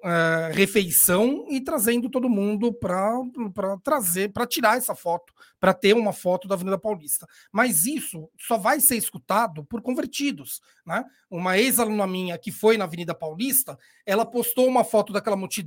refeição 0.52 1.44
e 1.50 1.60
trazendo 1.60 2.08
todo 2.08 2.30
mundo 2.30 2.72
para 2.72 3.76
trazer, 3.84 4.32
para 4.32 4.46
tirar 4.46 4.78
essa 4.78 4.94
foto, 4.94 5.34
para 5.60 5.74
ter 5.74 5.94
uma 5.94 6.14
foto 6.14 6.48
da 6.48 6.54
Avenida 6.54 6.78
Paulista. 6.78 7.26
Mas 7.52 7.84
isso 7.84 8.30
só 8.38 8.56
vai 8.56 8.80
ser 8.80 8.96
escutado 8.96 9.64
por 9.64 9.82
convertidos. 9.82 10.62
Né? 10.86 11.04
Uma 11.30 11.58
ex-aluna 11.58 12.06
minha 12.06 12.38
que 12.38 12.50
foi 12.50 12.78
na 12.78 12.84
Avenida 12.84 13.14
Paulista, 13.14 13.78
ela 14.06 14.24
postou 14.24 14.66
uma 14.66 14.82
foto 14.82 15.12
daquela 15.12 15.36
multidão 15.36 15.57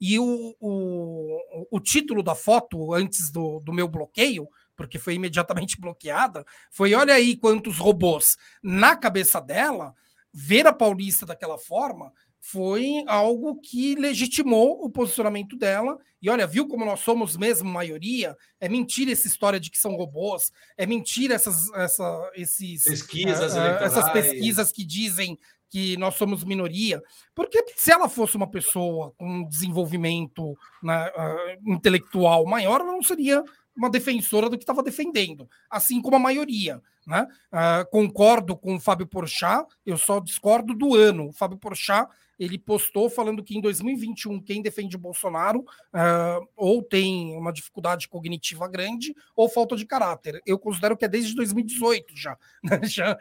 e 0.00 0.18
o, 0.18 0.54
o, 0.60 1.66
o 1.70 1.80
título 1.80 2.22
da 2.22 2.34
foto, 2.34 2.92
antes 2.92 3.30
do, 3.30 3.60
do 3.60 3.72
meu 3.72 3.88
bloqueio, 3.88 4.48
porque 4.76 4.98
foi 4.98 5.14
imediatamente 5.14 5.78
bloqueada, 5.80 6.44
foi: 6.70 6.94
olha 6.94 7.14
aí 7.14 7.36
quantos 7.36 7.78
robôs. 7.78 8.36
Na 8.62 8.96
cabeça 8.96 9.40
dela, 9.40 9.94
ver 10.32 10.66
a 10.66 10.72
Paulista 10.72 11.26
daquela 11.26 11.58
forma 11.58 12.12
foi 12.44 13.04
algo 13.06 13.60
que 13.60 13.94
legitimou 13.94 14.84
o 14.84 14.90
posicionamento 14.90 15.56
dela. 15.56 15.96
E 16.20 16.28
olha, 16.28 16.44
viu 16.44 16.66
como 16.66 16.84
nós 16.84 16.98
somos 16.98 17.36
mesmo 17.36 17.70
maioria? 17.70 18.36
É 18.60 18.68
mentira 18.68 19.12
essa 19.12 19.28
história 19.28 19.60
de 19.60 19.70
que 19.70 19.78
são 19.78 19.94
robôs, 19.94 20.50
é 20.76 20.84
mentira 20.84 21.34
essas, 21.34 21.72
essa, 21.72 22.32
esses, 22.34 22.82
pesquisas 22.82 23.54
uh, 23.54 23.84
essas 23.84 24.10
pesquisas 24.10 24.72
que 24.72 24.84
dizem 24.84 25.38
que 25.72 25.96
nós 25.96 26.16
somos 26.16 26.44
minoria. 26.44 27.02
Porque 27.34 27.64
se 27.74 27.90
ela 27.90 28.06
fosse 28.06 28.36
uma 28.36 28.46
pessoa 28.46 29.10
com 29.16 29.48
desenvolvimento 29.48 30.54
né, 30.82 31.10
uh, 31.16 31.72
intelectual 31.72 32.44
maior, 32.44 32.82
ela 32.82 32.92
não 32.92 33.02
seria 33.02 33.42
uma 33.74 33.88
defensora 33.88 34.50
do 34.50 34.58
que 34.58 34.64
estava 34.64 34.82
defendendo, 34.82 35.48
assim 35.70 36.02
como 36.02 36.16
a 36.16 36.18
maioria. 36.18 36.82
Né? 37.06 37.26
Uh, 37.50 37.90
concordo 37.90 38.54
com 38.54 38.76
o 38.76 38.80
Fábio 38.80 39.06
Porchat, 39.06 39.66
eu 39.86 39.96
só 39.96 40.20
discordo 40.20 40.74
do 40.74 40.94
ano. 40.94 41.28
O 41.28 41.32
Fábio 41.32 41.56
Porchat 41.56 42.06
ele 42.38 42.58
postou 42.58 43.08
falando 43.08 43.42
que 43.42 43.56
em 43.56 43.60
2021 43.60 44.40
quem 44.40 44.62
defende 44.62 44.96
o 44.96 44.98
Bolsonaro 44.98 45.60
uh, 45.60 46.48
ou 46.56 46.82
tem 46.82 47.36
uma 47.36 47.52
dificuldade 47.52 48.08
cognitiva 48.08 48.68
grande 48.68 49.14
ou 49.36 49.48
falta 49.48 49.76
de 49.76 49.86
caráter. 49.86 50.42
Eu 50.44 50.58
considero 50.58 50.96
que 50.96 51.04
é 51.04 51.08
desde 51.08 51.34
2018 51.34 52.16
já, 52.16 52.36
né? 52.62 52.80
já 52.84 53.16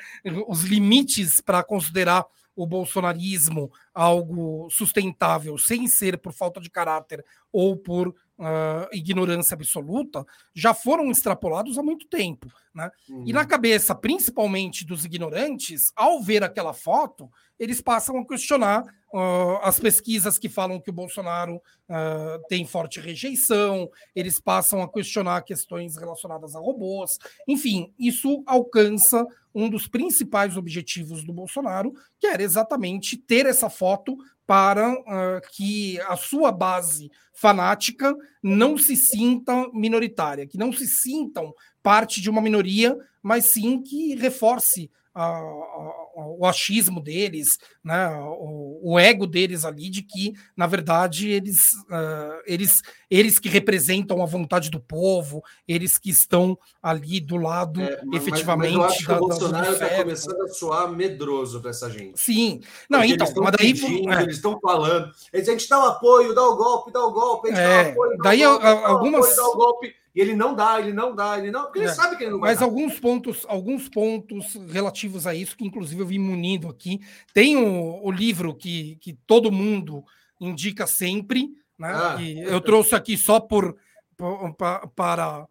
os 0.48 0.64
limites 0.64 1.40
para 1.40 1.64
considerar 1.64 2.26
o 2.56 2.66
bolsonarismo 2.68 3.72
algo 3.94 4.68
sustentável 4.70 5.58
sem 5.58 5.88
ser 5.88 6.18
por 6.18 6.34
falta 6.34 6.60
de 6.60 6.70
caráter 6.70 7.24
ou 7.52 7.78
por 7.78 8.10
uh, 8.10 8.88
ignorância 8.92 9.56
absoluta 9.56 10.26
já 10.54 10.74
foram 10.74 11.10
extrapolados 11.12 11.78
há 11.78 11.84
muito 11.84 12.08
tempo. 12.08 12.48
Né? 12.74 12.90
Uhum. 13.10 13.24
E 13.28 13.34
na 13.34 13.46
cabeça, 13.46 13.94
principalmente 13.94 14.86
dos 14.86 15.06
ignorantes, 15.06 15.92
ao 15.96 16.22
ver 16.22 16.44
aquela 16.44 16.74
foto, 16.74 17.30
eles 17.62 17.80
passam 17.80 18.18
a 18.18 18.26
questionar 18.26 18.84
uh, 19.14 19.60
as 19.62 19.80
pesquisas 19.80 20.40
que 20.40 20.50
falam 20.50 20.82
que 20.82 20.90
o 20.90 20.94
Bolsonaro 20.94 21.58
uh, 21.58 22.42
tem 22.50 22.66
forte 22.66 23.00
rejeição, 23.00 23.88
eles 24.16 24.40
passam 24.40 24.82
a 24.82 24.92
questionar 24.92 25.44
questões 25.44 25.96
relacionadas 25.96 26.56
a 26.56 26.60
robôs. 26.60 27.20
Enfim, 27.48 27.94
isso 28.00 28.42
alcança 28.48 29.24
um 29.54 29.70
dos 29.70 29.88
principais 29.88 30.58
objetivos 30.58 31.24
do 31.24 31.32
Bolsonaro, 31.32 31.94
que 32.20 32.26
era 32.26 32.42
exatamente 32.42 33.16
ter 33.16 33.46
essa 33.46 33.70
foto 33.70 34.18
para 34.48 34.92
uh, 34.92 35.42
que 35.52 36.02
a 36.02 36.16
sua 36.16 36.52
base 36.52 37.12
fanática 37.32 38.16
não 38.42 38.76
se 38.76 38.96
sinta 38.96 39.70
minoritária, 39.72 40.48
que 40.48 40.58
não 40.58 40.74
se 40.74 40.88
sintam 40.88 41.54
parte 41.84 42.22
de 42.22 42.30
uma 42.30 42.42
minoria, 42.42 42.98
mas 43.22 43.52
sim 43.52 43.80
que 43.84 44.16
reforce 44.16 44.90
o 45.14 46.46
achismo 46.46 47.02
deles, 47.02 47.50
né, 47.84 48.08
o, 48.40 48.94
o, 48.94 49.00
ego 49.00 49.28
deles 49.28 49.66
ali 49.66 49.90
de 49.90 50.02
que, 50.02 50.34
na 50.56 50.68
verdade, 50.68 51.30
eles, 51.30 51.58
uh, 51.90 52.42
eles, 52.46 52.76
eles 53.10 53.38
que 53.38 53.50
representam 53.50 54.24
a 54.24 54.26
vontade 54.26 54.70
do 54.70 54.80
povo, 54.80 55.44
eles 55.68 55.98
que 55.98 56.10
estão 56.10 56.58
ali 56.82 57.20
do 57.20 57.36
lado 57.36 57.82
é, 57.82 58.02
mas, 58.06 58.22
efetivamente. 58.22 58.78
Mas 58.78 58.86
eu 58.86 58.90
acho 58.90 59.08
da, 59.08 59.18
que 59.18 59.24
o 59.24 59.28
Bolsonaro 59.28 59.74
está 59.74 59.90
começando 59.90 60.42
a 60.42 60.48
soar 60.50 60.92
medroso 60.92 61.60
para 61.60 61.72
essa 61.72 61.90
gente. 61.90 62.20
Sim, 62.20 62.62
não, 62.90 63.04
então, 63.04 63.28
mas 63.38 63.56
daí 63.58 63.74
pedindo, 63.74 64.14
é. 64.14 64.24
eles 64.24 64.38
estão 64.38 64.60
falando, 64.62 65.12
eles, 65.34 65.50
a 65.50 65.52
gente 65.52 65.68
dá 65.68 65.84
o 65.84 65.88
apoio, 65.88 66.34
dá 66.34 66.44
o 66.44 66.56
golpe, 66.56 66.92
dá 66.92 67.06
o 67.06 67.12
golpe, 67.12 67.50
a 67.50 67.56
gente 67.56 67.62
é, 67.62 67.84
dá 67.84 67.90
o 67.90 67.92
apoio, 67.92 68.18
dá 68.18 68.24
daí 68.24 68.46
o 68.46 68.50
golpe, 68.52 68.66
algumas 68.86 69.36
dá 69.36 69.48
o 69.48 69.56
golpe 69.56 70.01
e 70.14 70.20
ele 70.20 70.36
não 70.36 70.54
dá, 70.54 70.80
ele 70.80 70.92
não 70.92 71.16
dá, 71.16 71.38
ele 71.38 71.52
não, 71.52 71.64
porque 71.64 71.80
ele 71.80 71.88
é. 71.88 71.94
sabe 71.94 72.18
que 72.18 72.24
ele 72.24 72.32
não 72.32 72.40
vai 72.40 72.52
Mas 72.52 72.60
dar. 72.60 72.66
alguns 72.66 73.00
pontos, 73.00 73.46
alguns 73.48 73.88
pontos 73.88 74.56
relativos 74.70 75.26
a 75.26 75.34
isso, 75.34 75.56
que 75.56 75.66
inclusive 75.66 76.02
eu 76.02 76.06
vim 76.06 76.20
munido 76.20 76.68
aqui. 76.68 77.00
Tem 77.34 77.56
o, 77.56 78.02
o 78.04 78.12
livro 78.12 78.54
que, 78.54 78.98
que 78.98 79.14
todo 79.26 79.52
mundo 79.52 80.04
indica 80.40 80.86
sempre, 80.86 81.50
né? 81.80 81.92
Ah. 81.94 82.18
eu 82.22 82.60
trouxe 82.60 82.94
aqui 82.94 83.18
só 83.18 83.40
por, 83.40 83.76
por 84.18 84.54
para 84.96 85.44
uh, 85.44 85.48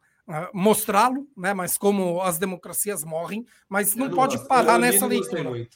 mostrá-lo, 0.53 1.27
né? 1.37 1.55
Mas 1.55 1.79
como 1.79 2.21
as 2.21 2.39
democracias 2.39 3.03
morrem, 3.03 3.45
mas 3.69 3.95
não, 3.95 4.09
não 4.09 4.15
pode 4.15 4.37
gosto. 4.37 4.49
parar 4.49 4.75
eu 4.75 4.81
nessa 4.81 5.07
leitura 5.07 5.69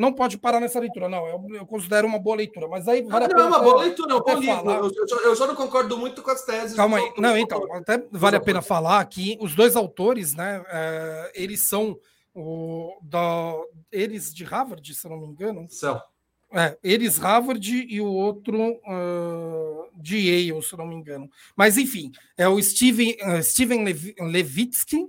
não 0.00 0.14
pode 0.14 0.38
parar 0.38 0.60
nessa 0.60 0.80
leitura, 0.80 1.10
não. 1.10 1.26
Eu, 1.26 1.46
eu 1.56 1.66
considero 1.66 2.06
uma 2.06 2.18
boa 2.18 2.36
leitura, 2.36 2.66
mas 2.66 2.88
aí 2.88 3.02
vale 3.02 3.26
não, 3.26 3.26
a 3.26 3.28
pena. 3.28 3.38
Não, 3.38 3.44
é 3.44 3.48
uma 3.48 3.62
boa 3.62 3.82
leitura, 3.82 4.12
é 4.12 4.16
um 4.16 4.20
bom 4.20 4.40
livro. 4.40 4.70
Eu, 4.70 5.20
eu, 5.24 5.36
só 5.36 5.46
não 5.46 5.54
concordo 5.54 5.98
muito 5.98 6.22
com 6.22 6.30
as 6.30 6.42
teses. 6.42 6.74
Calma 6.74 6.96
aí. 6.96 7.12
Não, 7.18 7.36
então, 7.36 7.70
até 7.74 8.02
vale 8.10 8.36
a 8.36 8.40
pena 8.40 8.62
falar 8.62 9.04
que 9.04 9.36
os 9.42 9.54
dois 9.54 9.76
autores, 9.76 10.34
né, 10.34 10.64
é, 10.68 11.32
eles 11.34 11.68
são 11.68 11.98
o, 12.34 12.98
da, 13.02 13.54
eles 13.92 14.32
de 14.32 14.42
Harvard, 14.42 14.94
se 14.94 15.06
eu 15.06 15.10
não 15.10 15.20
me 15.20 15.26
engano. 15.26 15.66
São. 15.68 16.00
É, 16.52 16.78
eles 16.82 17.18
Harvard 17.18 17.86
e 17.88 18.00
o 18.00 18.06
outro 18.06 18.58
uh, 18.58 19.88
de 19.94 20.16
Yale, 20.16 20.62
se 20.62 20.72
eu 20.72 20.78
não 20.78 20.86
me 20.86 20.96
engano. 20.96 21.30
Mas, 21.54 21.76
enfim, 21.76 22.10
é 22.38 22.48
o 22.48 22.60
Steven, 22.60 23.16
uh, 23.22 23.42
Steven 23.42 23.84
Lev 23.84 24.14
Levitsky 24.18 25.06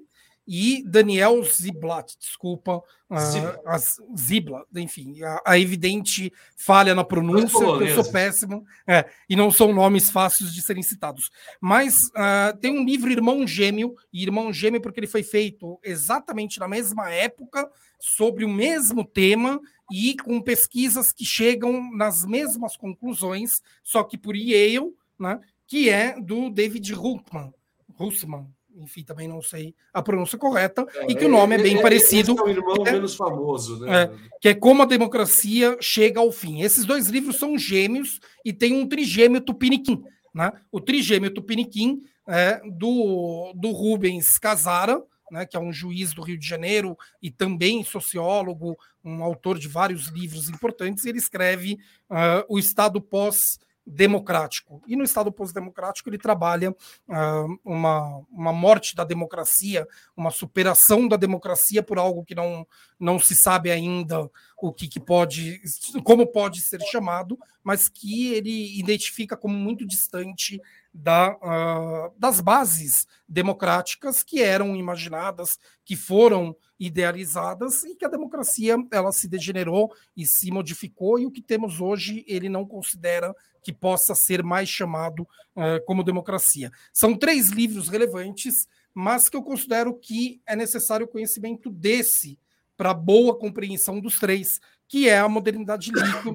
e 0.54 0.84
Daniel 0.86 1.42
Ziblat, 1.46 2.14
desculpa, 2.20 2.84
uh, 3.10 4.18
Zibla, 4.18 4.66
enfim, 4.76 5.24
a, 5.24 5.42
a, 5.46 5.58
evidente 5.58 6.30
falha 6.58 6.94
na 6.94 7.06
pronúncia, 7.06 7.58
que 7.58 7.84
eu 7.84 8.04
sou 8.04 8.12
péssimo, 8.12 8.66
é, 8.86 9.10
e 9.30 9.36
não 9.38 9.50
são 9.50 9.72
nomes 9.72 10.10
fáceis 10.10 10.54
de 10.54 10.62
serem 10.62 10.84
citados. 10.84 11.32
Mas 11.62 11.96
uh, 12.08 12.58
tem 12.60 12.78
um 12.78 12.84
livro 12.84 13.10
Irmão 13.10 13.48
Gêmeo, 13.48 13.96
e 14.12 14.24
Irmão 14.24 14.52
Gêmeo 14.52 14.82
porque 14.82 15.00
ele 15.00 15.08
foi 15.08 15.24
feito 15.24 15.80
exatamente 15.82 16.60
na 16.60 16.68
mesma 16.68 17.10
época, 17.10 17.72
sobre 17.98 18.44
o 18.44 18.50
mesmo 18.50 19.06
tema, 19.06 19.58
e 19.90 20.18
com 20.18 20.42
pesquisas 20.42 21.14
que 21.14 21.24
chegam 21.24 21.96
nas 21.96 22.26
mesmas 22.26 22.76
conclusões, 22.76 23.62
só 23.82 24.04
que 24.04 24.18
por 24.18 24.36
Yale, 24.36 24.94
né, 25.18 25.40
que 25.66 25.90
é 25.90 26.20
do 26.20 26.50
David 26.50 26.92
Ruckman, 26.92 27.54
Russman, 27.94 28.50
enfim, 28.77 29.03
também 29.03 29.27
não 29.27 29.41
sei 29.41 29.75
a 29.93 30.01
pronúncia 30.01 30.38
correta, 30.38 30.86
é, 30.95 31.12
e 31.12 31.15
que 31.15 31.25
o 31.25 31.29
nome 31.29 31.55
é, 31.55 31.60
é 31.60 31.63
bem 31.63 31.77
é, 31.77 31.81
parecido. 31.81 32.36
É 32.39 32.43
o 32.43 32.49
irmão 32.49 32.84
é, 32.86 32.91
menos 32.91 33.15
famoso, 33.15 33.79
né? 33.79 34.03
É, 34.03 34.12
que 34.39 34.49
é 34.49 34.53
Como 34.53 34.81
a 34.81 34.86
Democracia 34.86 35.77
Chega 35.79 36.19
ao 36.19 36.31
Fim. 36.31 36.62
Esses 36.62 36.86
dois 36.86 37.07
livros 37.07 37.38
são 37.38 37.57
gêmeos 37.57 38.19
e 38.43 38.53
tem 38.53 38.73
um 38.73 38.88
trigêmeo 38.88 39.41
tupiniquim. 39.41 40.03
Né? 40.34 40.51
O 40.71 40.79
trigêmeo 40.79 41.31
tupiniquim 41.31 42.01
é 42.27 42.62
do, 42.65 43.51
do 43.55 43.71
Rubens 43.71 44.38
Casara, 44.38 45.01
né, 45.29 45.45
que 45.45 45.55
é 45.55 45.60
um 45.60 45.71
juiz 45.71 46.13
do 46.13 46.21
Rio 46.21 46.38
de 46.38 46.45
Janeiro 46.45 46.97
e 47.21 47.31
também 47.31 47.84
sociólogo, 47.84 48.77
um 49.03 49.23
autor 49.23 49.57
de 49.57 49.67
vários 49.67 50.07
livros 50.07 50.49
importantes, 50.49 51.05
e 51.05 51.10
ele 51.10 51.19
escreve 51.19 51.79
uh, 52.10 52.45
O 52.49 52.60
Estado 52.60 53.01
Pós- 53.01 53.57
democrático. 53.86 54.82
E 54.88 54.96
no 54.96 55.04
Estado 55.04 55.32
pós-democrático 55.32 56.10
ele 56.10 56.17
trabalha 56.17 56.72
uh, 56.72 57.60
uma, 57.63 58.22
uma 58.30 58.54
morte 58.54 58.96
da 58.96 59.04
democracia, 59.04 59.88
uma 60.15 60.32
superação 60.32 61.08
da 61.08 61.15
democracia 61.15 61.82
por 61.82 61.98
algo 61.98 62.24
que 62.24 62.36
não, 62.36 62.65
não 63.00 63.20
se 63.20 63.36
sabe 63.36 63.72
ainda 63.72 64.30
o 64.58 64.72
que, 64.72 64.88
que 64.88 65.00
pode, 65.00 65.60
como 66.04 66.28
pode 66.28 66.62
ser 66.62 66.80
chamado, 66.82 67.38
mas 67.63 67.89
que 67.89 68.34
ele 68.34 68.80
identifica 68.80 69.36
como 69.36 69.56
muito 69.56 69.86
distante 69.86 70.62
da, 70.94 71.36
uh, 71.38 72.13
das 72.17 72.39
bases 72.39 73.08
democráticas 73.28 74.24
que 74.24 74.41
eram 74.41 74.76
imaginadas, 74.76 75.58
que 75.84 75.96
foram 75.96 76.56
idealizadas 76.80 77.84
e 77.84 77.96
que 77.96 78.06
a 78.06 78.10
democracia 78.10 78.76
ela 78.91 79.12
se 79.12 79.28
degenerou 79.28 79.94
e 80.17 80.26
se 80.26 80.52
modificou 80.52 81.20
e 81.20 81.26
o 81.26 81.32
que 81.32 81.41
temos 81.41 81.80
hoje 81.80 82.26
ele 82.28 82.50
não 82.50 82.65
considera 82.65 83.36
que 83.62 83.71
possa 83.71 84.15
ser 84.15 84.43
mais 84.43 84.69
chamado 84.69 85.21
uh, 85.21 85.84
como 85.86 86.04
democracia. 86.04 86.71
São 86.93 87.15
três 87.15 87.50
livros 87.50 87.88
relevantes, 87.88 88.67
mas 88.93 89.30
que 89.30 89.38
eu 89.38 89.43
considero 89.43 89.93
que 89.93 90.41
é 90.45 90.56
necessário 90.56 91.06
o 91.06 91.10
conhecimento 91.10 91.69
desse 91.69 92.39
para 92.76 92.93
boa 92.93 93.38
compreensão 93.38 94.00
dos 94.00 94.17
três, 94.19 94.60
que 94.88 95.08
é 95.08 95.19
a 95.19 95.30
modernidade 95.30 95.91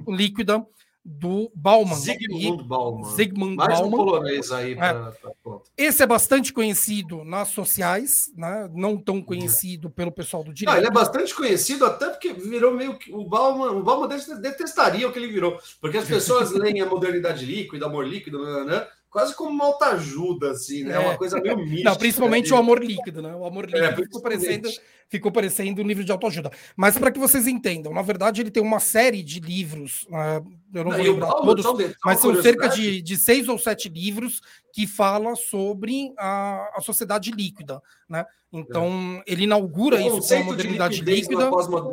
líquida 0.08 0.64
do 1.08 1.52
Bauman. 1.54 1.94
Zygmunt 1.94 2.64
Bauman. 2.64 3.10
Zygmunt 3.14 3.54
Mais 3.54 3.78
Bauman. 3.78 3.86
um 3.86 4.04
polonês 4.04 4.50
aí 4.50 4.74
pra, 4.74 5.12
é. 5.22 5.86
Esse 5.86 6.02
é 6.02 6.06
bastante 6.06 6.52
conhecido 6.52 7.24
nas 7.24 7.48
sociais, 7.48 8.32
né? 8.36 8.68
não 8.74 8.96
tão 8.96 9.22
conhecido 9.22 9.88
pelo 9.88 10.10
pessoal 10.10 10.42
do 10.42 10.52
direito. 10.52 10.74
Não, 10.74 10.80
ele 10.80 10.88
é 10.88 10.90
bastante 10.90 11.32
conhecido 11.32 11.86
até 11.86 12.08
porque 12.08 12.32
virou 12.32 12.74
meio 12.74 12.98
que 12.98 13.12
o 13.12 13.24
Bauman, 13.24 13.70
o 13.70 13.84
Bauman 13.84 14.08
detestaria 14.08 15.08
o 15.08 15.12
que 15.12 15.18
ele 15.20 15.28
virou, 15.28 15.58
porque 15.80 15.98
as 15.98 16.08
pessoas 16.08 16.50
leem 16.50 16.80
a 16.80 16.86
modernidade 16.86 17.46
líquida, 17.46 17.86
amor 17.86 18.04
líquido, 18.04 18.64
né? 18.64 18.86
Quase 19.16 19.34
como 19.34 19.48
uma 19.48 19.64
autoajuda, 19.64 20.50
assim, 20.50 20.84
né? 20.84 20.94
É. 20.94 20.98
Uma 20.98 21.16
coisa 21.16 21.40
meio 21.40 21.56
mística. 21.56 21.88
Não, 21.88 21.96
principalmente 21.96 22.50
né? 22.50 22.54
o 22.54 22.60
amor 22.60 22.84
líquido, 22.84 23.22
né? 23.22 23.34
O 23.34 23.46
amor 23.46 23.64
líquido 23.64 23.86
é, 23.86 23.96
ficou, 23.96 24.20
parecendo, 24.20 24.68
ficou 25.08 25.32
parecendo 25.32 25.80
um 25.80 25.86
livro 25.86 26.04
de 26.04 26.12
autoajuda. 26.12 26.50
Mas 26.76 26.98
para 26.98 27.10
que 27.10 27.18
vocês 27.18 27.46
entendam, 27.46 27.94
na 27.94 28.02
verdade, 28.02 28.42
ele 28.42 28.50
tem 28.50 28.62
uma 28.62 28.78
série 28.78 29.22
de 29.22 29.40
livros, 29.40 30.02
uh, 30.10 30.46
eu 30.74 30.84
não, 30.84 30.90
não 30.90 30.98
vou 30.98 31.06
lembrar 31.06 31.32
todos, 31.32 31.64
mas 32.04 32.20
são 32.20 32.42
cerca 32.42 32.68
de, 32.68 33.00
de 33.00 33.16
seis 33.16 33.48
ou 33.48 33.58
sete 33.58 33.88
livros 33.88 34.42
que 34.70 34.86
fala 34.86 35.34
sobre 35.34 36.12
a, 36.18 36.72
a 36.76 36.82
sociedade 36.82 37.30
líquida, 37.30 37.80
né? 38.06 38.26
Então, 38.52 39.22
é. 39.26 39.32
ele 39.32 39.44
inaugura 39.44 39.96
o 39.96 40.18
isso 40.18 40.28
com 40.28 40.34
a 40.34 40.44
modernidade 40.44 41.00
líquida 41.00 41.50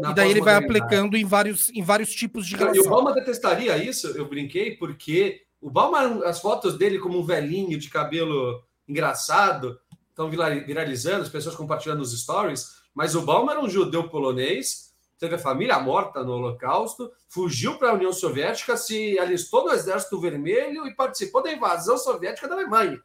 e 0.09 0.13
daí 0.13 0.29
ele 0.29 0.41
vai 0.41 0.55
aplicando 0.55 1.15
em 1.15 1.23
vários, 1.23 1.69
em 1.69 1.81
vários 1.81 2.13
tipos 2.13 2.45
de 2.45 2.57
relação. 2.57 2.83
E 2.83 2.85
o 2.85 2.91
Obama 2.91 3.13
detestaria 3.13 3.77
isso, 3.77 4.07
eu 4.07 4.27
brinquei, 4.27 4.75
porque 4.75 5.42
o 5.63 5.69
Bauman, 5.69 6.21
as 6.25 6.41
fotos 6.41 6.77
dele 6.77 6.99
como 6.99 7.19
um 7.19 7.25
velhinho 7.25 7.79
de 7.79 7.89
cabelo 7.89 8.61
engraçado, 8.85 9.79
estão 10.09 10.29
viralizando, 10.29 11.23
as 11.23 11.29
pessoas 11.29 11.55
compartilhando 11.55 11.99
nos 11.99 12.19
stories, 12.21 12.83
mas 12.93 13.15
o 13.15 13.21
Bauman 13.21 13.53
era 13.53 13.61
um 13.61 13.69
judeu 13.69 14.09
polonês, 14.09 14.93
teve 15.17 15.35
a 15.35 15.39
família 15.39 15.79
morta 15.79 16.21
no 16.21 16.33
Holocausto, 16.33 17.09
fugiu 17.29 17.77
para 17.77 17.91
a 17.91 17.93
União 17.93 18.11
Soviética, 18.11 18.75
se 18.75 19.17
alistou 19.17 19.63
no 19.63 19.71
Exército 19.71 20.19
Vermelho 20.19 20.85
e 20.85 20.93
participou 20.93 21.41
da 21.41 21.53
invasão 21.53 21.97
soviética 21.97 22.45
da 22.45 22.55
Alemanha. 22.55 23.01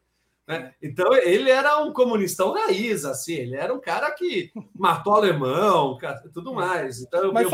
Né? 0.49 0.73
Então 0.83 1.15
ele 1.15 1.51
era 1.51 1.79
um 1.79 1.93
comunistão 1.93 2.55
raiz, 2.55 3.05
assim, 3.05 3.35
ele 3.35 3.55
era 3.55 3.75
um 3.75 3.79
cara 3.79 4.11
que 4.13 4.51
matou 4.75 5.15
alemão, 5.15 5.99
tudo 6.33 6.55
mais. 6.55 7.03
Então, 7.03 7.31
Mas 7.35 7.49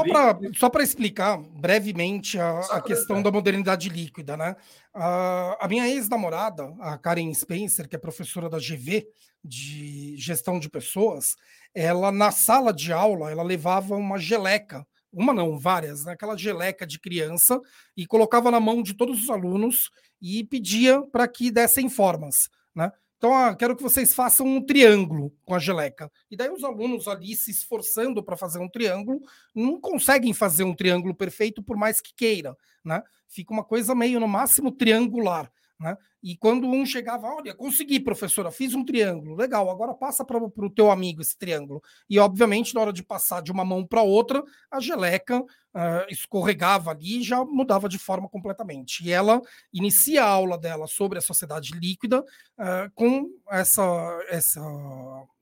só 0.56 0.70
para 0.70 0.84
explicar 0.84 1.36
brevemente 1.38 2.38
a, 2.38 2.60
a 2.70 2.80
questão 2.80 3.20
da 3.20 3.32
modernidade 3.32 3.88
líquida, 3.88 4.36
né? 4.36 4.54
A, 4.94 5.64
a 5.64 5.66
minha 5.66 5.88
ex-namorada, 5.88 6.72
a 6.78 6.96
Karen 6.96 7.34
Spencer, 7.34 7.88
que 7.88 7.96
é 7.96 7.98
professora 7.98 8.48
da 8.48 8.58
GV 8.58 9.04
de 9.42 10.16
gestão 10.16 10.60
de 10.60 10.70
pessoas, 10.70 11.34
ela 11.74 12.12
na 12.12 12.30
sala 12.30 12.72
de 12.72 12.92
aula 12.92 13.28
ela 13.28 13.42
levava 13.42 13.96
uma 13.96 14.18
geleca 14.18 14.86
uma 15.16 15.32
não, 15.32 15.56
várias, 15.56 16.04
né? 16.04 16.12
aquela 16.12 16.36
geleca 16.36 16.84
de 16.84 16.98
criança, 16.98 17.60
e 17.96 18.04
colocava 18.04 18.50
na 18.50 18.58
mão 18.58 18.82
de 18.82 18.94
todos 18.94 19.22
os 19.22 19.30
alunos 19.30 19.90
e 20.20 20.42
pedia 20.42 21.02
para 21.12 21.28
que 21.28 21.52
dessem 21.52 21.88
formas. 21.88 22.34
Né? 22.74 22.90
Então, 23.16 23.32
ah, 23.32 23.54
quero 23.54 23.76
que 23.76 23.82
vocês 23.82 24.14
façam 24.14 24.46
um 24.46 24.60
triângulo 24.60 25.32
com 25.44 25.54
a 25.54 25.58
geleca. 25.58 26.10
E 26.30 26.36
daí 26.36 26.50
os 26.50 26.62
alunos 26.62 27.08
ali 27.08 27.34
se 27.34 27.50
esforçando 27.50 28.22
para 28.22 28.36
fazer 28.36 28.58
um 28.58 28.68
triângulo, 28.68 29.20
não 29.54 29.80
conseguem 29.80 30.34
fazer 30.34 30.64
um 30.64 30.74
triângulo 30.74 31.14
perfeito 31.14 31.62
por 31.62 31.76
mais 31.76 32.00
que 32.00 32.14
queira, 32.14 32.56
né? 32.84 33.02
Fica 33.26 33.52
uma 33.52 33.64
coisa 33.64 33.94
meio 33.94 34.20
no 34.20 34.28
máximo 34.28 34.70
triangular. 34.70 35.50
Né? 35.80 35.96
E 36.22 36.36
quando 36.36 36.66
um 36.66 36.86
chegava, 36.86 37.26
olha, 37.26 37.54
consegui, 37.54 37.98
professora, 37.98 38.50
fiz 38.50 38.74
um 38.74 38.84
triângulo, 38.84 39.34
legal, 39.34 39.68
agora 39.68 39.92
passa 39.92 40.24
para 40.24 40.38
o 40.38 40.70
teu 40.70 40.90
amigo 40.90 41.20
esse 41.20 41.36
triângulo. 41.36 41.82
E, 42.08 42.18
obviamente, 42.18 42.74
na 42.74 42.80
hora 42.80 42.92
de 42.92 43.02
passar 43.02 43.42
de 43.42 43.50
uma 43.50 43.64
mão 43.64 43.86
para 43.86 44.02
outra, 44.02 44.42
a 44.70 44.80
geleca 44.80 45.42
uh, 45.74 46.06
escorregava 46.08 46.90
ali 46.90 47.20
e 47.20 47.22
já 47.22 47.44
mudava 47.44 47.88
de 47.88 47.98
forma 47.98 48.28
completamente. 48.28 49.04
E 49.04 49.10
ela 49.10 49.42
inicia 49.72 50.24
a 50.24 50.28
aula 50.28 50.56
dela 50.56 50.86
sobre 50.86 51.18
a 51.18 51.22
sociedade 51.22 51.72
líquida 51.72 52.20
uh, 52.20 52.90
com 52.94 53.28
essa, 53.50 53.82
essa, 54.28 54.60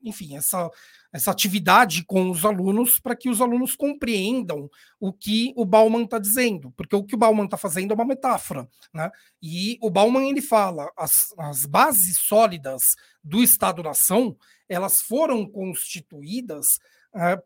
enfim, 0.02 0.36
essa 0.36 0.70
essa 1.12 1.30
atividade 1.30 2.04
com 2.06 2.30
os 2.30 2.42
alunos 2.42 2.98
para 2.98 3.14
que 3.14 3.28
os 3.28 3.42
alunos 3.42 3.76
compreendam 3.76 4.70
o 4.98 5.12
que 5.12 5.52
o 5.54 5.62
Bauman 5.62 6.04
está 6.04 6.18
dizendo, 6.18 6.72
porque 6.74 6.96
o 6.96 7.04
que 7.04 7.14
o 7.14 7.18
Bauman 7.18 7.44
está 7.44 7.58
fazendo 7.58 7.90
é 7.90 7.94
uma 7.94 8.04
metáfora, 8.06 8.66
né? 8.94 9.10
E 9.42 9.78
o 9.82 9.90
Bauman 9.90 10.30
ele 10.30 10.40
fala 10.40 10.90
as, 10.96 11.34
as 11.36 11.66
bases 11.66 12.18
sólidas 12.18 12.94
do 13.22 13.42
Estado-nação 13.42 14.34
elas 14.68 15.02
foram 15.02 15.44
constituídas 15.46 16.66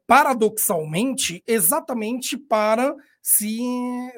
paradoxalmente 0.06 1.42
exatamente 1.46 2.36
para 2.36 2.94
se, 3.20 3.58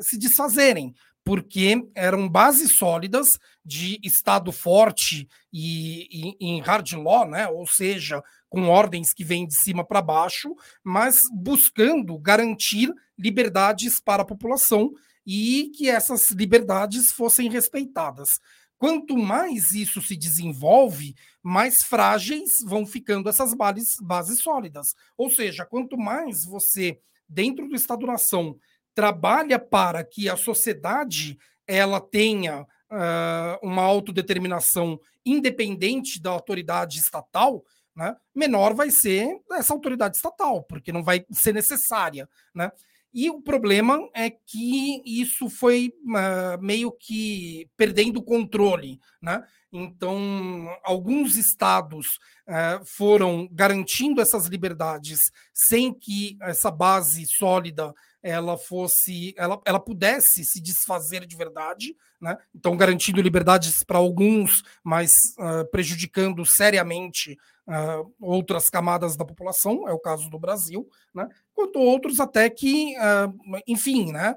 se 0.00 0.18
desfazerem, 0.18 0.94
porque 1.24 1.86
eram 1.94 2.28
bases 2.28 2.76
sólidas 2.76 3.38
de 3.64 3.98
Estado 4.02 4.52
forte 4.52 5.28
e, 5.52 6.06
e 6.10 6.36
em 6.40 6.60
hard 6.60 6.92
law, 6.92 7.28
né? 7.28 7.48
ou 7.48 7.66
seja, 7.66 8.22
com 8.48 8.68
ordens 8.68 9.12
que 9.12 9.24
vêm 9.24 9.46
de 9.46 9.54
cima 9.54 9.84
para 9.84 10.02
baixo, 10.02 10.54
mas 10.82 11.20
buscando 11.32 12.18
garantir 12.18 12.92
liberdades 13.18 14.00
para 14.00 14.22
a 14.22 14.26
população 14.26 14.90
e 15.26 15.70
que 15.76 15.90
essas 15.90 16.30
liberdades 16.30 17.12
fossem 17.12 17.50
respeitadas. 17.50 18.40
Quanto 18.78 19.16
mais 19.16 19.72
isso 19.72 20.00
se 20.00 20.16
desenvolve, 20.16 21.14
mais 21.42 21.78
frágeis 21.82 22.50
vão 22.64 22.86
ficando 22.86 23.28
essas 23.28 23.52
bases, 23.52 23.96
bases 24.00 24.40
sólidas. 24.40 24.94
Ou 25.16 25.28
seja, 25.28 25.66
quanto 25.66 25.98
mais 25.98 26.44
você, 26.44 27.00
dentro 27.28 27.68
do 27.68 27.74
Estado-nação, 27.74 28.56
trabalha 28.94 29.58
para 29.58 30.04
que 30.04 30.28
a 30.28 30.36
sociedade 30.36 31.36
ela 31.66 32.00
tenha 32.00 32.62
uh, 32.62 33.66
uma 33.66 33.82
autodeterminação 33.82 34.98
independente 35.24 36.20
da 36.20 36.30
autoridade 36.30 36.98
estatal, 36.98 37.64
né, 37.94 38.16
menor 38.34 38.74
vai 38.74 38.90
ser 38.90 39.40
essa 39.52 39.74
autoridade 39.74 40.16
estatal, 40.16 40.62
porque 40.62 40.92
não 40.92 41.02
vai 41.02 41.26
ser 41.32 41.52
necessária. 41.52 42.28
Né? 42.54 42.70
E 43.12 43.30
o 43.30 43.40
problema 43.40 43.98
é 44.14 44.30
que 44.30 45.02
isso 45.04 45.48
foi 45.48 45.92
uh, 46.04 46.62
meio 46.62 46.92
que 46.92 47.68
perdendo 47.76 48.18
o 48.18 48.22
controle. 48.22 49.00
Né? 49.20 49.42
Então, 49.72 50.68
alguns 50.84 51.36
estados 51.36 52.18
uh, 52.46 52.84
foram 52.84 53.48
garantindo 53.50 54.20
essas 54.20 54.46
liberdades 54.46 55.32
sem 55.52 55.92
que 55.92 56.36
essa 56.42 56.70
base 56.70 57.26
sólida 57.26 57.94
ela 58.22 58.56
fosse, 58.56 59.34
ela, 59.36 59.60
ela 59.64 59.80
pudesse 59.80 60.44
se 60.44 60.60
desfazer 60.60 61.26
de 61.26 61.36
verdade, 61.36 61.94
né? 62.20 62.36
Então, 62.54 62.76
garantindo 62.76 63.22
liberdades 63.22 63.84
para 63.84 63.98
alguns, 63.98 64.62
mas 64.82 65.12
uh, 65.38 65.68
prejudicando 65.70 66.44
seriamente 66.44 67.38
uh, 67.68 68.12
outras 68.20 68.68
camadas 68.68 69.16
da 69.16 69.24
população, 69.24 69.88
é 69.88 69.92
o 69.92 70.00
caso 70.00 70.28
do 70.28 70.38
Brasil, 70.38 70.88
né? 71.14 71.28
Quanto 71.54 71.78
outros 71.78 72.18
até 72.18 72.50
que, 72.50 72.94
uh, 72.98 73.60
enfim, 73.66 74.12
né? 74.12 74.34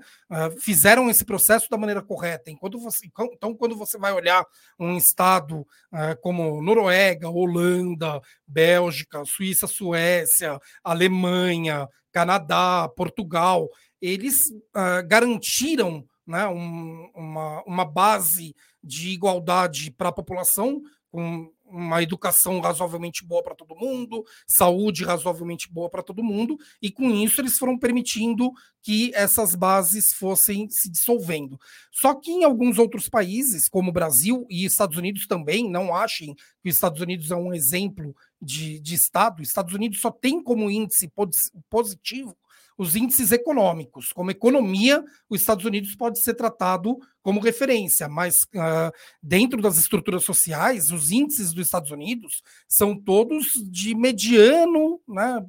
fizeram 0.60 1.10
esse 1.10 1.24
processo 1.24 1.67
da 1.70 1.78
maneira 1.78 2.02
correta. 2.02 2.50
Enquanto 2.50 2.80
você, 2.80 3.08
então, 3.34 3.56
quando 3.56 3.76
você 3.76 3.98
vai 3.98 4.12
olhar 4.12 4.44
um 4.80 4.98
estado 4.98 5.65
como 6.22 6.62
Noruega, 6.63 7.30
Holanda, 7.30 8.20
Bélgica, 8.48 9.24
Suíça, 9.26 9.67
Suécia, 9.67 10.60
Alemanha, 10.84 11.88
Canadá, 12.12 12.89
Portugal, 12.95 13.69
eles 14.02 14.36
uh, 14.76 15.06
garantiram 15.08 16.06
né, 16.26 16.47
um, 16.47 17.12
uma, 17.15 17.63
uma 17.63 17.86
base 17.86 18.56
de 18.84 19.10
igualdade 19.10 19.91
para 19.91 20.10
a 20.10 20.13
população, 20.13 20.82
com 21.12 21.52
uma 21.65 22.02
educação 22.02 22.60
razoavelmente 22.60 23.26
boa 23.26 23.41
para 23.41 23.56
todo 23.56 23.76
mundo, 23.76 24.24
saúde 24.45 25.04
razoavelmente 25.04 25.71
boa 25.71 25.89
para 25.89 26.04
todo 26.04 26.24
mundo, 26.24 26.58
e 26.82 26.91
com 26.91 27.10
isso 27.12 27.39
eles 27.39 27.58
foram 27.58 27.78
permitindo 27.78 28.52
que 28.82 29.12
essas 29.13 29.56
bases 29.56 30.13
fossem 30.17 30.69
se 30.69 30.89
dissolvendo. 30.91 31.58
Só 31.91 32.13
que 32.13 32.32
em 32.32 32.43
alguns 32.43 32.78
outros 32.78 33.08
países, 33.08 33.69
como 33.69 33.89
o 33.89 33.93
Brasil 33.93 34.45
e 34.50 34.65
Estados 34.65 34.97
Unidos 34.97 35.28
também, 35.28 35.69
não 35.69 35.95
achem 35.95 36.36
que 36.62 36.69
os 36.69 36.76
Estados 36.76 37.02
Unidos 37.02 37.32
é 37.32 37.36
um 37.36 37.54
exemplo 37.54 38.15
de, 38.41 38.80
de 38.80 38.95
Estado, 38.95 39.41
Estados 39.41 39.73
Unidos 39.73 40.01
só 40.01 40.10
tem 40.10 40.41
como 40.41 40.69
índice 40.69 41.12
positivo 41.69 42.36
os 42.77 42.95
índices 42.95 43.32
econômicos. 43.32 44.12
Como 44.12 44.32
economia, 44.32 45.06
os 45.30 45.41
Estados 45.41 45.65
Unidos 45.65 45.95
pode 45.95 46.19
ser 46.19 46.34
tratado 46.34 46.97
como 47.22 47.40
referência, 47.40 48.08
mas 48.08 48.36
uh, 48.56 48.92
dentro 49.22 49.62
das 49.62 49.78
estruturas 49.78 50.24
sociais, 50.24 50.92
os 50.92 51.12
índices 51.12 51.54
dos 51.54 51.66
Estados 51.66 51.92
Unidos 51.92 52.42
são 52.68 52.98
todos 52.98 53.46
de 53.70 53.96
mediano, 53.96 55.00
né, 55.08 55.44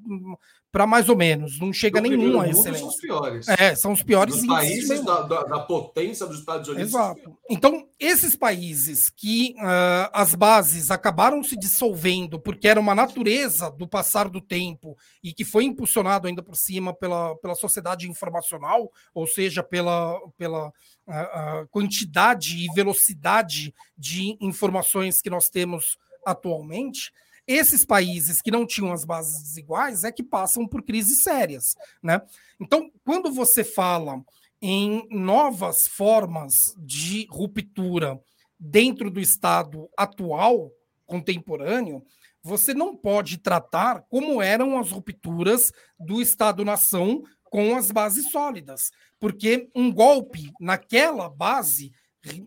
para 0.72 0.86
mais 0.86 1.10
ou 1.10 1.16
menos, 1.16 1.60
não 1.60 1.70
chega 1.70 2.00
no 2.00 2.08
nenhum 2.08 2.40
a 2.40 2.48
excelência. 2.48 2.78
São 2.78 2.88
os 2.88 2.96
piores. 2.96 3.48
É, 3.48 3.74
são 3.74 3.92
os 3.92 4.02
piores 4.02 4.36
Dos 4.36 4.46
países 4.46 5.04
da, 5.04 5.20
da, 5.20 5.42
da, 5.42 5.60
potência 5.60 6.26
dos 6.26 6.38
Estados 6.38 6.66
Unidos. 6.66 6.88
Exato. 6.88 7.36
Então, 7.50 7.86
esses 8.00 8.34
países 8.34 9.10
que 9.10 9.54
uh, 9.58 10.08
as 10.14 10.34
bases 10.34 10.90
acabaram 10.90 11.44
se 11.44 11.58
dissolvendo 11.58 12.40
porque 12.40 12.66
era 12.66 12.80
uma 12.80 12.94
natureza 12.94 13.70
do 13.70 13.86
passar 13.86 14.30
do 14.30 14.40
tempo 14.40 14.96
e 15.22 15.34
que 15.34 15.44
foi 15.44 15.64
impulsionado 15.64 16.26
ainda 16.26 16.42
por 16.42 16.56
cima 16.56 16.94
pela, 16.94 17.36
pela 17.36 17.54
sociedade 17.54 18.08
informacional, 18.08 18.90
ou 19.14 19.26
seja, 19.26 19.62
pela, 19.62 20.18
pela 20.38 20.72
uh, 21.08 21.66
quantidade 21.70 22.56
e 22.56 22.72
velocidade 22.74 23.74
de 23.96 24.36
informações 24.40 25.20
que 25.20 25.30
nós 25.30 25.48
temos 25.48 25.98
atualmente, 26.24 27.12
esses 27.46 27.84
países 27.84 28.40
que 28.40 28.50
não 28.50 28.66
tinham 28.66 28.92
as 28.92 29.04
bases 29.04 29.42
desiguais 29.42 30.04
é 30.04 30.12
que 30.12 30.22
passam 30.22 30.66
por 30.66 30.82
crises 30.82 31.22
sérias, 31.22 31.74
né? 32.02 32.22
Então, 32.60 32.90
quando 33.04 33.32
você 33.32 33.64
fala 33.64 34.22
em 34.60 35.06
novas 35.10 35.88
formas 35.88 36.54
de 36.78 37.26
ruptura 37.28 38.20
dentro 38.58 39.10
do 39.10 39.18
Estado 39.18 39.90
atual, 39.96 40.70
contemporâneo, 41.04 42.04
você 42.42 42.72
não 42.72 42.96
pode 42.96 43.38
tratar 43.38 44.02
como 44.08 44.40
eram 44.40 44.78
as 44.78 44.90
rupturas 44.90 45.72
do 45.98 46.22
Estado-nação 46.22 47.22
com 47.52 47.76
as 47.76 47.90
bases 47.90 48.30
sólidas, 48.30 48.90
porque 49.20 49.68
um 49.74 49.92
golpe 49.92 50.50
naquela 50.58 51.28
base 51.28 51.92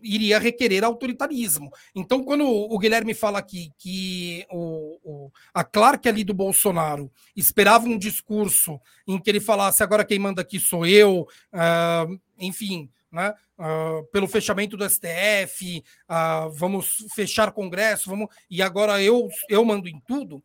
iria 0.02 0.40
requerer 0.40 0.82
autoritarismo. 0.82 1.70
Então, 1.94 2.24
quando 2.24 2.44
o 2.44 2.76
Guilherme 2.76 3.14
fala 3.14 3.38
aqui 3.38 3.70
que 3.78 4.44
o, 4.50 4.98
o, 5.04 5.32
a 5.54 5.62
Clark 5.62 6.08
ali 6.08 6.24
do 6.24 6.34
Bolsonaro 6.34 7.08
esperava 7.36 7.86
um 7.86 7.96
discurso 7.96 8.80
em 9.06 9.16
que 9.16 9.30
ele 9.30 9.38
falasse 9.38 9.80
agora 9.80 10.04
quem 10.04 10.18
manda 10.18 10.42
aqui 10.42 10.58
sou 10.58 10.84
eu, 10.84 11.28
uh, 11.52 12.20
enfim, 12.36 12.90
né, 13.12 13.32
uh, 13.60 14.04
pelo 14.10 14.26
fechamento 14.26 14.76
do 14.76 14.88
STF, 14.88 15.78
uh, 15.78 15.82
ah, 16.08 16.48
vamos 16.52 17.04
fechar 17.14 17.52
Congresso, 17.52 18.10
vamos 18.10 18.28
e 18.50 18.60
agora 18.60 19.00
eu 19.00 19.28
eu 19.48 19.64
mando 19.64 19.88
em 19.88 20.00
tudo 20.08 20.42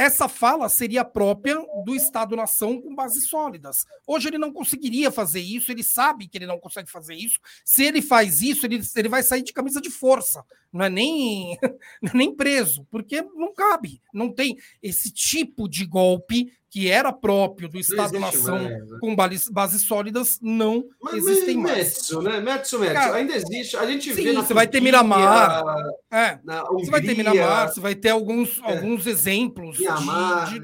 essa 0.00 0.28
fala 0.28 0.66
seria 0.70 1.04
própria 1.04 1.56
do 1.84 1.94
Estado-nação 1.94 2.80
com 2.80 2.94
bases 2.94 3.28
sólidas. 3.28 3.84
Hoje 4.06 4.28
ele 4.28 4.38
não 4.38 4.50
conseguiria 4.50 5.10
fazer 5.10 5.40
isso, 5.40 5.70
ele 5.70 5.82
sabe 5.82 6.26
que 6.26 6.38
ele 6.38 6.46
não 6.46 6.58
consegue 6.58 6.90
fazer 6.90 7.14
isso. 7.14 7.38
Se 7.66 7.84
ele 7.84 8.00
faz 8.00 8.40
isso, 8.40 8.64
ele, 8.64 8.80
ele 8.96 9.08
vai 9.10 9.22
sair 9.22 9.42
de 9.42 9.52
camisa 9.52 9.78
de 9.78 9.90
força, 9.90 10.42
não 10.72 10.86
é 10.86 10.88
nem, 10.88 11.52
é 11.62 12.14
nem 12.14 12.34
preso, 12.34 12.86
porque 12.90 13.20
não 13.20 13.52
cabe, 13.52 14.00
não 14.14 14.32
tem 14.32 14.56
esse 14.82 15.12
tipo 15.12 15.68
de 15.68 15.84
golpe 15.84 16.50
que 16.70 16.88
era 16.88 17.12
próprio 17.12 17.68
do 17.68 17.78
Estado-nação 17.80 18.60
né? 18.60 18.80
com 19.00 19.14
bases, 19.16 19.82
sólidas, 19.82 20.38
não 20.40 20.84
mas, 21.02 21.14
existem 21.14 21.56
mas, 21.56 21.72
mais. 21.72 21.84
Metsu, 21.88 22.22
né? 22.22 22.40
Metsu, 22.40 22.78
Metsu, 22.78 22.94
Cara, 22.94 23.16
ainda 23.16 23.34
existe. 23.34 23.76
A 23.76 23.84
gente 23.84 24.14
sim, 24.14 24.22
vê 24.22 24.32
você 24.32 24.54
vai 24.54 24.68
ter 24.68 24.80
Miramar. 24.80 25.64
É, 26.08 26.38
você 26.72 26.90
vai 26.90 27.02
ter 27.02 27.16
Miramar, 27.16 27.68
você 27.68 27.80
vai 27.80 27.96
ter 27.96 28.10
alguns, 28.10 28.60
é. 28.62 28.72
alguns 28.72 29.04
exemplos 29.08 29.80
Miramar, 29.80 30.48
de, 30.48 30.60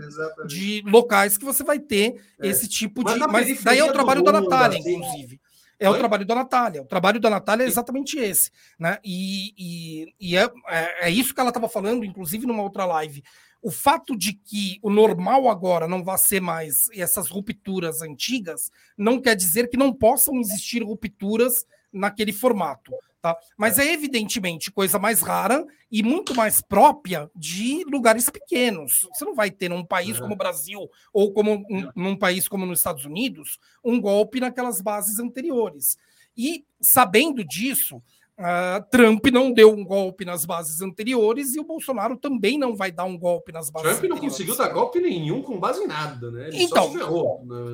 de, 0.46 0.82
de, 0.82 0.90
locais 0.90 1.36
que 1.36 1.44
você 1.44 1.64
vai 1.64 1.80
ter 1.80 2.14
é. 2.40 2.46
esse 2.46 2.68
tipo 2.68 3.02
de. 3.02 3.18
Mas, 3.18 3.32
mas 3.32 3.64
daí 3.64 3.80
é 3.80 3.84
o 3.84 3.92
trabalho 3.92 4.22
da 4.22 4.32
Natália, 4.32 4.78
assim. 4.78 4.94
inclusive. 4.94 5.40
É 5.78 5.90
Oi? 5.90 5.96
o 5.96 5.98
trabalho 5.98 6.24
da 6.24 6.34
Natália. 6.34 6.82
O 6.82 6.86
trabalho 6.86 7.20
da 7.20 7.28
Natália 7.28 7.64
é 7.64 7.66
exatamente 7.66 8.18
esse. 8.18 8.50
Né? 8.78 8.98
E, 9.04 9.52
e, 9.58 10.14
e 10.18 10.36
é, 10.36 10.50
é, 10.68 11.08
é, 11.08 11.10
isso 11.10 11.34
que 11.34 11.40
ela 11.40 11.50
estava 11.50 11.68
falando, 11.68 12.04
inclusive 12.04 12.46
numa 12.46 12.62
outra 12.62 12.86
live. 12.86 13.22
O 13.62 13.70
fato 13.70 14.16
de 14.16 14.32
que 14.32 14.78
o 14.82 14.90
normal 14.90 15.48
agora 15.48 15.88
não 15.88 16.04
vai 16.04 16.18
ser 16.18 16.40
mais 16.40 16.88
essas 16.92 17.28
rupturas 17.28 18.02
antigas, 18.02 18.70
não 18.96 19.20
quer 19.20 19.34
dizer 19.34 19.68
que 19.68 19.76
não 19.76 19.92
possam 19.92 20.38
existir 20.38 20.82
rupturas 20.82 21.64
naquele 21.92 22.32
formato. 22.32 22.92
Tá? 23.26 23.36
Mas 23.56 23.78
é. 23.78 23.86
é 23.86 23.92
evidentemente 23.92 24.70
coisa 24.70 24.98
mais 24.98 25.20
rara 25.20 25.64
e 25.90 26.00
muito 26.02 26.34
mais 26.34 26.60
própria 26.60 27.28
de 27.34 27.82
lugares 27.90 28.30
pequenos. 28.30 29.06
Você 29.12 29.24
não 29.24 29.34
vai 29.34 29.50
ter 29.50 29.68
num 29.68 29.84
país 29.84 30.20
como 30.20 30.34
o 30.34 30.36
Brasil 30.36 30.88
ou 31.12 31.32
como 31.32 31.54
um, 31.54 31.90
num 31.96 32.16
país 32.16 32.46
como 32.46 32.64
nos 32.64 32.78
Estados 32.78 33.04
Unidos 33.04 33.58
um 33.84 34.00
golpe 34.00 34.38
naquelas 34.38 34.80
bases 34.80 35.18
anteriores. 35.18 35.96
E 36.36 36.64
sabendo 36.80 37.42
disso, 37.42 38.00
Uh, 38.38 38.84
Trump 38.90 39.24
não 39.32 39.50
deu 39.50 39.72
um 39.72 39.82
golpe 39.82 40.22
nas 40.22 40.44
bases 40.44 40.82
anteriores 40.82 41.54
e 41.54 41.58
o 41.58 41.64
Bolsonaro 41.64 42.18
também 42.18 42.58
não 42.58 42.76
vai 42.76 42.92
dar 42.92 43.04
um 43.04 43.16
golpe 43.16 43.50
nas 43.50 43.70
bases 43.70 43.88
Trump 43.88 43.96
anteriores. 43.96 44.22
não 44.22 44.28
conseguiu 44.28 44.54
dar 44.54 44.68
golpe 44.68 45.00
nenhum 45.00 45.40
com 45.40 45.58
base 45.58 45.82
em 45.82 45.86
nada, 45.86 46.30
né? 46.30 46.48
Ele 46.48 46.64
então, 46.64 46.92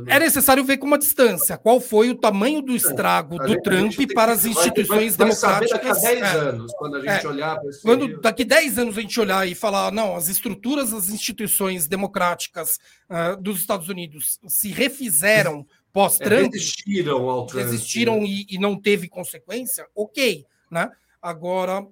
é 0.06 0.20
necessário 0.20 0.62
ver 0.62 0.76
com 0.76 0.86
uma 0.86 0.98
distância 0.98 1.58
qual 1.58 1.80
foi 1.80 2.10
o 2.10 2.14
tamanho 2.14 2.62
do 2.62 2.74
é, 2.74 2.76
estrago 2.76 3.38
do 3.38 3.48
gente, 3.48 3.62
Trump 3.62 4.12
para 4.14 4.30
as 4.30 4.44
instituições 4.44 5.16
vai, 5.16 5.30
vai 5.30 5.36
democráticas. 5.36 5.70
daqui 5.72 5.88
a 5.88 5.94
10 5.94 6.22
é, 6.22 6.38
anos, 6.38 6.72
quando 6.74 6.96
a 6.96 7.00
gente 7.00 7.26
é, 7.26 7.28
olhar 7.28 7.58
para 7.58 7.68
esse 7.68 7.82
Quando 7.82 8.20
daqui 8.20 8.44
10 8.44 8.78
anos 8.78 8.98
a 8.98 9.00
gente 9.00 9.18
olhar 9.18 9.48
e 9.48 9.56
falar, 9.56 9.90
não, 9.90 10.14
as 10.14 10.28
estruturas 10.28 10.92
das 10.92 11.08
instituições 11.08 11.88
democráticas 11.88 12.78
uh, 13.10 13.36
dos 13.36 13.58
Estados 13.58 13.88
Unidos 13.88 14.38
se 14.46 14.68
refizeram 14.68 15.66
pós-Trump. 15.92 16.54
É, 16.54 16.56
resistiram 16.56 17.28
ao 17.28 17.46
Trump. 17.46 17.64
Resistiram 17.64 18.20
né? 18.20 18.26
e, 18.26 18.46
e 18.50 18.58
não 18.58 18.80
teve 18.80 19.08
consequência, 19.08 19.84
ok 19.92 20.46
né? 20.72 20.90
Agora, 21.20 21.86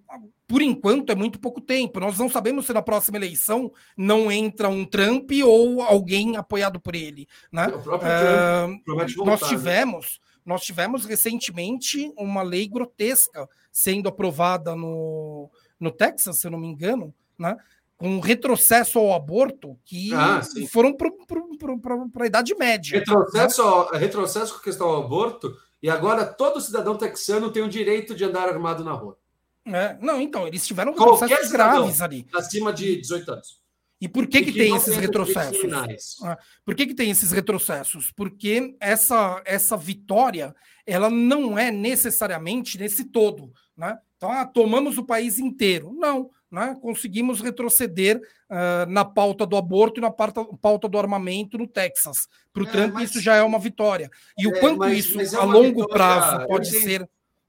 por 0.49 0.61
enquanto, 0.61 1.11
é 1.11 1.15
muito 1.15 1.39
pouco 1.39 1.61
tempo. 1.61 2.01
Nós 2.01 2.19
não 2.19 2.29
sabemos 2.29 2.67
se 2.67 2.73
na 2.73 2.83
próxima 2.83 3.17
eleição 3.17 3.71
não 3.97 4.33
entra 4.33 4.69
um 4.69 4.85
Trump 4.85 5.31
ou 5.45 5.83
alguém 5.83 6.37
apoiado 6.37 6.81
por 6.81 6.97
ele. 6.97 7.29
Né? 7.53 7.69
Próprio 7.69 8.11
uh, 8.11 8.83
Trump 8.85 9.07
voltar, 9.17 9.25
nós 9.25 9.41
né? 9.43 9.49
tivemos, 9.49 10.21
né? 10.21 10.31
nós 10.45 10.63
tivemos 10.63 11.05
recentemente 11.05 12.13
uma 12.19 12.43
lei 12.43 12.67
grotesca 12.67 13.49
sendo 13.71 14.09
aprovada 14.09 14.75
no, 14.75 15.49
no 15.79 15.93
Texas, 15.93 16.41
se 16.41 16.49
eu 16.49 16.51
não 16.51 16.59
me 16.59 16.67
engano, 16.67 17.15
né? 17.39 17.57
com 17.97 18.19
retrocesso 18.19 18.99
ao 18.99 19.13
aborto 19.13 19.79
que 19.85 20.13
ah, 20.15 20.41
foram 20.73 20.97
para 20.97 22.25
a 22.25 22.27
Idade 22.27 22.55
Média. 22.57 22.99
Retrocesso, 22.99 23.93
né? 23.93 23.99
retrocesso 23.99 24.55
com 24.55 24.61
questão 24.61 24.89
ao 24.89 25.05
aborto 25.05 25.55
e 25.83 25.89
agora 25.89 26.25
todo 26.25 26.61
cidadão 26.61 26.97
texano 26.97 27.51
tem 27.51 27.63
o 27.63 27.69
direito 27.69 28.15
de 28.15 28.25
andar 28.25 28.49
armado 28.49 28.85
na 28.85 28.93
rua. 28.93 29.19
É, 29.67 29.97
não, 30.01 30.21
então, 30.21 30.47
eles 30.47 30.67
tiveram 30.67 30.93
retrocessos 30.93 31.53
graves 31.53 32.01
ali. 32.01 32.27
Acima 32.35 32.73
de 32.73 32.97
18 32.97 33.33
anos. 33.33 33.61
E 34.01 34.09
por 34.09 34.27
que, 34.27 34.43
que, 34.43 34.53
que 34.53 34.59
tem 34.59 34.75
esses 34.75 34.97
retrocessos? 34.97 36.19
Ah, 36.23 36.39
por 36.65 36.75
que, 36.75 36.87
que 36.87 36.95
tem 36.95 37.11
esses 37.11 37.31
retrocessos? 37.33 38.11
Porque 38.11 38.75
essa, 38.81 39.43
essa 39.45 39.77
vitória 39.77 40.55
ela 40.87 41.11
não 41.11 41.59
é 41.59 41.71
necessariamente 41.71 42.79
nesse 42.79 43.05
todo. 43.05 43.53
Né? 43.77 43.99
Então, 44.17 44.31
ah, 44.33 44.47
tomamos 44.47 44.97
o 44.97 45.05
país 45.05 45.39
inteiro. 45.39 45.93
Não 45.93 46.31
né, 46.51 46.77
conseguimos 46.83 47.41
retroceder 47.41 48.19
uh, 48.19 48.91
na 48.91 49.05
pauta 49.05 49.47
do 49.47 49.57
aborto 49.57 50.01
e 50.01 50.03
na 50.03 50.11
pauta, 50.11 50.45
pauta 50.61 50.89
do 50.89 50.99
armamento 50.99 51.57
no 51.57 51.67
Texas. 51.67 52.29
Para 52.53 52.65
o 52.65 52.67
é, 52.67 52.71
Trump, 52.71 52.95
mas... 52.95 53.11
isso 53.11 53.21
já 53.21 53.37
é 53.37 53.43
uma 53.43 53.59
vitória. 53.59 54.11
E 54.37 54.47
o 54.47 54.55
é, 54.55 54.59
quanto 54.59 54.79
mas, 54.79 54.99
isso, 54.99 55.17
mas 55.17 55.33
é 55.33 55.37
a 55.37 55.45
longo 55.45 55.83
vitória, 55.83 55.95
prazo, 55.95 56.47
pode 56.47 56.69
ser. 56.69 57.09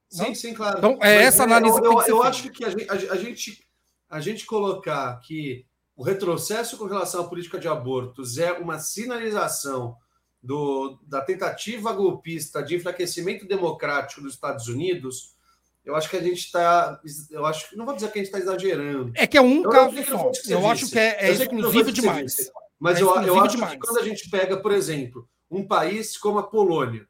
Sim, 0.10 0.28
não? 0.28 0.36
sim, 0.36 0.54
claro. 0.54 0.78
Então, 0.78 1.00
é 1.02 1.24
essa 1.24 1.44
análise 1.44 1.78
eu, 1.78 1.86
eu, 1.86 2.02
eu 2.08 2.24
acho 2.24 2.50
que 2.52 2.64
a 2.64 2.70
gente, 2.70 2.90
a, 2.90 3.16
gente, 3.16 3.68
a 4.10 4.20
gente 4.20 4.46
colocar 4.46 5.20
que 5.22 5.66
o 5.96 6.04
retrocesso 6.04 6.78
com 6.78 6.86
relação 6.86 7.22
à 7.22 7.28
política 7.28 7.58
de 7.58 7.68
abortos 7.68 8.38
é 8.38 8.52
uma 8.52 8.78
sinalização 8.78 9.96
do, 10.42 11.00
da 11.04 11.22
tentativa 11.22 11.94
golpista 11.94 12.64
de 12.64 12.76
enfraquecimento 12.76 13.48
democrático 13.48 14.22
dos 14.22 14.34
Estados 14.34 14.68
Unidos 14.68 15.36
eu 15.84 15.96
acho 15.96 16.10
que 16.10 16.18
a 16.18 16.22
gente 16.22 16.38
está. 16.38 17.00
Eu 17.30 17.46
acho 17.46 17.76
não 17.76 17.86
vou 17.86 17.96
dizer 17.96 18.12
que 18.12 18.20
a 18.20 18.24
gente 18.24 18.34
está 18.34 18.40
exagerando. 18.40 19.12
É 19.16 19.26
que 19.26 19.38
é 19.38 19.42
um 19.42 19.64
eu 19.64 19.70
caso 19.70 20.04
só. 20.04 20.32
Eu 20.48 20.68
acho 20.68 20.90
que 20.90 21.00
é, 21.00 21.28
é 21.28 21.32
exclusivo 21.32 21.92
demais. 21.92 22.52
mas 22.80 23.00
é 23.00 23.02
eu, 23.02 23.08
eu 23.24 23.40
acho 23.40 23.56
demais. 23.56 23.74
que 23.74 23.80
quando 23.80 24.00
a 24.00 24.04
gente 24.04 24.30
pega, 24.30 24.58
por 24.58 24.72
exemplo, 24.72 25.28
um 25.50 25.68
país 25.68 26.18
como 26.18 26.38
a 26.38 26.44
Polônia, 26.44 27.08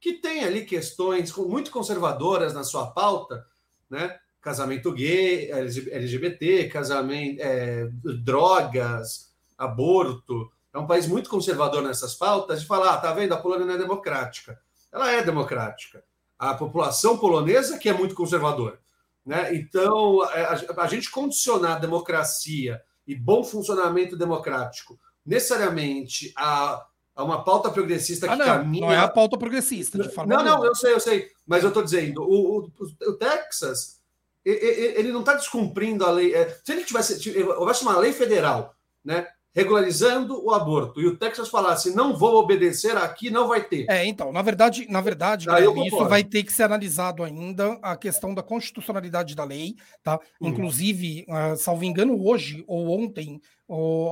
que 0.00 0.12
tem 0.12 0.44
ali 0.44 0.64
questões 0.64 1.34
muito 1.34 1.72
conservadoras 1.72 2.54
na 2.54 2.62
sua 2.62 2.86
pauta, 2.86 3.44
né? 3.90 4.16
Casamento 4.40 4.92
gay, 4.92 5.50
LGBT, 5.50 6.68
casamento, 6.68 7.40
é, 7.40 7.88
drogas, 8.22 9.32
aborto. 9.58 10.48
É 10.72 10.78
um 10.78 10.86
país 10.86 11.08
muito 11.08 11.28
conservador 11.28 11.82
nessas 11.82 12.14
pautas, 12.14 12.60
de 12.60 12.66
falar, 12.66 12.94
ah, 12.94 12.98
tá 12.98 13.12
vendo, 13.12 13.34
a 13.34 13.36
Polônia 13.36 13.66
não 13.66 13.74
é 13.74 13.78
democrática. 13.78 14.56
Ela 14.92 15.10
é 15.10 15.22
democrática 15.22 16.02
a 16.38 16.54
população 16.54 17.18
polonesa 17.18 17.78
que 17.78 17.88
é 17.88 17.92
muito 17.92 18.14
conservadora. 18.14 18.78
Né? 19.26 19.54
Então, 19.56 20.24
é, 20.32 20.44
a, 20.44 20.82
a 20.82 20.86
gente 20.86 21.10
condicionar 21.10 21.76
a 21.76 21.78
democracia 21.80 22.80
e 23.06 23.14
bom 23.14 23.42
funcionamento 23.42 24.16
democrático 24.16 24.98
necessariamente 25.24 26.32
a, 26.36 26.86
a 27.14 27.24
uma 27.24 27.44
pauta 27.44 27.70
progressista 27.70 28.26
que 28.26 28.32
ah, 28.32 28.36
não, 28.36 28.46
caminha. 28.46 28.86
Não 28.86 28.92
é 28.92 28.96
a 28.96 29.08
pauta 29.08 29.36
progressista, 29.36 29.98
de 29.98 30.08
forma 30.08 30.34
Não, 30.34 30.42
não, 30.42 30.64
eu 30.64 30.74
sei, 30.74 30.94
eu 30.94 31.00
sei. 31.00 31.30
Mas 31.46 31.62
eu 31.62 31.68
estou 31.68 31.82
dizendo, 31.82 32.22
o, 32.22 32.60
o, 32.60 32.70
o, 33.08 33.12
Texas, 33.14 34.00
ele 34.44 35.12
não 35.12 35.20
está 35.20 35.34
descumprindo 35.34 36.06
a 36.06 36.10
lei. 36.10 36.34
É, 36.34 36.48
se 36.64 36.72
ele 36.72 36.84
tivesse, 36.84 37.42
houvesse 37.42 37.82
uma 37.82 37.98
lei 37.98 38.12
federal, 38.12 38.74
né? 39.04 39.26
Regularizando 39.54 40.44
o 40.44 40.52
aborto 40.52 41.00
e 41.00 41.06
o 41.06 41.16
Texas 41.16 41.48
falasse 41.48 41.94
não 41.94 42.16
vou 42.16 42.36
obedecer 42.36 42.96
aqui, 42.96 43.30
não 43.30 43.48
vai 43.48 43.64
ter. 43.64 43.86
É, 43.88 44.06
então, 44.06 44.32
na 44.32 44.42
verdade, 44.42 44.86
na 44.88 45.00
verdade, 45.00 45.46
Guilherme, 45.46 45.88
isso 45.88 46.04
vai 46.06 46.22
ter 46.22 46.44
que 46.44 46.52
ser 46.52 46.64
analisado 46.64 47.22
ainda 47.22 47.78
a 47.82 47.96
questão 47.96 48.34
da 48.34 48.42
constitucionalidade 48.42 49.34
da 49.34 49.44
lei, 49.44 49.74
tá? 50.02 50.18
Hum. 50.40 50.48
Inclusive, 50.48 51.26
uh, 51.28 51.56
salvo 51.56 51.84
engano, 51.84 52.24
hoje 52.24 52.64
ou 52.66 52.90
ontem, 52.90 53.40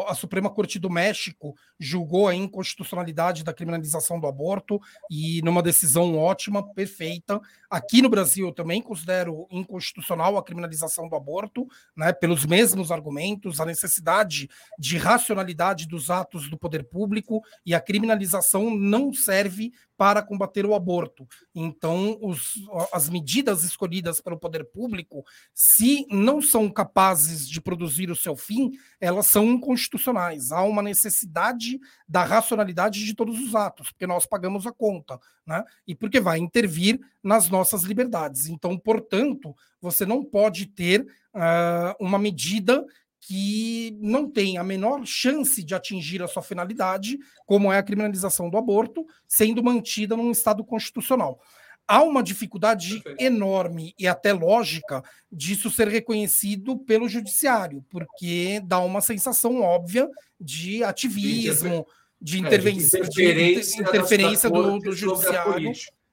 a 0.06 0.14
Suprema 0.14 0.50
Corte 0.50 0.78
do 0.78 0.90
México 0.90 1.54
julgou 1.80 2.28
a 2.28 2.34
inconstitucionalidade 2.34 3.42
da 3.42 3.54
criminalização 3.54 4.20
do 4.20 4.26
aborto 4.26 4.78
e 5.10 5.40
numa 5.42 5.62
decisão 5.62 6.18
ótima, 6.18 6.62
perfeita. 6.74 7.40
Aqui 7.70 8.02
no 8.02 8.10
Brasil 8.10 8.46
eu 8.46 8.52
também 8.52 8.82
considero 8.82 9.46
inconstitucional 9.50 10.36
a 10.36 10.44
criminalização 10.44 11.08
do 11.08 11.16
aborto, 11.16 11.66
né, 11.96 12.12
pelos 12.12 12.44
mesmos 12.44 12.92
argumentos, 12.92 13.58
a 13.58 13.64
necessidade 13.64 14.48
de 14.78 14.98
racionalidade 14.98 15.88
dos 15.88 16.10
atos 16.10 16.50
do 16.50 16.58
poder 16.58 16.84
público 16.84 17.42
e 17.64 17.74
a 17.74 17.80
criminalização 17.80 18.70
não 18.70 19.12
serve 19.12 19.72
para 19.96 20.22
combater 20.22 20.66
o 20.66 20.74
aborto. 20.74 21.26
Então, 21.54 22.18
os, 22.20 22.54
as 22.92 23.08
medidas 23.08 23.64
escolhidas 23.64 24.20
pelo 24.20 24.38
poder 24.38 24.64
público, 24.64 25.24
se 25.54 26.06
não 26.10 26.42
são 26.42 26.68
capazes 26.70 27.48
de 27.48 27.60
produzir 27.60 28.10
o 28.10 28.16
seu 28.16 28.36
fim, 28.36 28.72
elas 29.00 29.26
são 29.26 29.44
inconstitucionais. 29.46 30.52
Há 30.52 30.62
uma 30.62 30.82
necessidade 30.82 31.80
da 32.08 32.24
racionalidade 32.24 33.04
de 33.04 33.14
todos 33.14 33.40
os 33.40 33.54
atos, 33.54 33.90
porque 33.90 34.06
nós 34.06 34.26
pagamos 34.26 34.66
a 34.66 34.72
conta, 34.72 35.18
né? 35.46 35.64
E 35.86 35.94
porque 35.94 36.20
vai 36.20 36.38
intervir 36.38 37.00
nas 37.22 37.48
nossas 37.48 37.82
liberdades. 37.82 38.46
Então, 38.46 38.78
portanto, 38.78 39.54
você 39.80 40.04
não 40.04 40.24
pode 40.24 40.66
ter 40.66 41.02
uh, 41.34 41.96
uma 41.98 42.18
medida 42.18 42.84
que 43.26 43.92
não 44.00 44.30
tem 44.30 44.56
a 44.56 44.62
menor 44.62 45.04
chance 45.04 45.60
de 45.60 45.74
atingir 45.74 46.22
a 46.22 46.28
sua 46.28 46.42
finalidade, 46.42 47.18
como 47.44 47.72
é 47.72 47.78
a 47.78 47.82
criminalização 47.82 48.48
do 48.48 48.56
aborto, 48.56 49.04
sendo 49.26 49.64
mantida 49.64 50.16
num 50.16 50.30
Estado 50.30 50.62
constitucional. 50.62 51.40
Há 51.88 52.04
uma 52.04 52.22
dificuldade 52.22 53.02
enorme 53.18 53.92
e 53.98 54.06
até 54.06 54.32
lógica 54.32 55.02
disso 55.30 55.72
ser 55.72 55.88
reconhecido 55.88 56.78
pelo 56.78 57.08
judiciário, 57.08 57.84
porque 57.90 58.60
dá 58.64 58.78
uma 58.78 59.00
sensação 59.00 59.60
óbvia 59.60 60.08
de 60.40 60.84
ativismo, 60.84 61.84
de, 62.22 62.38
intervenção, 62.38 63.00
é, 63.00 63.02
de 63.02 63.22
interferência, 63.22 63.80
interferência 63.82 64.50
do, 64.50 64.78
do 64.78 64.92
judiciário 64.92 65.72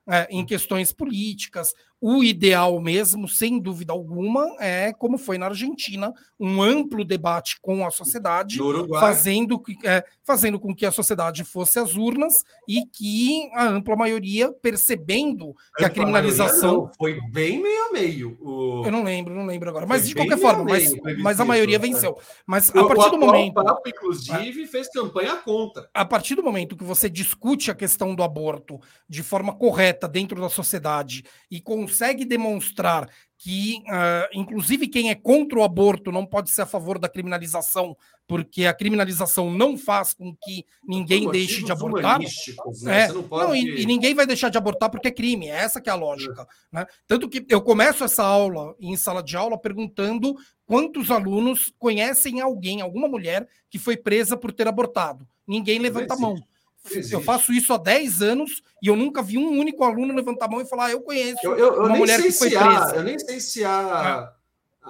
é, 0.09 0.27
em 0.31 0.43
questões 0.43 0.91
políticas. 0.91 1.73
O 2.05 2.21
ideal 2.21 2.81
mesmo, 2.81 3.29
sem 3.29 3.57
dúvida 3.57 3.93
alguma, 3.93 4.57
é 4.59 4.91
como 4.91 5.17
foi 5.17 5.37
na 5.37 5.45
Argentina, 5.45 6.13
um 6.37 6.61
amplo 6.61 7.05
debate 7.05 7.55
com 7.61 7.87
a 7.87 7.91
sociedade, 7.91 8.59
fazendo, 8.99 9.63
é, 9.85 10.03
fazendo 10.21 10.59
com 10.59 10.75
que 10.75 10.85
a 10.85 10.91
sociedade 10.91 11.45
fosse 11.45 11.79
às 11.79 11.95
urnas 11.95 12.33
e 12.67 12.85
que 12.85 13.49
a 13.53 13.69
ampla 13.69 13.95
maioria, 13.95 14.51
percebendo 14.51 15.55
que 15.77 15.85
a 15.85 15.89
criminalização. 15.89 16.73
Não, 16.73 16.91
foi 16.97 17.21
bem 17.31 17.61
meio 17.61 17.85
a 17.85 17.93
meio. 17.93 18.37
O... 18.41 18.83
Eu 18.85 18.91
não 18.91 19.01
lembro, 19.01 19.33
não 19.33 19.45
lembro 19.45 19.69
agora. 19.69 19.85
Mas 19.85 20.01
foi 20.01 20.09
de 20.09 20.15
qualquer 20.15 20.37
forma, 20.37 20.65
mas, 20.65 20.93
mas 21.21 21.39
a 21.39 21.45
maioria 21.45 21.79
né? 21.79 21.87
venceu. 21.87 22.19
Mas 22.45 22.69
a 22.75 22.83
partir 22.83 23.11
do 23.11 23.17
momento. 23.17 23.61
O 23.61 23.63
Papa, 23.63 23.87
inclusive, 23.87 24.67
fez 24.67 24.89
campanha 24.89 25.37
contra. 25.37 25.89
A 25.93 26.03
partir 26.03 26.35
do 26.35 26.43
momento 26.43 26.75
que 26.75 26.83
você 26.83 27.09
discute 27.09 27.71
a 27.71 27.73
questão 27.73 28.13
do 28.13 28.23
aborto 28.23 28.77
de 29.07 29.23
forma 29.23 29.55
correta 29.55 30.05
dentro 30.05 30.41
da 30.41 30.49
sociedade 30.49 31.23
e 31.49 31.61
consegue 31.93 32.25
demonstrar 32.25 33.07
que, 33.37 33.83
uh, 33.87 34.27
inclusive, 34.33 34.87
quem 34.87 35.11
é 35.11 35.15
contra 35.15 35.59
o 35.59 35.63
aborto 35.63 36.11
não 36.11 36.25
pode 36.25 36.49
ser 36.49 36.63
a 36.63 36.65
favor 36.65 36.97
da 36.97 37.09
criminalização, 37.09 37.95
porque 38.25 38.65
a 38.65 38.73
criminalização 38.73 39.51
não 39.51 39.77
faz 39.77 40.13
com 40.13 40.35
que 40.43 40.65
ninguém 40.87 41.29
deixe 41.29 41.61
de 41.63 41.71
abortar. 41.71 42.19
Né? 42.19 43.03
É, 43.03 43.07
não 43.09 43.21
pode... 43.21 43.45
não, 43.45 43.55
e, 43.55 43.81
e, 43.81 43.85
ninguém 43.85 44.15
vai 44.15 44.25
deixar 44.25 44.49
de 44.49 44.57
abortar 44.57 44.89
porque 44.89 45.09
é 45.09 45.11
crime, 45.11 45.47
é 45.49 45.55
essa 45.55 45.81
que 45.81 45.89
é 45.89 45.93
a 45.93 45.95
lógica. 45.95 46.47
É. 46.73 46.79
Né? 46.79 46.85
Tanto 47.05 47.29
que 47.29 47.45
eu 47.49 47.61
começo 47.61 48.03
essa 48.03 48.23
aula 48.23 48.75
em 48.79 48.95
sala 48.95 49.21
de 49.21 49.35
aula 49.35 49.57
perguntando 49.57 50.35
quantos 50.65 51.11
alunos 51.11 51.71
conhecem 51.77 52.39
alguém, 52.41 52.81
alguma 52.81 53.07
mulher 53.07 53.47
que 53.69 53.77
foi 53.77 53.97
presa 53.97 54.35
por 54.37 54.51
ter 54.51 54.67
abortado. 54.67 55.27
Ninguém 55.45 55.79
levanta 55.79 56.13
a 56.13 56.17
mão. 56.17 56.41
Existe. 56.85 57.13
Eu 57.13 57.21
faço 57.21 57.53
isso 57.53 57.73
há 57.73 57.77
10 57.77 58.21
anos 58.21 58.61
e 58.81 58.87
eu 58.87 58.95
nunca 58.95 59.21
vi 59.21 59.37
um 59.37 59.57
único 59.57 59.83
aluno 59.83 60.13
levantar 60.13 60.45
a 60.45 60.49
mão 60.49 60.61
e 60.61 60.65
falar: 60.65 60.85
ah, 60.85 60.91
Eu 60.91 61.01
conheço 61.01 61.39
eu, 61.43 61.57
eu, 61.57 61.75
eu 61.75 61.85
uma 61.85 61.95
mulher 61.95 62.21
que 62.21 62.31
foi 62.31 62.49
presa. 62.49 62.93
Há, 62.93 62.95
eu 62.95 63.03
nem 63.03 63.17
sei 63.17 63.39
se 63.39 63.63
há. 63.63 64.29
É. 64.39 64.43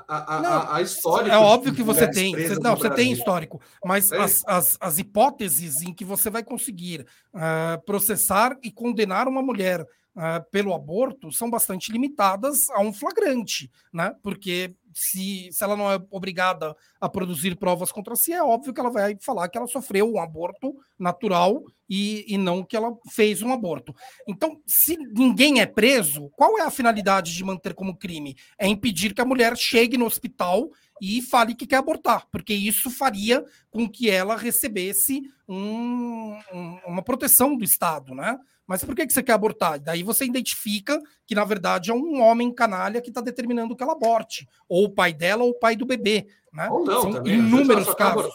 A, 0.08 0.38
a, 0.38 0.42
não, 0.42 0.74
a, 0.74 0.82
história. 0.82 1.32
É 1.32 1.38
óbvio 1.38 1.74
que 1.74 1.84
você 1.84 2.10
tem. 2.10 2.36
Você, 2.36 2.56
não, 2.56 2.76
você 2.76 2.90
tem 2.90 3.12
histórico, 3.12 3.62
mas 3.86 4.12
é. 4.12 4.18
as, 4.18 4.44
as, 4.48 4.78
as, 4.82 4.98
hipóteses 4.98 5.84
em 5.84 5.94
que 5.94 6.04
você 6.04 6.32
vai 6.32 6.44
conseguir 6.44 7.06
uh, 7.32 7.80
processar 7.86 8.58
e 8.64 8.72
condenar 8.72 9.28
uma 9.28 9.44
mulher 9.44 9.82
uh, 9.82 10.44
pelo 10.52 10.74
aborto 10.74 11.32
são 11.32 11.48
bastante 11.48 11.92
limitadas 11.92 12.72
a 12.72 12.82
um 12.82 12.92
flagrante, 12.92 13.70
né? 13.94 14.16
Porque 14.24 14.76
se, 14.94 15.50
se 15.52 15.64
ela 15.64 15.76
não 15.76 15.92
é 15.92 16.00
obrigada 16.10 16.76
a 17.00 17.10
produzir 17.10 17.56
provas 17.56 17.92
contra 17.92 18.16
si, 18.16 18.32
é 18.32 18.44
óbvio 18.44 18.74
que 18.74 18.80
ela 18.80 18.92
vai 18.92 19.18
falar 19.20 19.50
que 19.50 19.58
ela 19.58 19.68
sofreu 19.68 20.12
um 20.12 20.20
aborto 20.20 20.76
natural 20.98 21.64
e, 21.96 22.26
e 22.28 22.40
não 22.40 22.64
que 22.64 22.76
ela 22.76 22.98
fez 23.12 23.44
um 23.44 23.54
aborto. 23.54 23.94
Então, 24.28 24.60
se 24.66 24.98
ninguém 24.98 25.62
é 25.62 25.66
preso, 25.68 26.32
qual 26.36 26.58
é 26.58 26.64
a 26.64 26.72
finalidade 26.72 27.36
de 27.36 27.44
manter 27.44 27.76
como 27.76 27.96
crime? 27.96 28.36
É 28.58 28.68
impedir 28.68 29.14
que 29.14 29.22
a 29.22 29.26
mulher 29.26 29.56
chegue 29.56 29.96
no 29.96 30.08
hospital 30.08 30.72
e 31.00 31.22
fale 31.22 31.54
que 31.54 31.68
quer 31.68 31.76
abortar, 31.76 32.26
porque 32.32 32.52
isso 32.52 32.90
faria 32.90 33.46
com 33.70 33.88
que 33.88 34.10
ela 34.10 34.36
recebesse 34.36 35.22
um, 35.48 36.36
um, 36.52 36.80
uma 36.88 37.04
proteção 37.04 37.56
do 37.56 37.64
Estado, 37.64 38.16
né? 38.16 38.40
Mas 38.66 38.84
por 38.84 38.96
que, 38.96 39.06
que 39.06 39.14
você 39.14 39.22
quer 39.22 39.34
abortar? 39.34 39.80
Daí 39.80 40.02
você 40.02 40.26
identifica 40.26 41.00
que, 41.28 41.36
na 41.36 41.44
verdade, 41.44 41.92
é 41.92 41.94
um 41.94 42.22
homem 42.22 42.52
canalha 42.52 43.02
que 43.02 43.10
está 43.10 43.22
determinando 43.22 43.76
que 43.76 43.84
ela 43.84 43.92
aborte, 43.92 44.48
ou 44.68 44.86
o 44.86 44.90
pai 44.90 45.14
dela 45.14 45.44
ou 45.44 45.52
o 45.52 45.60
pai 45.60 45.76
do 45.76 45.86
bebê. 45.86 46.26
Né? 46.54 46.70
Ou 46.70 46.86
não, 46.86 47.02
São 47.02 47.14
também. 47.14 47.40
inúmeros 47.40 47.92
casos. 47.96 48.32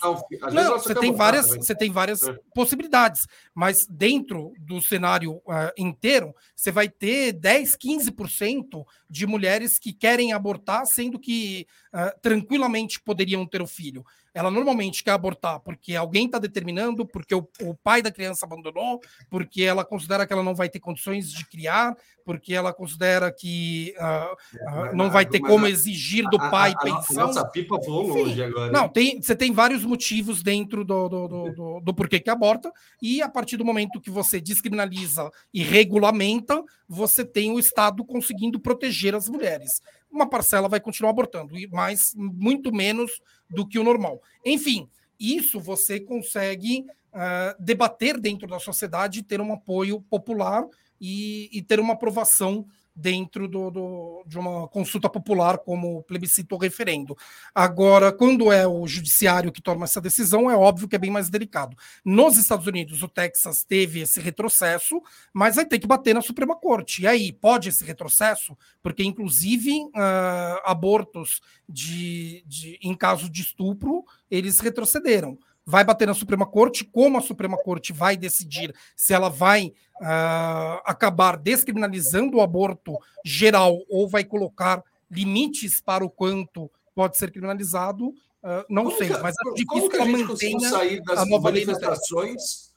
Não, 0.53 0.73
você 0.73 0.93
tem, 0.93 1.15
várias, 1.15 1.47
você 1.47 1.73
tem 1.73 1.93
várias 1.93 2.25
é. 2.25 2.37
possibilidades, 2.53 3.29
mas 3.55 3.87
dentro 3.87 4.53
do 4.59 4.81
cenário 4.81 5.35
uh, 5.37 5.71
inteiro, 5.77 6.35
você 6.55 6.73
vai 6.73 6.89
ter 6.89 7.33
10, 7.33 7.77
15% 7.77 8.85
de 9.09 9.25
mulheres 9.25 9.79
que 9.79 9.93
querem 9.93 10.33
abortar, 10.33 10.85
sendo 10.85 11.17
que 11.17 11.65
uh, 11.95 12.19
tranquilamente 12.21 13.01
poderiam 13.01 13.47
ter 13.47 13.63
o 13.63 13.69
filho. 13.69 14.05
Ela 14.39 14.53
normalmente 14.53 15.03
quer 15.03 15.11
abortar 15.11 15.59
porque 15.59 15.97
alguém 15.97 16.27
está 16.27 16.39
determinando, 16.39 17.05
porque 17.05 17.35
o, 17.35 17.49
o, 17.63 17.75
pai 17.75 18.01
da 18.01 18.13
criança 18.13 18.47
abandonou, 18.47 19.01
porque 19.29 19.65
ela 19.65 19.85
considera 19.85 20.25
que 20.25 20.33
ela 20.33 20.45
não 20.45 20.55
vai 20.55 20.69
ter 20.69 20.79
condições 20.79 21.33
de 21.33 21.45
criar, 21.45 21.97
porque 22.25 22.55
ela 22.55 22.73
considera 22.73 23.33
que 23.33 23.97
uh, 23.99 24.93
uh, 24.93 24.97
não 24.97 25.11
vai 25.11 25.27
ter 25.27 25.41
como 25.41 25.67
exigir 25.67 26.23
do 26.31 26.39
pai 26.39 26.71
a, 26.71 26.79
a, 26.79 26.85
pensão. 26.85 27.27
Nossa 27.27 27.45
pipa 27.47 27.81
voou 27.85 28.07
longe 28.07 28.41
agora. 28.41 28.71
Não, 28.71 28.89
tem, 28.89 29.21
você 29.21 29.35
tem 29.35 29.51
vários 29.51 29.85
motivos 29.85 30.41
dentro 30.41 30.85
do, 30.85 31.09
do, 31.09 31.27
do, 31.27 31.53
do, 31.53 31.81
do 31.81 31.95
porquê 31.95 32.21
que 32.21 32.31
aborta, 32.31 32.73
e 33.03 33.21
a 33.21 33.29
partir 33.29 33.57
do 33.57 33.65
momento 33.65 34.01
que 34.01 34.09
você 34.09 34.41
descriminaliza 34.41 35.29
e 35.53 35.65
regulamenta, 35.65 36.63
você 36.89 37.25
tem 37.25 37.51
o 37.51 37.59
Estado 37.59 38.05
conseguindo 38.05 38.61
proteger 38.61 39.17
as 39.17 39.29
mulheres. 39.29 39.83
Uma 40.11 40.29
parcela 40.29 40.69
vai 40.69 40.81
continuar 40.81 41.11
abortando, 41.11 41.55
mas 41.71 42.15
muito 42.17 42.73
menos 42.73 43.21
do 43.49 43.67
que 43.67 43.79
o 43.79 43.85
normal. 43.85 44.23
Enfim, 44.45 44.89
isso 45.19 45.61
você 45.61 46.01
consegue 46.01 46.85
uh, 47.13 47.63
debater 47.63 48.19
dentro 48.19 48.47
da 48.47 48.59
sociedade, 48.59 49.23
ter 49.23 49.41
um 49.41 49.53
apoio 49.53 50.01
popular 50.03 50.65
e, 51.01 51.49
e 51.53 51.63
ter 51.63 51.81
uma 51.81 51.95
aprovação 51.95 52.67
dentro 52.99 53.47
do, 53.47 53.71
do, 53.71 54.25
de 54.27 54.39
uma 54.39 54.67
consulta 54.67 55.09
popular 55.09 55.59
como 55.59 56.03
plebiscito 56.03 56.55
ou 56.55 56.61
referendo. 56.61 57.17
Agora, 57.55 58.13
quando 58.13 58.51
é 58.51 58.67
o 58.67 58.87
judiciário 58.89 59.53
que 59.53 59.63
toma 59.63 59.85
essa 59.85 60.01
decisão, 60.01 60.51
é 60.51 60.57
óbvio 60.57 60.89
que 60.89 60.97
é 60.97 60.99
bem 60.99 61.11
mais 61.11 61.31
delicado. 61.31 61.77
Nos 62.05 62.37
Estados 62.37 62.67
Unidos, 62.67 63.03
o 63.03 63.09
Texas 63.09 63.65
teve 63.65 64.01
esse 64.01 64.21
retrocesso, 64.21 65.01
mas 65.33 65.57
vai 65.57 65.65
ter 65.65 65.79
que 65.79 65.87
bater 65.87 66.15
na 66.15 66.21
Suprema 66.21 66.57
Corte. 66.57 67.03
E 67.03 67.07
aí, 67.07 67.33
pode 67.33 67.69
esse 67.69 67.85
retrocesso? 67.85 68.59
Porque, 68.83 69.05
inclusive, 69.05 69.73
uh, 69.85 70.61
abortos 70.65 71.41
de, 71.69 72.43
de, 72.47 72.79
em 72.83 72.97
caso 72.97 73.31
de 73.31 73.43
estupro, 73.43 74.05
eles 74.29 74.59
retrocederam 74.59 75.39
vai 75.69 75.85
bater 75.85 76.07
na 76.07 76.15
Suprema 76.15 76.47
Corte, 76.47 76.83
como 76.83 77.19
a 77.19 77.21
Suprema 77.21 77.59
Corte 77.59 77.93
vai 77.93 78.17
decidir 78.17 78.75
se 78.97 79.13
ela 79.13 79.29
vai 79.29 79.67
uh, 80.01 80.81
acabar 80.83 81.37
descriminalizando 81.37 82.39
o 82.39 82.41
aborto 82.41 82.97
geral 83.23 83.77
ou 83.91 84.09
vai 84.09 84.25
colocar 84.25 84.83
limites 85.11 85.79
para 85.79 86.03
o 86.03 86.09
quanto 86.09 86.71
pode 86.95 87.19
ser 87.19 87.31
criminalizado, 87.31 88.09
uh, 88.09 88.65
não 88.71 88.85
como 88.85 88.97
sei, 88.97 89.09
que, 89.09 89.19
mas 89.19 89.35
é 89.47 89.53
difícil 89.53 89.91
que, 89.91 89.97
ela 89.97 90.07
mantenha 90.07 90.71
sair 90.71 91.03
das 91.03 91.19
a 91.19 91.27
nova 91.27 91.51
manifestações 91.51 92.73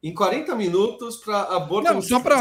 em 0.00 0.14
40 0.14 0.54
minutos 0.54 1.16
para 1.16 1.42
aborto. 1.42 1.92
Não, 1.92 2.00
só 2.00 2.20
para. 2.20 2.40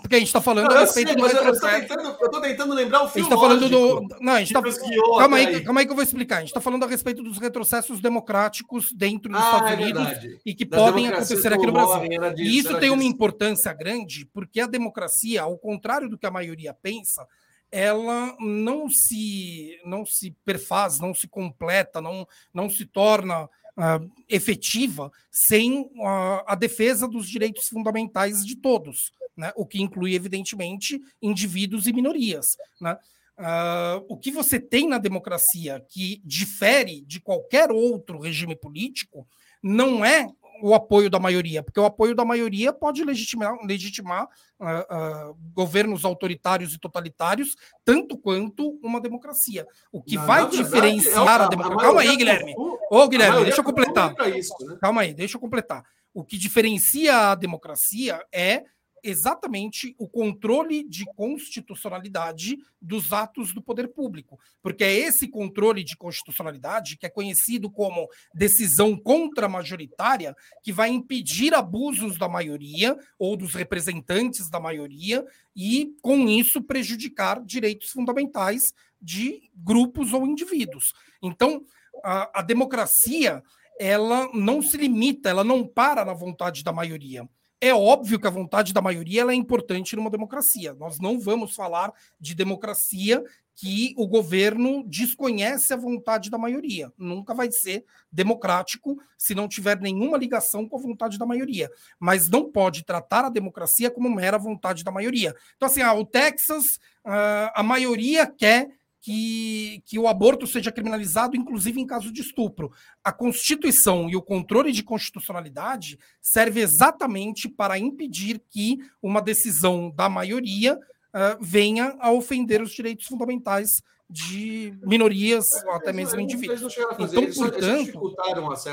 Porque 0.00 0.16
a 0.16 0.18
gente 0.18 0.28
está 0.28 0.40
falando 0.40 0.68
não, 0.68 0.76
a 0.76 0.80
respeito 0.80 1.08
sei, 1.08 1.16
do 1.16 1.26
retrocesso. 1.26 1.92
Eu 1.92 2.10
estou 2.12 2.40
tentando 2.40 2.74
lembrar 2.74 3.02
o 3.02 3.08
filme. 3.08 3.28
A 3.28 3.30
gente 3.30 3.34
está 3.34 3.36
falando 3.36 3.68
do. 3.68 4.16
Não, 4.20 4.32
a 4.32 4.38
gente 4.38 4.56
está. 4.56 5.18
Calma 5.18 5.36
aí, 5.36 5.46
aí, 5.46 5.62
calma 5.62 5.80
aí 5.80 5.86
que 5.86 5.92
eu 5.92 5.96
vou 5.96 6.04
explicar. 6.04 6.36
A 6.36 6.40
gente 6.40 6.48
está 6.48 6.62
falando 6.62 6.84
a 6.84 6.86
respeito 6.86 7.22
dos 7.22 7.38
retrocessos 7.38 8.00
democráticos 8.00 8.90
dentro 8.92 9.30
dos 9.30 9.40
ah, 9.40 9.44
Estados 9.44 9.70
é 9.70 9.74
Unidos 9.74 10.08
é 10.08 10.38
e 10.46 10.54
que 10.54 10.64
das 10.64 10.80
podem 10.80 11.08
acontecer 11.08 11.52
aqui 11.52 11.66
no 11.66 11.72
Brasil. 11.72 12.08
Disso, 12.34 12.42
e 12.42 12.58
isso 12.58 12.80
tem 12.80 12.90
uma 12.90 13.04
importância 13.04 13.72
grande, 13.74 14.26
porque 14.32 14.60
a 14.60 14.66
democracia, 14.66 15.42
ao 15.42 15.58
contrário 15.58 16.08
do 16.08 16.16
que 16.16 16.26
a 16.26 16.30
maioria 16.30 16.72
pensa, 16.72 17.26
ela 17.70 18.34
não 18.40 18.88
se 18.88 19.78
não 19.84 20.06
se 20.06 20.30
perfaz, 20.42 20.98
não 21.00 21.12
se 21.12 21.28
completa, 21.28 22.00
não, 22.00 22.26
não 22.52 22.70
se 22.70 22.86
torna 22.86 23.48
uh, 23.76 24.10
efetiva 24.28 25.10
sem 25.30 25.82
uh, 25.82 26.42
a 26.46 26.54
defesa 26.54 27.06
dos 27.08 27.28
direitos 27.28 27.68
fundamentais 27.68 28.44
de 28.44 28.56
todos, 28.56 29.12
né? 29.36 29.52
o 29.56 29.66
que 29.66 29.80
inclui, 29.80 30.14
evidentemente, 30.14 31.00
indivíduos 31.20 31.86
e 31.86 31.92
minorias. 31.92 32.56
Né? 32.80 32.96
Uh, 33.38 34.04
o 34.08 34.16
que 34.16 34.30
você 34.30 34.60
tem 34.60 34.88
na 34.88 34.98
democracia 34.98 35.84
que 35.88 36.22
difere 36.24 37.00
de 37.02 37.20
qualquer 37.20 37.70
outro 37.70 38.20
regime 38.20 38.54
político 38.54 39.26
não 39.62 40.04
é 40.04 40.28
o 40.62 40.74
apoio 40.74 41.10
da 41.10 41.18
maioria, 41.18 41.62
porque 41.62 41.80
o 41.80 41.84
apoio 41.84 42.14
da 42.14 42.24
maioria 42.24 42.72
pode 42.72 43.04
legitimar, 43.04 43.54
legitimar 43.64 44.28
uh, 44.58 45.30
uh, 45.30 45.36
governos 45.52 46.04
autoritários 46.04 46.74
e 46.74 46.78
totalitários, 46.78 47.56
tanto 47.84 48.16
quanto 48.16 48.78
uma 48.82 49.00
democracia. 49.00 49.66
O 49.92 50.02
que 50.02 50.16
não, 50.16 50.26
vai 50.26 50.48
diferenciar 50.48 51.24
verdade, 51.24 51.44
a, 51.44 51.48
democracia. 51.48 51.82
Calma 51.82 52.00
aí, 52.00 52.16
Guilherme. 52.16 52.54
Ô, 52.90 53.08
Guilherme, 53.08 53.44
deixa 53.44 53.60
eu 53.60 53.64
completar. 53.64 54.14
Isso, 54.36 54.54
né? 54.66 54.78
Calma 54.80 55.02
aí, 55.02 55.14
deixa 55.14 55.36
eu 55.36 55.40
completar. 55.40 55.84
O 56.12 56.24
que 56.24 56.38
diferencia 56.38 57.30
a 57.30 57.34
democracia 57.34 58.24
é 58.32 58.64
exatamente 59.04 59.94
o 59.98 60.08
controle 60.08 60.82
de 60.82 61.04
constitucionalidade 61.14 62.56
dos 62.80 63.12
atos 63.12 63.52
do 63.52 63.60
poder 63.60 63.88
público, 63.88 64.40
porque 64.62 64.82
é 64.82 64.92
esse 64.92 65.28
controle 65.28 65.84
de 65.84 65.96
constitucionalidade 65.96 66.96
que 66.96 67.04
é 67.04 67.10
conhecido 67.10 67.70
como 67.70 68.08
decisão 68.34 68.96
contramajoritária 68.96 70.34
que 70.62 70.72
vai 70.72 70.88
impedir 70.88 71.54
abusos 71.54 72.18
da 72.18 72.28
maioria 72.28 72.96
ou 73.18 73.36
dos 73.36 73.54
representantes 73.54 74.48
da 74.48 74.58
maioria 74.58 75.24
e 75.54 75.94
com 76.00 76.26
isso 76.26 76.62
prejudicar 76.62 77.44
direitos 77.44 77.90
fundamentais 77.90 78.72
de 79.00 79.50
grupos 79.54 80.14
ou 80.14 80.26
indivíduos. 80.26 80.94
Então, 81.22 81.62
a, 82.02 82.40
a 82.40 82.42
democracia 82.42 83.42
ela 83.78 84.30
não 84.32 84.62
se 84.62 84.76
limita, 84.76 85.28
ela 85.28 85.44
não 85.44 85.66
para 85.66 86.04
na 86.04 86.14
vontade 86.14 86.62
da 86.62 86.72
maioria 86.72 87.28
é 87.68 87.74
óbvio 87.74 88.20
que 88.20 88.26
a 88.26 88.30
vontade 88.30 88.74
da 88.74 88.82
maioria 88.82 89.22
é 89.22 89.34
importante 89.34 89.96
numa 89.96 90.10
democracia. 90.10 90.74
Nós 90.74 91.00
não 91.00 91.18
vamos 91.18 91.54
falar 91.54 91.92
de 92.20 92.34
democracia 92.34 93.24
que 93.56 93.94
o 93.96 94.06
governo 94.06 94.84
desconhece 94.86 95.72
a 95.72 95.76
vontade 95.76 96.28
da 96.28 96.36
maioria. 96.36 96.92
Nunca 96.98 97.32
vai 97.32 97.50
ser 97.50 97.84
democrático 98.12 99.00
se 99.16 99.34
não 99.34 99.48
tiver 99.48 99.80
nenhuma 99.80 100.18
ligação 100.18 100.68
com 100.68 100.76
a 100.76 100.80
vontade 100.80 101.18
da 101.18 101.24
maioria. 101.24 101.70
Mas 101.98 102.28
não 102.28 102.50
pode 102.50 102.84
tratar 102.84 103.24
a 103.24 103.30
democracia 103.30 103.90
como 103.90 104.14
mera 104.14 104.36
vontade 104.36 104.84
da 104.84 104.90
maioria. 104.90 105.34
Então, 105.56 105.66
assim, 105.66 105.80
ah, 105.80 105.94
o 105.94 106.04
Texas, 106.04 106.78
ah, 107.02 107.52
a 107.54 107.62
maioria 107.62 108.26
quer 108.26 108.68
que, 109.04 109.82
que 109.84 109.98
o 109.98 110.08
aborto 110.08 110.46
seja 110.46 110.72
criminalizado, 110.72 111.36
inclusive 111.36 111.78
em 111.78 111.86
caso 111.86 112.10
de 112.10 112.22
estupro. 112.22 112.72
A 113.04 113.12
Constituição 113.12 114.08
e 114.08 114.16
o 114.16 114.22
controle 114.22 114.72
de 114.72 114.82
constitucionalidade 114.82 115.98
serve 116.22 116.62
exatamente 116.62 117.46
para 117.46 117.78
impedir 117.78 118.42
que 118.48 118.78
uma 119.02 119.20
decisão 119.20 119.90
da 119.90 120.08
maioria 120.08 120.76
uh, 120.76 121.38
venha 121.38 121.94
a 122.00 122.10
ofender 122.10 122.62
os 122.62 122.72
direitos 122.72 123.04
fundamentais 123.04 123.82
de 124.08 124.76
minorias 124.82 125.50
ou 125.64 125.72
até 125.72 125.92
mesmo 125.92 126.20
indivíduos. 126.20 126.76
Então, 126.98 127.32
portanto, 127.32 128.14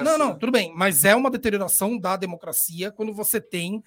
não, 0.04 0.18
não, 0.18 0.38
tudo 0.38 0.52
bem, 0.52 0.74
mas 0.76 1.06
é 1.06 1.16
uma 1.16 1.32
deterioração 1.32 1.98
da 1.98 2.16
democracia 2.18 2.92
quando 2.92 3.14
você 3.14 3.40
tem 3.40 3.78
uh, 3.78 3.84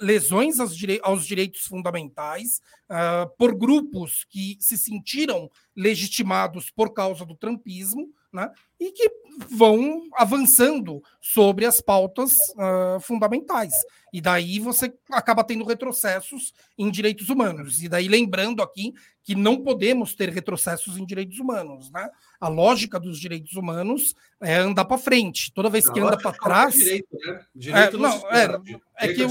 lesões 0.00 0.58
aos, 0.58 0.76
direi 0.76 1.00
aos, 1.02 1.24
direitos 1.24 1.62
fundamentais 1.62 2.60
uh, 2.90 3.30
por 3.38 3.54
grupos 3.54 4.24
que 4.28 4.56
se 4.60 4.76
sentiram 4.76 5.50
legitimados 5.76 6.70
por 6.70 6.92
causa 6.92 7.24
do 7.24 7.36
trumpismo, 7.36 8.08
né? 8.32 8.50
E 8.78 8.92
que 8.92 9.10
vão 9.48 10.08
avançando 10.14 11.02
sobre 11.20 11.64
as 11.64 11.80
pautas 11.80 12.38
uh, 12.50 13.00
fundamentais. 13.00 13.72
E 14.12 14.20
daí 14.20 14.58
você 14.58 14.92
acaba 15.10 15.44
tendo 15.44 15.64
retrocessos 15.64 16.52
em 16.76 16.90
direitos 16.90 17.28
humanos. 17.28 17.82
E 17.82 17.88
daí 17.88 18.08
lembrando 18.08 18.62
aqui 18.62 18.92
que 19.22 19.34
não 19.34 19.62
podemos 19.62 20.14
ter 20.14 20.30
retrocessos 20.30 20.96
em 20.96 21.04
direitos 21.04 21.38
humanos, 21.38 21.90
né? 21.90 22.08
A 22.40 22.48
lógica 22.48 22.98
dos 22.98 23.18
direitos 23.20 23.54
humanos 23.54 24.14
é 24.40 24.56
andar 24.56 24.84
para 24.84 24.98
frente. 24.98 25.52
Toda 25.52 25.70
vez 25.70 25.88
que 25.88 26.00
anda 26.00 26.16
para 26.16 26.32
trás, 26.32 26.74
direito, 26.74 27.16
né? 27.24 27.44
direito 27.54 27.96
é, 27.96 28.00
não, 28.00 28.30
é, 28.30 28.60
é 28.96 29.12
que 29.12 29.22
o, 29.22 29.30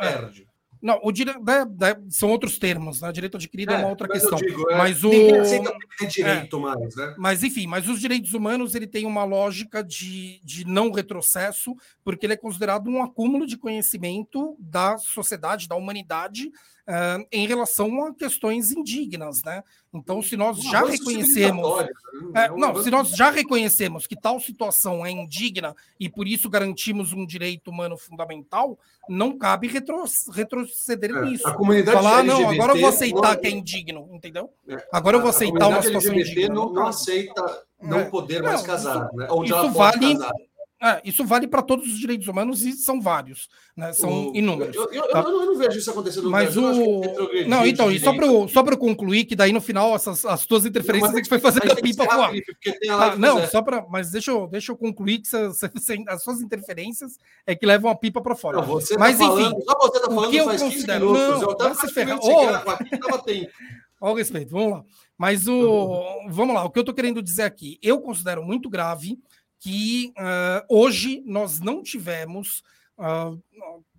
é, 0.00 0.30
não, 0.84 1.00
o 1.02 1.10
dire... 1.10 1.32
Né, 1.32 1.64
né, 1.80 1.96
são 2.10 2.30
outros 2.30 2.58
termos, 2.58 3.00
né? 3.00 3.10
Direito 3.10 3.38
adquirido 3.38 3.72
é, 3.72 3.76
é 3.76 3.78
uma 3.78 3.88
outra 3.88 4.06
mas 4.06 4.20
questão. 4.20 4.38
Digo, 4.38 4.70
é, 4.70 4.76
mas 4.76 5.02
o 5.02 5.08
direito 6.06 6.56
é, 6.58 6.60
mais, 6.60 6.94
né? 6.94 7.14
Mas 7.16 7.42
enfim, 7.42 7.66
mas 7.66 7.88
os 7.88 7.98
direitos 7.98 8.34
humanos 8.34 8.74
ele 8.74 8.86
tem 8.86 9.06
uma 9.06 9.24
lógica 9.24 9.82
de, 9.82 10.42
de 10.44 10.66
não 10.66 10.92
retrocesso, 10.92 11.74
porque 12.04 12.26
ele 12.26 12.34
é 12.34 12.36
considerado 12.36 12.86
um 12.90 13.02
acúmulo 13.02 13.46
de 13.46 13.56
conhecimento 13.56 14.54
da 14.58 14.98
sociedade, 14.98 15.66
da 15.66 15.74
humanidade, 15.74 16.52
uh, 16.88 17.26
em 17.30 17.46
relação 17.46 18.04
a 18.04 18.14
questões 18.14 18.70
indignas, 18.70 19.42
né? 19.44 19.62
Então, 19.92 20.20
se 20.20 20.36
nós 20.36 20.58
já 20.58 20.84
reconhecemos, 20.84 21.78
né? 21.78 21.88
é, 22.34 22.48
não, 22.50 22.82
se 22.82 22.90
nós 22.90 23.10
já 23.10 23.30
reconhecemos 23.30 24.06
que 24.06 24.16
tal 24.16 24.40
situação 24.40 25.06
é 25.06 25.10
indigna 25.10 25.74
e 26.00 26.08
por 26.08 26.26
isso 26.26 26.50
garantimos 26.50 27.12
um 27.12 27.24
direito 27.24 27.70
humano 27.70 27.96
fundamental, 27.96 28.78
não 29.08 29.38
cabe 29.38 29.68
retro, 29.68 30.02
retroceder 30.32 31.10
é, 31.10 31.24
nisso. 31.24 31.46
A 31.46 31.54
comunidade 31.54 31.96
Falar, 31.96 32.20
LGBT, 32.20 32.42
não, 32.42 32.50
agora 32.50 32.72
eu 32.72 32.80
vou 32.80 32.88
aceitar 32.88 33.34
não, 33.34 33.40
que 33.40 33.46
é 33.46 33.50
indigno, 33.50 34.08
entendeu? 34.12 34.50
É, 34.68 34.88
agora 34.92 35.16
eu 35.16 35.20
vou 35.20 35.30
aceitar 35.30 35.68
uma 35.68 35.82
situação 35.82 36.12
LGBT 36.12 36.40
indigna. 36.40 36.54
Não, 36.54 36.72
não 36.72 36.86
aceita 36.86 37.64
não 37.80 38.00
é. 38.00 38.04
poder 38.04 38.42
mais 38.42 38.62
casar, 38.62 39.06
isso, 39.06 39.16
né? 39.16 39.28
Onde 39.30 39.50
isso 39.50 39.58
ela 39.58 39.72
pode 39.72 39.98
vale, 40.00 40.18
casar. 40.18 40.32
É, 40.82 41.00
isso 41.04 41.24
vale 41.24 41.46
para 41.46 41.62
todos 41.62 41.86
os 41.86 41.98
direitos 41.98 42.28
humanos 42.28 42.62
e 42.62 42.72
são 42.72 43.00
vários, 43.00 43.48
né? 43.76 43.92
São 43.92 44.30
o, 44.30 44.36
inúmeros. 44.36 44.76
Eu, 44.76 44.92
eu, 44.92 45.08
tá? 45.08 45.20
eu, 45.20 45.40
eu, 45.40 45.46
não 45.46 45.56
vejo 45.56 45.78
isso 45.78 45.90
acontecendo 45.90 46.24
no 46.24 46.30
Mas 46.30 46.54
Brasil. 46.54 46.84
O... 46.84 47.48
Não, 47.48 47.64
então, 47.64 47.90
e 47.90 47.98
só 47.98 48.12
para 48.12 48.26
só 48.48 48.62
para 48.62 48.76
concluir 48.76 49.24
que 49.24 49.36
daí 49.36 49.52
no 49.52 49.60
final 49.60 49.94
essas, 49.94 50.26
as 50.26 50.44
tuas 50.44 50.66
interferências 50.66 51.12
não, 51.12 51.18
é 51.18 51.22
que 51.22 51.28
foi 51.28 51.38
fazer 51.38 51.70
a 51.70 51.76
pipa 51.76 52.04
voar. 52.04 52.32
Ah, 52.90 53.16
não, 53.16 53.46
só 53.46 53.62
para, 53.62 53.86
mas 53.88 54.10
deixa 54.10 54.30
eu, 54.30 54.46
deixa 54.46 54.72
eu 54.72 54.76
concluir 54.76 55.20
que 55.20 55.34
as, 55.34 55.62
as 56.08 56.22
suas 56.22 56.42
interferências 56.42 57.18
é 57.46 57.54
que 57.54 57.64
levam 57.64 57.90
a 57.90 57.94
pipa 57.94 58.20
para 58.20 58.34
fora. 58.34 58.58
Não, 58.58 58.66
você 58.66 58.98
mas 58.98 59.16
tá 59.16 59.24
enfim, 59.24 59.34
falando, 59.34 59.64
só 59.64 59.78
você 59.78 60.00
tá 60.00 60.06
falando 60.06 60.28
o 60.28 60.30
que 60.30 60.36
eu 60.36 60.46
considero, 60.46 61.12
minutos, 61.12 61.58
não, 61.58 61.68
eu 61.68 61.74
se 61.76 61.88
ferrar. 61.94 62.18
Oh, 62.20 62.34
Olha 64.00 64.12
o 64.12 64.16
respeito, 64.16 64.50
vamos 64.50 64.70
lá. 64.72 64.84
Mas 65.16 65.48
o, 65.48 66.28
vamos 66.28 66.54
lá, 66.54 66.64
o 66.64 66.70
que 66.70 66.78
eu 66.78 66.82
estou 66.82 66.94
querendo 66.94 67.22
dizer 67.22 67.44
aqui, 67.44 67.78
eu 67.80 68.00
considero 68.00 68.44
muito 68.44 68.68
grave 68.68 69.18
que 69.58 70.12
uh, 70.18 70.66
hoje 70.68 71.22
nós 71.24 71.60
não 71.60 71.82
tivemos 71.82 72.62
uh, 72.98 73.42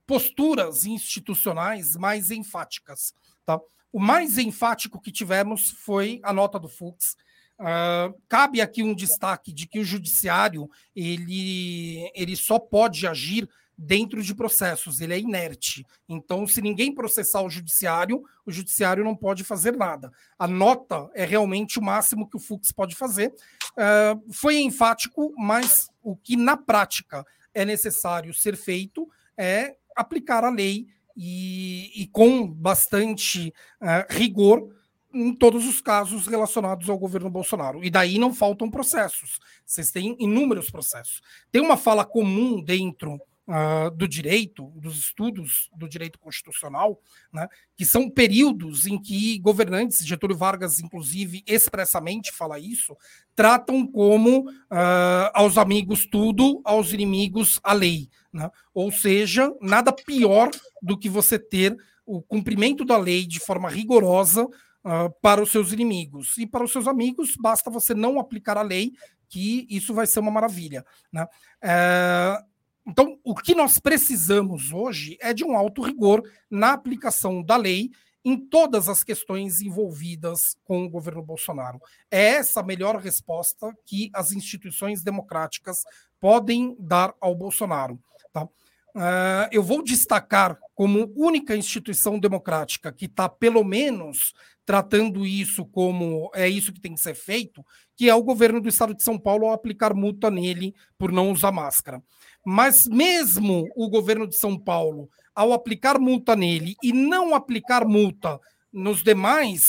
posturas 0.06 0.86
institucionais 0.86 1.96
mais 1.96 2.32
enfáticas. 2.32 3.14
Tá? 3.46 3.60
O 3.92 4.00
mais 4.00 4.38
enfático 4.38 5.02
que 5.02 5.12
tivemos 5.12 5.70
foi 5.70 6.20
a 6.24 6.32
nota 6.32 6.60
do 6.60 6.70
Fux. 6.70 7.16
Uh, 7.58 8.14
cabe 8.28 8.60
aqui 8.60 8.84
um 8.84 8.94
destaque 8.94 9.54
de 9.54 9.66
que 9.66 9.80
o 9.80 9.86
judiciário 9.86 10.70
ele, 10.94 12.12
ele 12.14 12.36
só 12.36 12.60
pode 12.60 13.08
agir 13.08 13.50
dentro 13.78 14.22
de 14.22 14.34
processos, 14.34 15.02
ele 15.02 15.14
é 15.14 15.20
inerte. 15.20 15.86
Então, 16.08 16.48
se 16.48 16.62
ninguém 16.62 16.94
processar 16.94 17.42
o 17.42 17.50
judiciário, 17.50 18.24
o 18.46 18.52
judiciário 18.52 19.04
não 19.04 19.16
pode 19.16 19.44
fazer 19.44 19.76
nada. 19.76 20.12
A 20.38 20.48
nota 20.48 21.10
é 21.14 21.26
realmente 21.26 21.80
o 21.80 21.82
máximo 21.82 22.30
que 22.30 22.38
o 22.38 22.40
Fux 22.40 22.72
pode 22.72 22.96
fazer. 22.96 23.34
Uh, 23.72 24.34
foi 24.34 24.60
enfático, 24.60 25.34
mas 25.38 25.90
o 26.02 26.16
que 26.16 26.36
na 26.36 26.56
prática 26.56 27.26
é 27.54 27.66
necessário 27.66 28.34
ser 28.34 28.56
feito 28.56 29.08
é 29.38 29.76
aplicar 29.96 30.44
a 30.44 30.50
lei 30.50 30.88
e, 31.16 31.92
e 32.02 32.08
com 32.08 32.48
bastante 32.48 33.54
uh, 33.82 34.14
rigor 34.14 34.70
em 35.14 35.34
todos 35.34 35.66
os 35.66 35.80
casos 35.80 36.28
relacionados 36.28 36.90
ao 36.90 36.98
governo 36.98 37.30
Bolsonaro. 37.30 37.82
E 37.84 37.90
daí 37.90 38.20
não 38.20 38.34
faltam 38.34 38.70
processos. 38.70 39.40
Vocês 39.66 39.90
têm 39.90 40.16
inúmeros 40.20 40.70
processos. 40.70 41.22
Tem 41.50 41.62
uma 41.62 41.78
fala 41.78 42.04
comum 42.04 42.62
dentro 42.62 43.18
uh, 43.48 43.92
do 43.92 44.08
direito, 44.08 44.72
dos 44.76 44.98
estudos 44.98 45.70
do 45.76 45.88
direito 45.88 46.20
constitucional, 46.20 47.00
né, 47.32 47.48
que 47.76 47.86
são 47.86 48.10
períodos 48.10 48.86
em 48.86 49.02
que 49.02 49.40
governantes, 49.40 50.06
Getúlio 50.06 50.38
Vargas, 50.38 50.80
inclusive, 50.80 51.44
expressamente 51.46 52.32
fala 52.32 52.60
isso, 52.60 52.96
tratam 53.36 53.86
como 53.86 54.50
uh, 54.50 55.32
aos 55.34 55.58
amigos 55.58 56.06
tudo, 56.06 56.62
aos 56.64 56.94
inimigos 56.94 57.60
a 57.64 57.74
lei. 57.74 58.10
Né? 58.32 58.50
Ou 58.74 58.92
seja, 58.92 59.52
nada 59.62 59.92
pior 59.92 60.50
do 60.82 60.98
que 60.98 61.10
você 61.10 61.40
ter 61.40 61.76
o 62.06 62.22
cumprimento 62.22 62.86
da 62.86 62.98
lei 62.98 63.26
de 63.26 63.40
forma 63.40 63.70
rigorosa 63.70 64.48
Uh, 64.88 65.10
para 65.20 65.42
os 65.42 65.52
seus 65.52 65.72
inimigos. 65.72 66.38
E 66.38 66.46
para 66.46 66.64
os 66.64 66.72
seus 66.72 66.88
amigos, 66.88 67.34
basta 67.40 67.72
você 67.72 67.96
não 67.96 68.20
aplicar 68.20 68.56
a 68.56 68.62
lei, 68.62 68.92
que 69.28 69.66
isso 69.68 69.96
vai 69.96 70.06
ser 70.06 70.20
uma 70.20 70.30
maravilha. 70.30 70.86
Né? 71.12 71.24
Uh, 71.64 72.46
então, 72.88 73.20
o 73.24 73.34
que 73.34 73.56
nós 73.56 73.80
precisamos 73.80 74.72
hoje 74.72 75.18
é 75.20 75.34
de 75.34 75.44
um 75.44 75.58
alto 75.58 75.82
rigor 75.82 76.22
na 76.50 76.74
aplicação 76.74 77.42
da 77.42 77.58
lei 77.58 77.90
em 78.24 78.38
todas 78.38 78.90
as 78.90 79.04
questões 79.04 79.62
envolvidas 79.62 80.58
com 80.64 80.84
o 80.84 80.90
governo 80.90 81.22
Bolsonaro. 81.22 81.80
É 82.10 82.36
essa 82.36 82.60
a 82.60 82.64
melhor 82.64 82.98
resposta 82.98 83.72
que 83.86 84.10
as 84.14 84.32
instituições 84.32 85.04
democráticas 85.04 85.84
podem 86.20 86.76
dar 86.80 87.14
ao 87.20 87.36
Bolsonaro. 87.36 88.00
Tá? 88.34 88.44
Uh, 88.44 89.48
eu 89.52 89.62
vou 89.62 89.84
destacar 89.84 90.58
como 90.74 91.12
única 91.16 91.56
instituição 91.56 92.18
democrática 92.20 92.92
que 92.92 93.06
está, 93.06 93.30
pelo 93.30 93.64
menos, 93.64 94.34
tratando 94.66 95.26
isso 95.26 95.66
como 95.66 96.32
é 96.34 96.50
isso 96.50 96.74
que 96.74 96.82
tem 96.82 96.96
que 96.96 97.02
ser 97.02 97.14
feito, 97.14 97.64
que 97.96 98.10
é 98.10 98.16
o 98.16 98.24
governo 98.24 98.60
do 98.60 98.70
estado 98.70 98.96
de 98.96 99.04
São 99.04 99.20
Paulo 99.20 99.46
ao 99.46 99.54
aplicar 99.54 99.94
multa 99.94 100.32
nele 100.32 100.74
por 100.98 101.12
não 101.12 101.32
usar 101.32 101.52
máscara. 101.52 102.02
Mas 102.46 102.86
mesmo 102.86 103.68
o 103.76 103.90
governo 103.90 104.28
de 104.28 104.38
São 104.38 104.58
Paulo, 104.58 105.10
ao 105.34 105.52
aplicar 105.52 106.00
multa 106.00 106.36
nele 106.36 106.76
e 106.84 106.94
não 106.94 107.34
aplicar 107.34 107.86
multa 107.86 108.40
nos 108.72 109.02
demais 109.04 109.62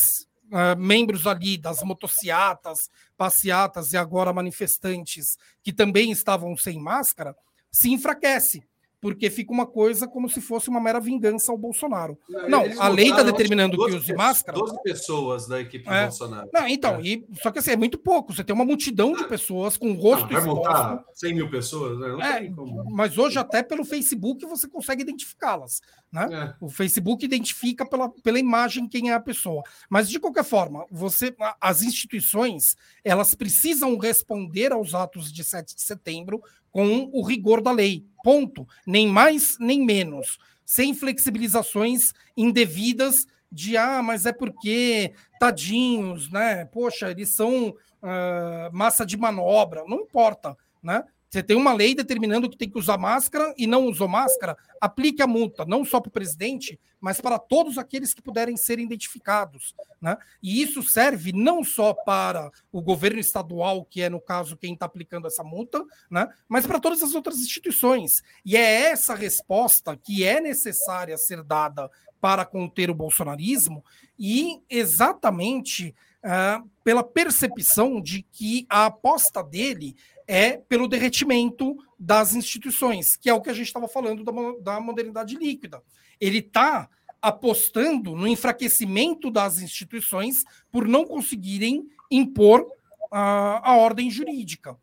uh, 0.53 0.79
membros 0.79 1.27
ali 1.27 1.57
das 1.57 1.83
motociatas, 1.83 2.91
passeatas 3.16 3.93
e 3.93 3.97
agora 3.97 4.33
manifestantes 4.33 5.37
que 5.62 5.72
também 5.72 6.11
estavam 6.11 6.57
sem 6.57 6.79
máscara, 6.79 7.35
se 7.72 7.91
enfraquece 7.91 8.62
porque 9.07 9.31
fica 9.31 9.53
uma 9.53 9.67
coisa 9.67 10.09
como 10.09 10.29
se 10.29 10.41
fosse 10.41 10.69
uma 10.69 10.81
mera 10.81 10.99
vingança 10.99 11.53
ao 11.53 11.57
Bolsonaro. 11.57 12.19
Não, 12.29 12.67
não 12.67 12.83
a 12.83 12.89
lei 12.89 13.11
está 13.11 13.23
determinando 13.23 13.77
que 13.77 13.93
use 13.93 14.13
máscara. 14.13 14.59
12 14.59 14.83
pessoas 14.83 15.47
da 15.47 15.61
equipe 15.61 15.89
é. 15.89 16.03
Bolsonaro. 16.03 16.51
Não, 16.53 16.67
então, 16.67 16.97
é. 16.97 17.03
e, 17.03 17.27
só 17.41 17.53
que 17.53 17.61
assim, 17.61 17.71
é 17.71 17.77
muito 17.77 17.99
pouco. 17.99 18.35
Você 18.35 18.43
tem 18.43 18.53
uma 18.53 18.65
multidão 18.65 19.13
de 19.13 19.23
pessoas 19.29 19.77
com 19.77 19.93
rosto 19.93 20.25
não, 20.25 20.29
vai 20.29 20.41
exposto. 20.41 21.05
100 21.15 21.35
mil 21.35 21.49
pessoas? 21.49 22.01
Né? 22.01 22.47
É, 22.47 22.53
mas 22.91 23.17
hoje 23.17 23.39
até 23.39 23.63
pelo 23.63 23.85
Facebook 23.85 24.45
você 24.45 24.67
consegue 24.67 25.03
identificá-las. 25.03 25.81
Né? 26.11 26.29
É. 26.33 26.55
O 26.61 26.69
Facebook 26.69 27.25
identifica 27.25 27.87
pela, 27.87 28.09
pela 28.09 28.41
imagem 28.41 28.89
quem 28.89 29.11
é 29.11 29.15
a 29.15 29.21
pessoa. 29.21 29.63
Mas, 29.89 30.09
de 30.09 30.19
qualquer 30.19 30.45
forma, 30.45 30.85
você, 30.91 31.33
as 31.61 31.83
instituições 31.83 32.75
elas 33.05 33.37
precisam 33.37 33.97
responder 33.99 34.73
aos 34.73 34.95
atos 34.95 35.33
de 35.33 35.45
7 35.45 35.77
de 35.77 35.83
setembro 35.83 36.43
com 36.77 37.09
o 37.11 37.22
rigor 37.22 37.62
da 37.62 37.72
lei. 37.72 38.05
Ponto. 38.22 38.68
Nem 38.87 39.09
mais, 39.09 39.57
nem 39.59 39.83
menos. 39.83 40.39
sem 40.62 40.93
flexibilizações 40.93 42.12
indevidas 42.37 43.27
de 43.51 43.79
ah, 43.79 44.03
mas 44.03 44.27
é 44.27 44.33
porque 44.33 45.14
tadinhos, 45.41 46.31
né? 46.31 46.66
Poxa, 46.66 47.11
eles 47.11 47.31
são 47.31 47.68
uh, 47.68 48.70
massa 48.72 49.07
de 49.07 49.16
manobra. 49.16 49.85
Não 49.89 50.03
importa, 50.03 50.55
né? 50.83 51.03
Você 51.37 51.43
tem 51.43 51.55
uma 51.55 51.74
lei 51.74 51.95
determinando 51.95 52.49
que 52.49 52.57
tem 52.57 52.66
que 52.66 52.78
usar 52.78 52.97
máscara 52.97 53.53
e 53.59 53.66
não 53.66 53.84
usou 53.84 54.09
máscara, 54.09 54.57
aplique 54.80 55.20
a 55.20 55.26
multa, 55.26 55.66
não 55.66 55.84
só 55.84 56.01
para 56.01 56.09
o 56.09 56.12
presidente, 56.12 56.80
mas 56.99 57.20
para 57.20 57.39
todos 57.39 57.76
aqueles 57.76 58.14
que 58.14 58.22
puderem 58.22 58.57
ser 58.57 58.78
identificados. 58.78 59.74
Né? 60.01 60.16
E 60.43 60.62
isso 60.62 60.82
serve 60.82 61.32
não 61.34 61.62
só 61.62 61.93
para 61.93 62.51
o 62.72 62.80
governo 62.80 63.20
estadual, 63.20 63.84
que 63.84 64.01
é, 64.01 64.09
no 64.09 64.18
caso, 64.18 64.57
quem 64.57 64.72
está 64.72 64.87
aplicando 64.87 65.26
essa 65.26 65.45
multa, 65.45 65.84
né? 66.11 66.26
mas 66.49 66.66
para 66.66 66.80
todas 66.80 67.03
as 67.03 67.14
outras 67.14 67.37
instituições. 67.37 68.22
E 68.43 68.57
é 68.57 68.91
essa 68.91 69.14
resposta 69.14 69.95
que 69.95 70.24
é 70.24 70.41
necessária 70.41 71.18
ser 71.18 71.43
dada 71.43 71.91
para 72.18 72.47
conter 72.47 72.89
o 72.89 72.95
bolsonarismo 72.95 73.84
e 74.18 74.62
exatamente 74.70 75.95
uh, 76.24 76.66
pela 76.82 77.05
percepção 77.05 78.01
de 78.01 78.22
que 78.32 78.66
a 78.70 78.87
aposta 78.87 79.45
dele 79.45 79.95
é 80.27 80.57
pelo 80.57 80.89
derretimento 80.89 81.77
das 81.99 82.35
instituições, 82.35 83.16
que 83.16 83.31
é 83.31 83.35
o 83.35 83.41
que 83.41 83.51
a 83.51 83.55
gente 83.55 83.66
estava 83.66 83.89
falando 83.89 84.24
da, 84.24 84.33
da 84.61 84.81
modernidade 84.81 85.37
líquida. 85.37 85.83
Ele 86.20 86.39
está 86.39 86.89
apostando 87.20 88.14
no 88.14 88.29
enfraquecimento 88.29 89.31
das 89.31 89.59
instituições 89.59 90.45
por 90.70 90.87
não 90.87 91.05
conseguirem 91.05 91.89
impor 92.11 92.66
a, 93.11 93.70
a 93.70 93.77
ordem 93.77 94.11
jurídica. 94.11 94.77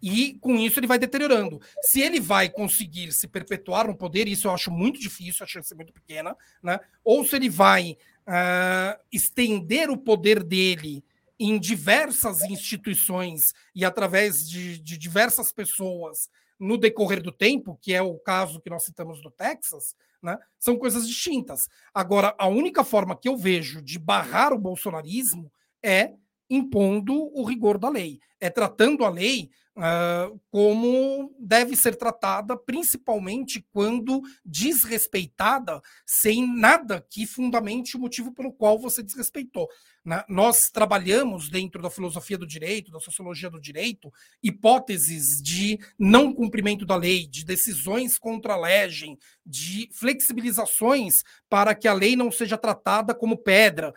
E 0.00 0.34
com 0.40 0.54
isso 0.56 0.78
ele 0.78 0.86
vai 0.86 0.98
deteriorando. 0.98 1.60
Se 1.82 2.00
ele 2.00 2.20
vai 2.20 2.48
conseguir 2.48 3.12
se 3.12 3.26
perpetuar 3.26 3.86
no 3.86 3.96
poder, 3.96 4.28
isso 4.28 4.46
eu 4.46 4.52
acho 4.52 4.70
muito 4.70 5.00
difícil, 5.00 5.44
a 5.44 5.46
chance 5.46 5.72
é 5.72 5.76
muito 5.76 5.92
pequena, 5.92 6.36
né? 6.62 6.78
ou 7.02 7.24
se 7.24 7.36
ele 7.36 7.48
vai 7.48 7.96
uh, 8.26 9.00
estender 9.12 9.90
o 9.90 9.96
poder 9.96 10.42
dele 10.42 11.02
em 11.44 11.58
diversas 11.58 12.42
instituições 12.42 13.52
e 13.74 13.84
através 13.84 14.48
de, 14.48 14.78
de, 14.78 14.96
diversas 14.96 15.52
pessoas 15.52 16.30
no 16.58 16.78
decorrer 16.78 17.22
do 17.22 17.30
tempo, 17.30 17.78
que 17.82 17.92
é 17.92 18.00
o 18.00 18.18
caso 18.18 18.60
que 18.60 18.70
nós 18.70 18.84
citamos 18.84 19.20
do 19.20 19.30
Texas, 19.30 19.94
né, 20.22 20.38
são 20.58 20.78
coisas 20.78 21.06
distintas. 21.06 21.68
Agora, 21.92 22.34
a 22.38 22.46
única 22.46 22.82
forma 22.82 23.14
que 23.14 23.28
eu 23.28 23.36
vejo 23.36 23.82
de 23.82 23.98
barrar 23.98 24.54
o 24.54 24.58
bolsonarismo 24.58 25.52
é 25.82 26.14
impondo 26.48 27.30
o 27.34 27.44
rigor 27.44 27.76
da 27.76 27.90
lei, 27.90 28.20
é 28.40 28.48
tratando 28.48 29.04
a 29.04 29.10
lei 29.10 29.50
uh, 29.76 30.40
como 30.50 31.34
deve 31.38 31.76
ser 31.76 31.96
tratada, 31.96 32.56
principalmente 32.56 33.64
quando 33.72 34.22
desrespeitada, 34.44 35.80
sem 36.06 36.46
nada 36.46 37.04
que 37.10 37.26
fundamente 37.26 37.96
o 37.96 38.00
motivo 38.00 38.32
pelo 38.32 38.52
qual 38.52 38.78
você 38.78 39.02
desrespeitou. 39.02 39.68
Né? 40.04 40.22
Nós 40.28 40.70
trabalhamos 40.72 41.48
dentro 41.48 41.80
da 41.80 41.90
filosofia 41.90 42.36
do 42.36 42.46
direito, 42.46 42.92
da 42.92 43.00
sociologia 43.00 43.50
do 43.50 43.60
direito, 43.60 44.12
hipóteses 44.42 45.42
de 45.42 45.78
não 45.98 46.32
cumprimento 46.32 46.84
da 46.84 46.96
lei, 46.96 47.26
de 47.26 47.44
decisões 47.44 48.18
contra 48.18 48.54
a 48.54 48.60
legem, 48.60 49.18
de 49.44 49.88
flexibilizações 49.92 51.22
para 51.48 51.74
que 51.74 51.88
a 51.88 51.92
lei 51.92 52.16
não 52.16 52.30
seja 52.30 52.58
tratada 52.58 53.14
como 53.14 53.38
pedra. 53.38 53.94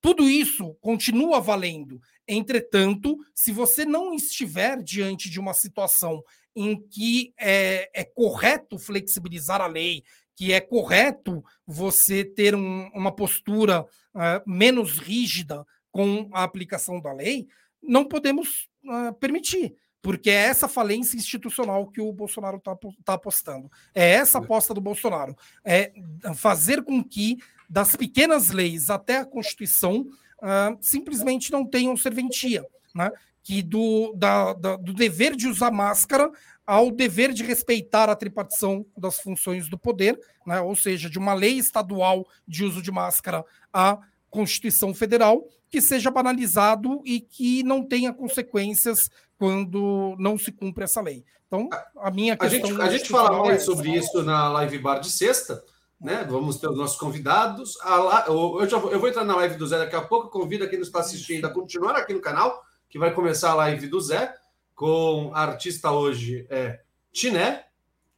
Tudo 0.00 0.28
isso 0.28 0.74
continua 0.82 1.40
valendo. 1.40 1.98
Entretanto, 2.26 3.18
se 3.34 3.52
você 3.52 3.84
não 3.84 4.14
estiver 4.14 4.82
diante 4.82 5.28
de 5.28 5.38
uma 5.38 5.52
situação 5.52 6.22
em 6.56 6.80
que 6.80 7.34
é, 7.38 7.90
é 7.92 8.04
correto 8.04 8.78
flexibilizar 8.78 9.60
a 9.60 9.66
lei, 9.66 10.02
que 10.36 10.52
é 10.52 10.60
correto 10.60 11.44
você 11.66 12.24
ter 12.24 12.54
um, 12.54 12.88
uma 12.94 13.12
postura 13.12 13.82
uh, 13.82 14.50
menos 14.50 14.98
rígida 14.98 15.64
com 15.90 16.28
a 16.32 16.42
aplicação 16.42 17.00
da 17.00 17.12
lei, 17.12 17.46
não 17.82 18.04
podemos 18.04 18.68
uh, 18.84 19.12
permitir, 19.14 19.74
porque 20.02 20.30
é 20.30 20.46
essa 20.46 20.68
falência 20.68 21.16
institucional 21.16 21.86
que 21.86 22.00
o 22.00 22.12
Bolsonaro 22.12 22.56
está 22.56 22.76
tá 23.04 23.14
apostando. 23.14 23.70
É 23.94 24.12
essa 24.12 24.38
aposta 24.38 24.74
do 24.74 24.80
Bolsonaro. 24.80 25.36
É 25.64 25.92
fazer 26.34 26.82
com 26.82 27.02
que, 27.02 27.38
das 27.68 27.94
pequenas 27.96 28.50
leis 28.50 28.90
até 28.90 29.18
a 29.18 29.24
Constituição, 29.24 30.06
uh, 30.44 30.78
simplesmente 30.80 31.50
não 31.50 31.64
tenham 31.64 31.96
serventia. 31.96 32.64
Né? 32.94 33.10
Que 33.42 33.62
do, 33.62 34.12
da, 34.14 34.52
da, 34.52 34.76
do 34.76 34.92
dever 34.92 35.34
de 35.34 35.48
usar 35.48 35.70
máscara 35.70 36.30
ao 36.66 36.90
dever 36.90 37.32
de 37.32 37.42
respeitar 37.42 38.08
a 38.08 38.16
tripartição 38.16 38.86
das 38.96 39.20
funções 39.20 39.68
do 39.68 39.78
poder, 39.78 40.18
né? 40.46 40.60
ou 40.60 40.74
seja, 40.74 41.10
de 41.10 41.18
uma 41.18 41.34
lei 41.34 41.58
estadual 41.58 42.26
de 42.46 42.64
uso 42.64 42.80
de 42.80 42.90
máscara 42.90 43.44
à 43.72 43.98
Constituição 44.30 44.94
Federal, 44.94 45.46
que 45.68 45.80
seja 45.80 46.10
banalizado 46.10 47.02
e 47.04 47.20
que 47.20 47.62
não 47.62 47.84
tenha 47.84 48.12
consequências 48.12 49.10
quando 49.36 50.16
não 50.18 50.38
se 50.38 50.52
cumpre 50.52 50.84
essa 50.84 51.00
lei. 51.00 51.24
Então, 51.46 51.68
a 51.98 52.10
minha 52.10 52.36
questão. 52.36 52.64
A 52.64 52.66
gente, 52.66 52.82
a 52.82 52.90
gente 52.90 53.08
fala 53.08 53.38
mais 53.40 53.62
é 53.62 53.64
sobre 53.64 53.90
isso 53.90 54.22
na 54.22 54.48
live 54.48 54.78
bar 54.78 54.98
de 54.98 55.10
sexta. 55.10 55.62
Né? 56.00 56.26
Vamos 56.28 56.58
ter 56.58 56.68
os 56.68 56.76
nossos 56.76 56.96
convidados. 56.96 57.78
A, 57.82 58.24
eu, 58.28 58.68
já, 58.68 58.76
eu 58.76 59.00
vou 59.00 59.08
entrar 59.08 59.24
na 59.24 59.36
live 59.36 59.56
do 59.56 59.66
Zé 59.66 59.78
daqui 59.78 59.96
a 59.96 60.02
pouco. 60.02 60.28
Convido 60.28 60.68
quem 60.68 60.78
nos 60.78 60.88
está 60.88 61.00
assistindo 61.00 61.46
a 61.46 61.50
continuar 61.50 61.96
aqui 61.96 62.12
no 62.12 62.20
canal, 62.20 62.62
que 62.88 62.98
vai 62.98 63.12
começar 63.12 63.52
a 63.52 63.54
live 63.54 63.86
do 63.86 64.00
Zé 64.00 64.34
com 64.74 65.30
a 65.34 65.42
artista 65.42 65.90
hoje 65.90 66.46
é 66.50 66.80
Tiné. 67.12 67.64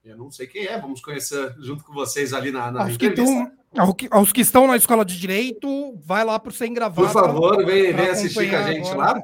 Eu 0.04 0.16
não 0.16 0.30
sei 0.30 0.46
quem 0.46 0.66
é, 0.66 0.80
vamos 0.80 1.00
conhecer 1.00 1.54
junto 1.58 1.84
com 1.84 1.92
vocês 1.92 2.32
ali 2.32 2.50
na, 2.50 2.70
na 2.70 2.84
aos, 2.84 2.96
que 2.96 3.10
tão, 3.10 3.52
aos 4.10 4.32
que 4.32 4.40
estão 4.40 4.66
na 4.66 4.76
escola 4.76 5.04
de 5.04 5.18
direito, 5.18 5.96
vai 5.96 6.24
lá 6.24 6.38
para 6.38 6.50
o 6.50 6.52
Sem 6.54 6.72
Gravata. 6.72 7.12
Por 7.12 7.12
favor, 7.12 7.66
vem, 7.66 7.92
vem 7.92 8.08
assistir 8.08 8.48
com 8.48 8.56
a 8.56 8.72
gente 8.72 8.88
agora. 8.88 9.14
lá. 9.14 9.22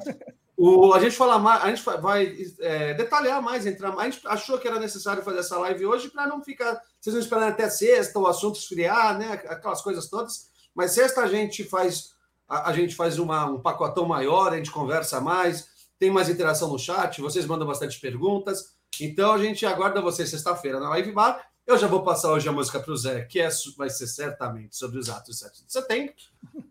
O, 0.57 0.93
a 0.93 0.99
gente 0.99 1.15
fala 1.15 1.39
mais, 1.39 1.63
a 1.63 1.69
gente 1.69 1.83
vai 2.01 2.35
é, 2.59 2.93
detalhar 2.93 3.41
mais, 3.41 3.65
entrar 3.65 3.97
A 3.97 4.09
gente 4.09 4.19
achou 4.25 4.59
que 4.59 4.67
era 4.67 4.79
necessário 4.79 5.23
fazer 5.23 5.39
essa 5.39 5.57
live 5.57 5.85
hoje 5.85 6.09
para 6.09 6.27
não 6.27 6.43
ficar. 6.43 6.79
Vocês 7.03 7.13
não 7.13 7.21
esperando 7.21 7.49
até 7.49 7.69
sexta, 7.69 8.17
o 8.17 8.27
assunto 8.27 8.57
esfriar, 8.57 9.17
né? 9.17 9.33
Aquelas 9.33 9.81
coisas 9.81 10.07
todas. 10.07 10.49
Mas 10.73 10.91
sexta 10.91 11.21
a 11.21 11.27
gente 11.27 11.65
faz 11.65 12.13
a, 12.47 12.69
a 12.69 12.73
gente 12.73 12.95
faz 12.95 13.19
uma, 13.19 13.45
um 13.45 13.59
pacotão 13.59 14.05
maior, 14.05 14.53
a 14.53 14.57
gente 14.57 14.71
conversa 14.71 15.19
mais 15.19 15.73
tem 16.03 16.11
mais 16.11 16.27
interação 16.27 16.69
no 16.69 16.77
chat, 16.77 17.21
vocês 17.21 17.45
mandam 17.45 17.65
bastante 17.65 17.97
perguntas. 17.97 18.73
Então 18.99 19.31
a 19.31 19.37
gente 19.37 19.65
aguarda 19.65 20.01
vocês 20.01 20.29
sexta-feira 20.29 20.77
na 20.79 20.89
Live 20.89 21.13
Bar. 21.13 21.41
Eu 21.65 21.77
já 21.77 21.87
vou 21.87 22.03
passar 22.03 22.33
hoje 22.33 22.49
a 22.49 22.51
música 22.51 22.77
para 22.77 22.91
o 22.91 22.97
Zé, 22.97 23.21
que 23.23 23.39
é, 23.39 23.47
vai 23.77 23.89
ser 23.89 24.07
certamente 24.07 24.75
sobre 24.75 24.99
os 24.99 25.09
atos 25.09 25.39
7 25.39 25.65
de 25.65 25.71
setembro. 25.71 26.13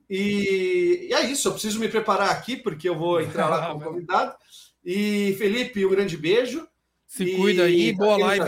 E, 0.08 1.08
e, 1.08 1.14
é 1.14 1.22
isso, 1.22 1.48
eu 1.48 1.52
preciso 1.52 1.80
me 1.80 1.88
preparar 1.88 2.30
aqui, 2.30 2.58
porque 2.58 2.86
eu 2.86 2.98
vou 2.98 3.22
entrar 3.22 3.48
lá 3.48 3.68
como 3.68 3.80
convidado. 3.88 4.34
E 4.84 5.34
Felipe, 5.38 5.86
um 5.86 5.90
grande 5.90 6.18
beijo. 6.18 6.68
Se 7.06 7.24
e, 7.24 7.36
cuida 7.36 7.64
aí, 7.64 7.94
boa 7.94 8.18
live 8.18 8.44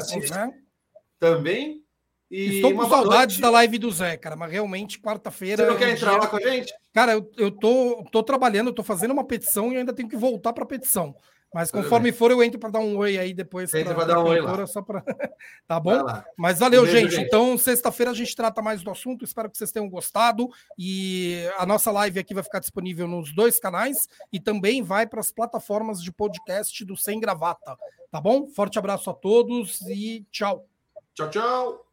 Também. 1.18 1.82
E 2.30 2.56
Estou 2.56 2.74
com 2.74 2.88
saudades 2.88 3.38
da 3.38 3.50
live 3.50 3.78
do 3.78 3.90
Zé, 3.90 4.16
cara, 4.16 4.34
mas 4.34 4.50
realmente 4.50 4.98
quarta-feira. 4.98 5.64
Você 5.64 5.70
não 5.70 5.78
quer 5.78 5.90
entrar 5.90 6.12
dia... 6.12 6.20
lá 6.20 6.26
com 6.26 6.36
a 6.36 6.40
gente? 6.40 6.74
Cara, 6.92 7.12
eu, 7.12 7.30
eu 7.36 7.50
tô, 7.50 8.04
tô 8.10 8.22
trabalhando, 8.22 8.68
eu 8.68 8.74
tô 8.74 8.82
fazendo 8.82 9.12
uma 9.12 9.24
petição 9.24 9.72
e 9.72 9.76
ainda 9.76 9.92
tenho 9.92 10.08
que 10.08 10.16
voltar 10.16 10.52
para 10.52 10.64
a 10.64 10.66
petição. 10.66 11.14
Mas 11.54 11.70
conforme 11.70 12.10
for, 12.10 12.32
eu 12.32 12.42
entro 12.42 12.58
para 12.58 12.70
dar 12.70 12.80
um 12.80 12.96
oi 12.96 13.16
aí 13.16 13.32
depois. 13.32 13.72
Entra 13.72 13.94
para 13.94 14.06
dar 14.06 14.18
um 14.18 14.26
oi 14.26 14.40
lá. 14.40 14.66
Só 14.66 14.82
pra... 14.82 15.04
tá 15.68 15.78
bom? 15.78 16.02
Mas 16.36 16.58
valeu, 16.58 16.84
gente. 16.84 17.12
gente. 17.12 17.24
Então, 17.24 17.56
sexta-feira 17.56 18.10
a 18.10 18.14
gente 18.14 18.34
trata 18.34 18.60
mais 18.60 18.82
do 18.82 18.90
assunto. 18.90 19.24
Espero 19.24 19.48
que 19.48 19.56
vocês 19.56 19.70
tenham 19.70 19.88
gostado. 19.88 20.48
E 20.76 21.48
a 21.56 21.64
nossa 21.64 21.92
live 21.92 22.18
aqui 22.18 22.34
vai 22.34 22.42
ficar 22.42 22.58
disponível 22.58 23.06
nos 23.06 23.32
dois 23.32 23.60
canais 23.60 24.08
e 24.32 24.40
também 24.40 24.82
vai 24.82 25.06
para 25.06 25.20
as 25.20 25.30
plataformas 25.30 26.02
de 26.02 26.10
podcast 26.10 26.84
do 26.84 26.96
Sem 26.96 27.20
Gravata. 27.20 27.76
Tá 28.10 28.20
bom? 28.20 28.48
Forte 28.48 28.76
abraço 28.76 29.08
a 29.08 29.14
todos 29.14 29.80
e 29.82 30.26
tchau. 30.32 30.66
Tchau, 31.14 31.30
tchau. 31.30 31.83